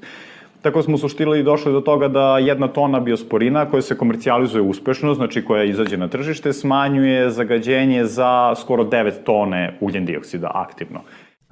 Tako 0.64 0.82
smo 0.82 0.98
suštili 0.98 1.40
i 1.40 1.42
došli 1.42 1.72
do 1.72 1.80
toga 1.80 2.08
da 2.08 2.38
jedna 2.38 2.68
tona 2.68 3.00
biosporina 3.00 3.70
koja 3.70 3.82
se 3.82 3.96
komercijalizuje 3.96 4.62
uspešno, 4.62 5.14
znači 5.14 5.44
koja 5.44 5.64
izađe 5.64 5.96
na 5.96 6.08
tržište, 6.08 6.52
smanjuje 6.52 7.30
zagađenje 7.30 8.04
za 8.04 8.54
skoro 8.60 8.84
9 8.84 9.12
tone 9.24 9.78
ugljen 9.80 10.06
dioksida 10.06 10.50
aktivno. 10.54 11.00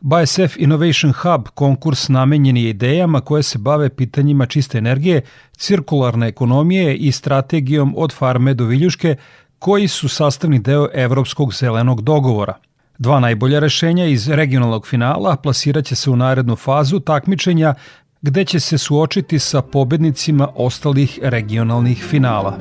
BASF 0.01 0.57
Innovation 0.57 1.13
Hub 1.13 1.49
konkurs 1.55 2.09
namenjen 2.09 2.57
je 2.57 2.71
idejama 2.71 3.21
koje 3.21 3.43
se 3.43 3.59
bave 3.59 3.89
pitanjima 3.89 4.47
čiste 4.47 4.79
energije, 4.79 5.21
cirkularne 5.57 6.29
ekonomije 6.29 6.97
i 6.97 7.13
strategijom 7.13 7.95
od 7.97 8.13
farme 8.13 8.55
do 8.55 8.65
viljuške, 8.65 9.17
koji 9.59 9.89
su 9.89 10.09
sastavni 10.09 10.59
deo 10.59 10.89
Evropskog 10.95 11.55
zelenog 11.55 12.03
dogovora. 12.03 12.55
Dva 12.99 13.21
najbolja 13.21 13.59
rešenja 13.59 14.05
iz 14.07 14.29
regionalnog 14.29 14.87
finala 14.87 15.37
plasiraće 15.37 15.95
se 15.95 16.11
u 16.11 16.17
narednu 16.17 16.57
fazu 16.57 17.01
takmičenja 17.01 17.75
gde 18.23 18.45
će 18.45 18.61
se 18.61 18.79
suočiti 18.79 19.39
sa 19.39 19.63
pobednicima 19.63 20.49
ostalih 20.55 21.19
regionalnih 21.23 22.05
finala. 22.11 22.59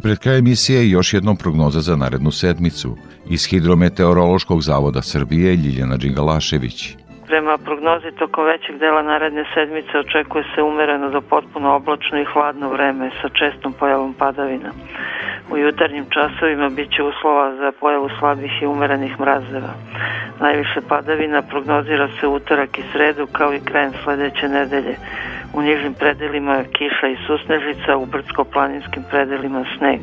Pred 0.00 0.18
kraj 0.18 0.38
emisije 0.38 0.90
još 0.90 1.14
jednom 1.14 1.36
prognoza 1.36 1.80
za 1.80 1.96
narednu 1.96 2.30
sedmicu. 2.30 2.96
Iz 3.30 3.46
Hidrometeorološkog 3.46 4.62
zavoda 4.62 5.02
Srbije 5.02 5.56
Ljiljana 5.56 5.96
Đingalašević. 5.96 6.96
Prema 7.26 7.58
prognozi 7.58 8.10
tokom 8.18 8.44
većeg 8.44 8.78
dela 8.78 9.02
naredne 9.02 9.44
sedmice 9.54 9.98
očekuje 9.98 10.44
se 10.54 10.62
umereno 10.62 11.10
do 11.10 11.20
potpuno 11.20 11.74
oblačno 11.74 12.20
i 12.20 12.24
hladno 12.32 12.68
vreme 12.68 13.10
sa 13.22 13.28
čestom 13.28 13.72
pojavom 13.72 14.14
padavina. 14.14 14.70
U 15.50 15.56
jutarnjim 15.56 16.04
časovima 16.14 16.68
biće 16.68 17.02
uslova 17.02 17.56
za 17.56 17.72
pojavu 17.80 18.08
slabih 18.18 18.52
i 18.62 18.66
umerenih 18.66 19.20
mrazeva. 19.20 19.72
Najviše 20.40 20.80
padavina 20.88 21.42
prognozira 21.42 22.08
se 22.20 22.26
utorak 22.26 22.78
i 22.78 22.84
sredu 22.92 23.26
kao 23.26 23.54
i 23.54 23.64
krajem 23.64 23.92
sledeće 24.04 24.48
nedelje. 24.48 24.96
U 25.54 25.62
nižim 25.62 25.94
predelima 25.94 26.64
kiša 26.72 27.08
i 27.08 27.16
susnežica, 27.26 27.96
u 27.96 28.06
brdsko-planinskim 28.06 29.02
predelima 29.10 29.64
sneg. 29.78 30.00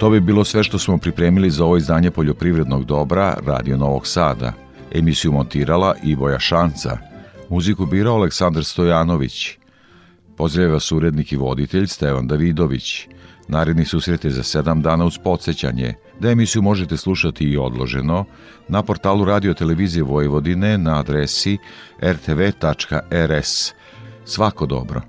To 0.00 0.10
bi 0.10 0.20
bilo 0.20 0.44
sve 0.44 0.62
što 0.62 0.78
smo 0.78 0.98
pripremili 0.98 1.50
za 1.50 1.64
ovo 1.64 1.76
izdanje 1.76 2.10
poljoprivrednog 2.10 2.84
dobra 2.84 3.36
Radio 3.46 3.76
Novog 3.76 4.06
Sada. 4.06 4.52
Emisiju 4.94 5.32
montirala 5.32 5.94
Ivoja 6.04 6.38
Šanca. 6.38 6.98
Muziku 7.48 7.86
birao 7.86 8.14
Aleksandar 8.14 8.64
Stojanović. 8.64 9.58
Pozdravlja 10.36 10.72
vas 10.72 10.92
urednik 10.92 11.32
i 11.32 11.36
voditelj 11.36 11.86
Stevan 11.86 12.26
Davidović. 12.26 13.08
Naredni 13.48 13.84
susret 13.84 14.24
je 14.24 14.30
za 14.30 14.42
sedam 14.42 14.82
dana 14.82 15.04
uz 15.04 15.18
podsjećanje, 15.24 15.94
da 16.20 16.30
emisiju 16.30 16.62
možete 16.62 16.96
slušati 16.96 17.44
i 17.44 17.56
odloženo 17.56 18.24
na 18.68 18.82
portalu 18.82 19.24
Radio 19.24 19.54
Televizije 19.54 20.02
Vojvodine 20.02 20.78
na 20.78 21.00
adresi 21.00 21.58
rtv.rs. 22.02 23.72
Svako 24.24 24.66
dobro! 24.66 25.02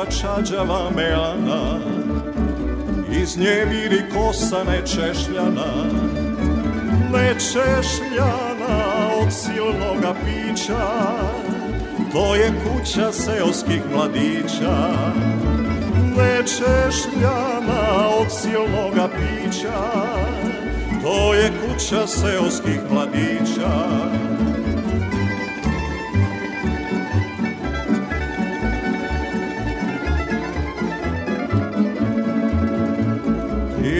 Sela 0.00 0.06
čađava 0.06 0.90
melana. 0.96 1.80
Iz 3.22 3.38
nje 3.38 3.64
viri 3.70 4.02
kosa 4.14 4.64
nečešljana 4.64 5.72
Nečešljana 7.12 8.84
od 9.22 9.32
silnoga 9.32 10.14
pića. 10.24 10.86
To 12.12 12.34
je 12.34 12.52
kuća 12.64 13.12
seoskih 13.12 13.82
mladića 13.94 14.90
Nečešljana 16.16 18.08
od 18.20 18.32
silnoga 18.32 19.08
pića. 19.08 19.82
To 21.02 21.34
je 21.34 21.50
kuća 21.50 22.06
seoskih 22.06 22.80
mladića 22.90 24.29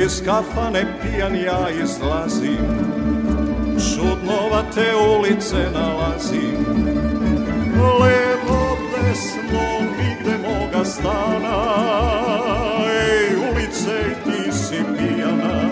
Iz 0.05 0.23
kafane 0.25 0.85
pijan 1.03 1.35
ja 1.37 1.69
izlazim. 1.83 2.67
Čudnovate 3.79 4.95
ulice 5.17 5.71
nalazim. 5.75 6.65
Levo, 8.01 8.77
desno, 8.97 9.67
nigde 9.99 10.39
moga 10.49 10.85
stana. 10.85 11.57
Ej, 12.91 13.37
ulice, 13.51 14.17
ti 14.25 14.53
si 14.53 14.85
pijana. 14.97 15.69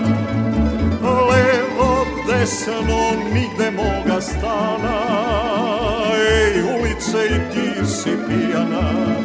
Levo, 1.02 2.06
desno, 2.26 3.00
nigde 3.34 3.70
moga 3.70 4.20
stana. 4.20 4.98
Ej, 6.16 6.62
ulice 6.62 7.26
i 7.26 7.54
ti 7.54 7.86
si 7.86 8.10
pijana 8.28 9.17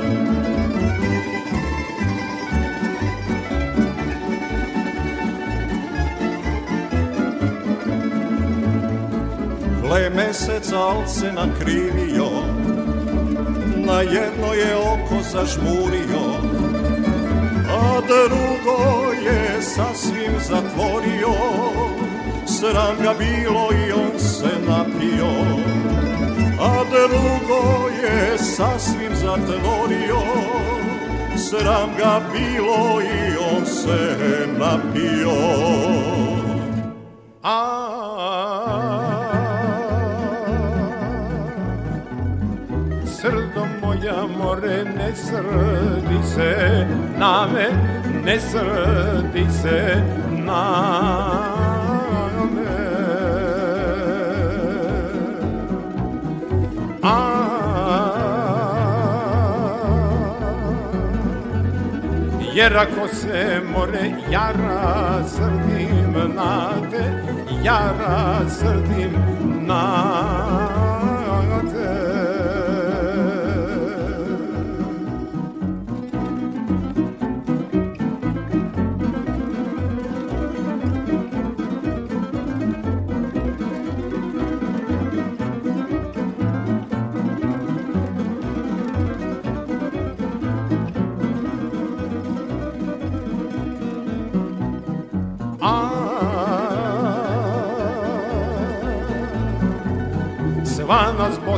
Gle 9.94 10.10
meseca 10.10 10.78
al 10.78 11.08
se 11.08 11.32
nakrivio 11.32 12.30
Na 13.76 14.02
jedno 14.02 14.54
je 14.54 14.76
oko 14.76 15.22
zažmurio 15.32 16.26
A 17.70 18.02
drugo 18.02 19.12
je 19.26 19.62
sasvim 19.62 20.34
zatvorio. 20.50 21.34
Sram 22.46 22.98
ga 23.04 23.14
bilo 23.20 23.70
i 23.88 23.92
on 23.92 24.20
se 24.20 24.50
napio 24.68 25.32
A 26.60 26.84
drugo 26.90 27.90
je 28.04 28.38
sasvim 28.38 29.16
zatvorio. 29.16 30.22
Sram 31.38 31.90
ga 31.98 32.22
bilo 32.34 33.02
i 33.02 33.38
on 33.56 33.66
se 33.66 34.18
napio 34.60 36.33
more 44.54 44.84
ne 44.84 45.16
srdi 45.16 46.20
se 46.24 46.88
na 47.18 47.48
me 47.48 47.68
Ne 48.26 48.40
srdi 48.40 49.46
se 49.62 50.04
na 50.46 50.64
Jer 62.56 62.78
ako 62.78 63.08
se 63.08 63.62
more 63.74 64.14
jara 64.32 65.24
srdim 65.28 66.14
na 66.36 66.72
te, 66.92 67.04
jara 67.64 68.50
srdim 68.50 69.14
na 69.68 70.68
te. 70.68 70.73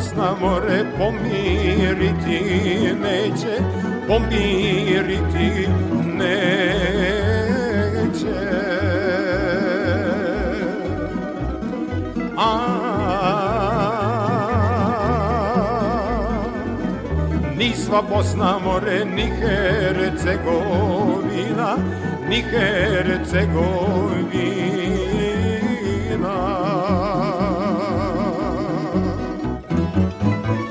Nas 0.05 0.13
Bosna 0.13 0.35
more 0.39 0.85
pomiriti 0.97 2.39
neće, 3.01 3.57
pomiriti 4.07 5.67
neće. 6.05 6.45
A, 12.37 12.49
ni 17.57 17.73
sva 17.75 18.01
Bosna 18.09 18.59
more, 18.63 19.05
ni 19.05 19.23
Hercegovina, 19.23 21.77
ni 22.29 22.41
Hercegovina. 22.41 24.64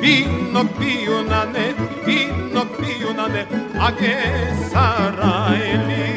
vino 0.04 0.62
pijunane, 0.78 1.66
vino 2.06 2.62
pijunane, 2.78 3.42
a 3.80 3.90
gdje 3.96 4.16
Sarajlije? 4.70 6.08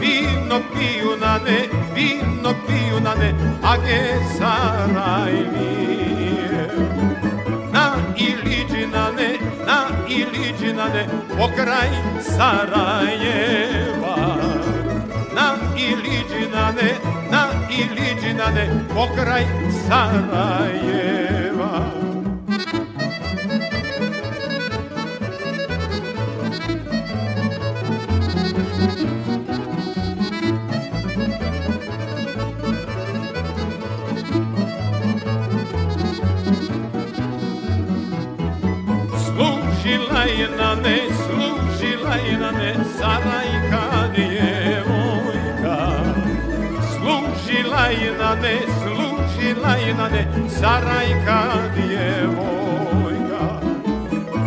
Vino 0.00 0.58
pijunane, 0.74 1.58
vino 1.94 2.54
pijunane, 2.66 3.34
a 3.62 3.76
gdje 3.76 4.20
Sarajlije? 4.38 5.74
Na 7.72 7.86
Iliđinane, 8.16 9.30
na 9.66 9.80
Iliđinane, 10.08 11.06
pokraj 11.38 11.90
Sarajeva. 12.20 14.16
Na 15.34 15.48
Iliđinane, 15.76 16.90
na 17.30 17.44
Iliđinane, 17.70 18.64
pokraj 18.94 19.44
Sarajeva. 19.88 21.43
lajna 40.24 40.74
ne 40.74 40.98
služi, 41.16 41.96
lajna 42.04 42.50
ne 42.50 42.74
sarajka 42.98 44.08
djevojka. 44.14 45.78
Služi 46.92 47.62
lajna 47.62 48.34
ne 48.42 48.73
Lajnane, 49.66 50.26
Sarajka 50.48 51.42
djevojka. 51.74 53.44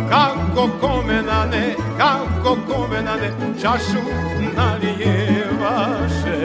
Kako 0.08 0.68
kome 0.80 1.22
nane, 1.22 1.74
kako 1.98 2.56
kome 2.68 3.02
nane, 3.02 3.30
čašu 3.62 4.02
nalijevaše. 4.56 6.38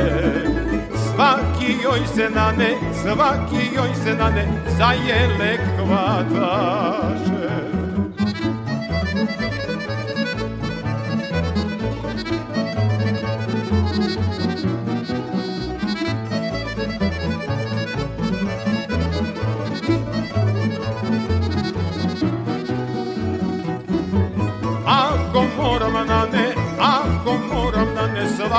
Svaki 0.95 1.76
joj 1.84 2.07
se 2.15 2.30
nane, 2.30 2.69
svaki 3.01 3.76
joj 3.76 3.95
se 4.03 4.15
nane, 4.15 4.47
za 4.78 4.93
jele 5.07 5.57
hvataše. 5.78 7.42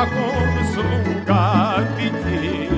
Svakom 0.05 0.65
sluga 0.73 1.77
biti. 1.97 2.69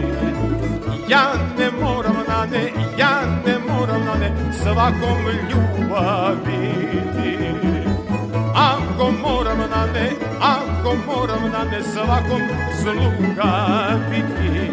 Ja 1.09 1.33
ne 1.59 1.71
moram 1.81 2.17
na 2.29 2.47
ne, 2.47 2.73
ja 2.99 3.21
ne 3.47 3.59
moram 3.59 4.05
na 4.05 4.15
ne 4.15 4.31
svakom 4.53 5.25
ljubav 5.51 6.37
biti. 6.45 7.39
Ako 8.55 9.11
moram 9.23 9.59
na 9.59 9.87
ne, 9.95 10.11
ako 10.41 10.97
moram 11.07 11.51
na 11.53 11.65
ne 11.71 11.83
svakom 11.83 12.43
sluga 12.81 13.53
biti. 14.11 14.71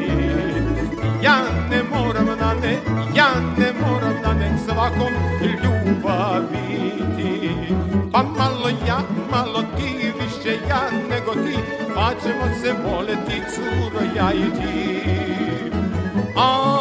Ja 1.22 1.38
ne 1.70 1.84
moram 1.84 2.26
na 2.26 2.54
ne, 2.54 2.78
ja 3.16 3.30
ne 3.58 3.74
moram 3.82 4.16
na 4.24 4.34
ne 4.34 4.58
svakom 4.66 5.14
ljubav 5.42 6.42
biti. 6.52 7.50
Pa 8.12 8.24
malo 8.24 8.70
ja, 8.88 9.00
malo 9.32 9.64
ti, 9.78 10.14
više 10.20 10.60
ja 10.70 10.82
nego 11.10 11.34
ti 11.34 11.63
Pa 11.96 12.12
ćemo 12.24 12.46
se 12.62 12.74
voleti 12.88 13.42
curo 13.56 14.06
ja 14.16 14.34
i 14.34 14.52
ti. 14.58 15.04
A, 16.38 16.74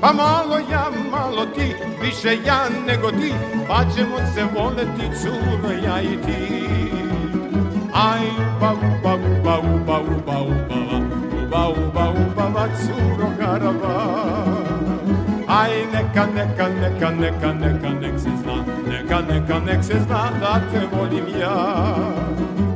Pa 0.00 0.12
malo 0.12 0.58
ja, 0.70 0.90
malo 1.10 1.46
ti, 1.46 1.74
više 2.02 2.38
ja 2.46 2.68
nego 2.86 3.10
ti. 3.10 3.32
Pa 3.68 3.84
ćemo 3.94 4.16
se 4.34 4.44
voleti 4.54 5.16
curo 5.22 5.72
ja 5.86 6.02
i 6.02 6.16
ti. 6.26 6.62
Aj, 7.94 8.26
uba, 8.56 8.72
uba, 8.72 9.14
uba, 9.14 9.58
uba, 9.58 10.00
uba, 10.00 10.40
uba, 10.42 10.78
uba, 11.42 11.68
uba, 11.68 12.10
uba, 12.10 12.44
uba, 12.46 12.68
curo 12.76 13.28
garava. 13.38 13.96
Aj, 15.48 15.70
neka, 15.92 16.26
neka, 16.34 16.68
neka, 16.68 17.10
neka, 17.10 17.52
neka, 17.52 17.88
nek 18.00 18.18
se 18.18 18.41
neka, 19.02 19.20
neka, 19.20 19.58
nek 19.58 19.84
se 19.84 19.94
zna 20.06 20.30
da 20.40 20.60
te 20.70 20.86
volim 20.96 21.26
ja. 21.40 22.71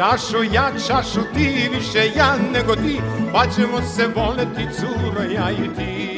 Čašo 0.00 0.42
ja, 0.52 0.72
čašo 0.86 1.20
ti, 1.34 1.68
više 1.72 2.10
ja 2.16 2.36
nego 2.52 2.76
ti, 2.76 3.00
pa 3.32 3.46
ćemo 3.46 3.82
se 3.82 4.06
voleti 4.06 4.74
curo 4.74 5.22
ja 5.22 5.50
i 5.50 5.76
ti. 5.76 6.09